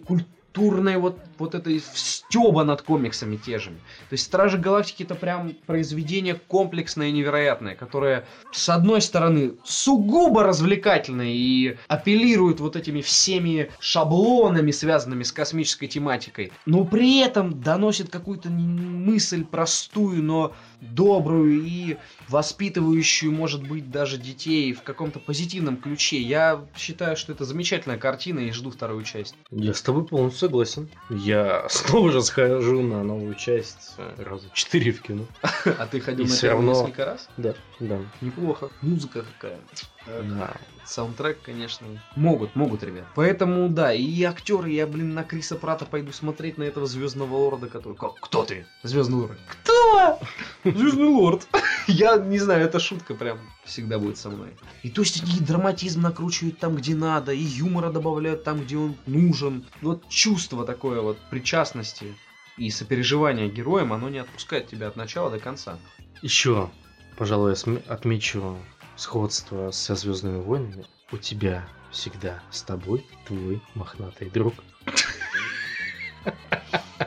культурной 0.57 0.97
вот, 0.97 1.19
вот 1.37 1.55
этой 1.55 1.79
стеба 1.93 2.63
над 2.63 2.81
комиксами 2.81 3.37
те 3.37 3.59
же. 3.59 3.69
То 3.69 4.13
есть 4.13 4.25
Стражи 4.25 4.57
Галактики 4.57 5.03
это 5.03 5.15
прям 5.15 5.53
произведение 5.65 6.35
комплексное 6.35 7.07
и 7.07 7.11
невероятное, 7.11 7.75
которое 7.75 8.25
с 8.51 8.69
одной 8.69 9.01
стороны 9.01 9.53
сугубо 9.63 10.43
развлекательное 10.43 11.31
и 11.31 11.77
апеллирует 11.87 12.59
вот 12.59 12.75
этими 12.75 13.01
всеми 13.01 13.69
шаблонами, 13.79 14.71
связанными 14.71 15.23
с 15.23 15.31
космической 15.31 15.87
тематикой, 15.87 16.51
но 16.65 16.85
при 16.85 17.19
этом 17.19 17.61
доносит 17.61 18.09
какую-то 18.09 18.49
мысль 18.49 19.45
простую, 19.45 20.23
но 20.23 20.53
добрую 20.81 21.63
и 21.63 21.97
воспитывающую, 22.27 23.31
может 23.31 23.67
быть, 23.67 23.89
даже 23.91 24.17
детей 24.17 24.73
в 24.73 24.83
каком-то 24.83 25.19
позитивном 25.19 25.77
ключе. 25.77 26.19
Я 26.21 26.65
считаю, 26.75 27.17
что 27.17 27.31
это 27.31 27.45
замечательная 27.45 27.97
картина 27.97 28.39
и 28.39 28.51
жду 28.51 28.71
вторую 28.71 29.03
часть. 29.03 29.35
Я 29.51 29.73
с 29.73 29.81
тобой 29.81 30.05
полностью 30.05 30.47
согласен. 30.47 30.89
Я 31.09 31.67
снова 31.69 32.11
же 32.11 32.21
схожу 32.21 32.81
на 32.81 33.03
новую 33.03 33.35
часть 33.35 33.95
э, 33.97 34.23
раза 34.23 34.49
четыре 34.53 34.91
в 34.91 35.01
кино. 35.01 35.25
А 35.77 35.85
ты 35.87 35.99
ходил 35.99 36.25
И 36.25 36.29
на 36.29 36.35
первую 36.37 36.67
равно- 36.67 36.81
несколько 36.81 37.05
раз? 37.05 37.29
Да, 37.37 37.53
да. 37.79 37.99
Неплохо. 38.21 38.69
Музыка 38.81 39.23
какая. 39.39 39.59
Да. 40.07 40.57
Саундтрек, 40.85 41.41
конечно. 41.41 41.85
Могут, 42.15 42.55
могут, 42.55 42.81
ребят. 42.81 43.05
Поэтому, 43.13 43.67
да, 43.67 43.93
и 43.93 44.23
актеры, 44.23 44.69
я, 44.69 44.87
блин, 44.87 45.13
на 45.13 45.23
Криса 45.23 45.57
Прата 45.57 45.85
пойду 45.85 46.13
смотреть 46.13 46.57
на 46.57 46.63
этого 46.63 46.87
звездного 46.87 47.35
лорда, 47.35 47.67
который... 47.67 47.95
Как? 47.97 48.15
Кто 48.21 48.45
ты? 48.45 48.65
Звездный 48.83 49.17
лорд. 49.17 49.37
Кто? 49.49 50.19
Звездный 50.63 51.07
лорд. 51.07 51.45
Я 51.87 52.15
не 52.17 52.39
знаю, 52.39 52.65
это 52.65 52.79
шутка 52.79 53.15
прям 53.15 53.39
всегда 53.65 53.99
будет 53.99 54.17
со 54.17 54.29
мной. 54.29 54.51
И 54.81 54.89
то 54.89 55.01
есть 55.01 55.21
они 55.21 55.39
драматизм 55.41 56.01
накручивают 56.01 56.57
там, 56.57 56.77
где 56.77 56.95
надо, 56.95 57.33
и 57.33 57.41
юмора 57.41 57.91
добавляют 57.91 58.45
там, 58.45 58.61
где 58.61 58.77
он 58.77 58.95
нужен. 59.05 59.65
Вот 59.81 60.07
чувство 60.07 60.65
такое 60.65 61.01
вот 61.01 61.17
причастности 61.29 62.15
и 62.57 62.69
сопереживание 62.69 63.49
героям, 63.49 63.91
оно 63.91 64.07
не 64.07 64.19
отпускает 64.19 64.67
тебя 64.67 64.87
от 64.87 64.95
начала 64.95 65.29
до 65.29 65.39
конца. 65.39 65.77
Еще, 66.21 66.69
пожалуй, 67.17 67.55
я 67.55 67.77
отмечу 67.87 68.57
сходство 68.97 69.71
со 69.71 69.95
Звездными 69.95 70.41
войнами. 70.41 70.85
У 71.11 71.17
тебя 71.17 71.67
всегда 71.91 72.41
с 72.51 72.63
тобой 72.63 73.05
твой 73.25 73.61
мохнатый 73.75 74.29
друг. 74.29 74.53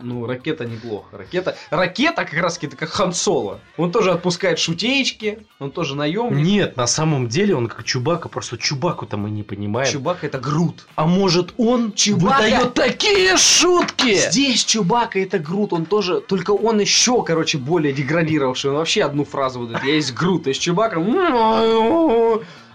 Ну, 0.00 0.26
ракета 0.26 0.64
неплохо. 0.64 1.18
Ракета, 1.18 1.56
ракета 1.70 2.24
как 2.24 2.34
раз 2.40 2.58
таки 2.58 2.74
как 2.76 2.88
Хан 2.90 3.12
Соло. 3.12 3.60
Он 3.76 3.90
тоже 3.90 4.12
отпускает 4.12 4.58
шутеечки, 4.58 5.46
он 5.58 5.70
тоже 5.70 5.96
наемник. 5.96 6.44
Нет, 6.44 6.76
на 6.76 6.86
самом 6.86 7.28
деле 7.28 7.54
он 7.54 7.68
как 7.68 7.84
Чубака, 7.84 8.28
просто 8.28 8.58
Чубаку-то 8.58 9.16
мы 9.16 9.30
не 9.30 9.42
понимаем. 9.42 9.90
Чубака 9.90 10.26
это 10.26 10.38
Грут. 10.38 10.86
А 10.94 11.06
может 11.06 11.54
он 11.56 11.92
Чубака- 11.92 12.42
выдает 12.44 12.74
такие 12.74 13.36
шутки? 13.36 14.14
Здесь 14.14 14.64
Чубака 14.64 15.18
это 15.18 15.38
Грут, 15.38 15.72
он 15.72 15.84
тоже, 15.84 16.20
только 16.20 16.52
он 16.52 16.80
еще, 16.80 17.22
короче, 17.22 17.58
более 17.58 17.92
деградировавший. 17.92 18.70
Он 18.70 18.76
вообще 18.76 19.02
одну 19.02 19.24
фразу 19.24 19.60
выдает, 19.60 19.84
я 19.84 19.94
есть 19.94 20.14
Грут, 20.14 20.44
то 20.44 20.48
есть 20.50 20.60
Чубака... 20.60 20.98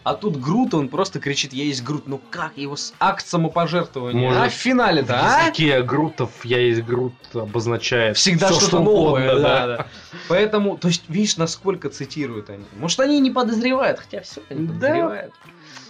А 0.03 0.15
тут 0.15 0.37
Грут, 0.37 0.73
он 0.73 0.89
просто 0.89 1.19
кричит, 1.19 1.53
я 1.53 1.63
есть 1.63 1.83
Грут. 1.83 2.07
Ну 2.07 2.19
как 2.29 2.57
его 2.57 2.75
с 2.75 2.93
акт 2.99 3.25
самопожертвования? 3.25 4.27
Может, 4.27 4.41
а 4.41 4.49
в 4.49 4.53
финале-то, 4.53 5.19
а? 5.19 5.41
языке 5.43 5.81
Грутов 5.81 6.43
я 6.43 6.59
есть 6.59 6.83
Грут 6.83 7.13
обозначает 7.33 8.17
Всегда 8.17 8.47
всё, 8.47 8.55
что-то 8.55 8.67
что 8.67 8.79
новое, 8.79 9.29
угодно, 9.31 9.43
да, 9.43 9.67
да. 9.67 9.87
Поэтому, 10.27 10.77
то 10.77 10.89
есть, 10.89 11.03
видишь, 11.07 11.37
насколько 11.37 11.89
цитируют 11.89 12.49
они. 12.49 12.65
Может, 12.77 12.99
они 12.99 13.19
не 13.19 13.31
подозревают, 13.31 13.99
хотя 13.99 14.21
все 14.21 14.41
они 14.49 14.67
Да. 14.67 14.73
подозревают. 14.73 15.33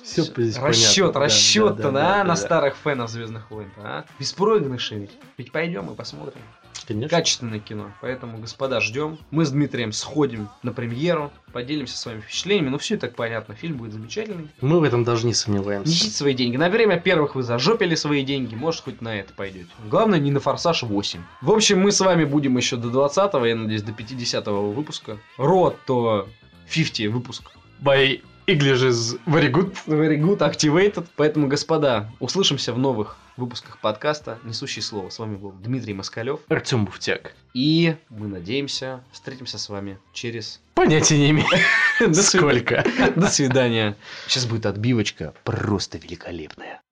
Все 0.03 0.23
здесь 0.23 0.57
Расчет, 0.57 1.14
понятно, 1.14 1.19
да, 1.19 1.26
расчет-то, 1.26 1.84
да, 1.84 1.91
да, 1.91 1.91
да, 1.91 2.18
да, 2.18 2.23
на 2.26 2.35
старых 2.35 2.76
фенов 2.84 3.10
Звездных 3.10 3.49
войн, 3.49 3.72
а? 3.77 4.03
Беспроигрыши 4.19 4.95
ведь. 4.95 5.11
Ведь 5.38 5.52
пойдем 5.52 5.90
и 5.91 5.95
посмотрим. 5.95 6.41
Конечно. 6.88 7.10
Качественное 7.10 7.60
кино. 7.60 7.91
Поэтому, 8.02 8.38
господа, 8.38 8.82
ждем. 8.82 9.18
Мы 9.32 9.45
с 9.45 9.52
Дмитрием 9.52 9.91
сходим 9.91 10.50
на 10.64 10.72
премьеру, 10.72 11.32
поделимся 11.52 11.98
с 11.98 12.06
вами 12.06 12.22
впечатлениями. 12.22 12.70
Ну, 12.70 12.78
все 12.78 12.95
и 12.95 12.98
так 12.98 13.16
понятно. 13.16 13.56
Фильм 13.56 13.78
будет 13.78 13.94
замечательный. 13.94 14.50
Мы 14.62 14.80
в 14.80 14.84
этом 14.84 15.04
даже 15.04 15.26
не 15.26 15.34
сомневаемся. 15.34 15.90
Несите 15.90 16.12
свои 16.12 16.34
деньги. 16.34 16.58
На 16.58 16.70
время 16.70 17.00
первых 17.00 17.36
вы 17.36 17.44
зажопили 17.44 17.95
свои 17.95 18.24
деньги. 18.24 18.56
Может, 18.56 18.82
хоть 18.82 19.02
на 19.02 19.20
это 19.20 19.34
пойдете. 19.34 19.70
Главное, 19.90 20.20
не 20.20 20.32
на 20.32 20.40
Форсаж 20.40 20.84
8. 20.84 21.20
В 21.41 21.52
общем, 21.52 21.80
мы 21.80 21.91
с 21.91 22.00
вами 22.00 22.26
будем 22.26 22.58
еще 22.58 22.78
до 22.78 22.90
20-го, 22.90 23.45
я 23.45 23.56
надеюсь, 23.56 23.84
до 23.84 23.91
50-го 23.91 24.72
выпуска. 24.72 25.18
Рот 25.38 25.78
то 25.86 26.28
50 26.70 27.12
выпуск. 27.12 27.52
By 27.82 28.22
English 28.48 28.84
is 28.84 29.20
very 29.26 29.50
good. 29.50 29.76
Very 29.88 30.18
good, 30.18 30.40
activated. 30.40 31.06
Поэтому, 31.16 31.48
господа, 31.48 32.12
услышимся 32.20 32.74
в 32.74 32.80
новых 32.80 33.18
выпусках 33.38 33.80
подкаста 33.80 34.40
«Несущий 34.44 34.82
слово». 34.82 35.10
С 35.10 35.20
вами 35.20 35.36
был 35.36 35.52
Дмитрий 35.52 35.94
Москалев. 35.94 36.42
Артем 36.50 36.86
Буфтяк. 36.86 37.34
И 37.54 37.96
мы 38.10 38.28
надеемся 38.28 39.04
встретимся 39.12 39.58
с 39.58 39.70
вами 39.70 39.98
через... 40.14 40.62
Понятия 40.76 41.18
не 41.18 41.32
имею. 41.32 41.48
До. 42.00 42.22
Сколько? 42.22 42.84
До 43.16 43.28
свидания. 43.28 43.98
Сейчас 44.28 44.46
будет 44.46 44.66
отбивочка 44.66 45.34
просто 45.44 45.98
великолепная. 45.98 46.83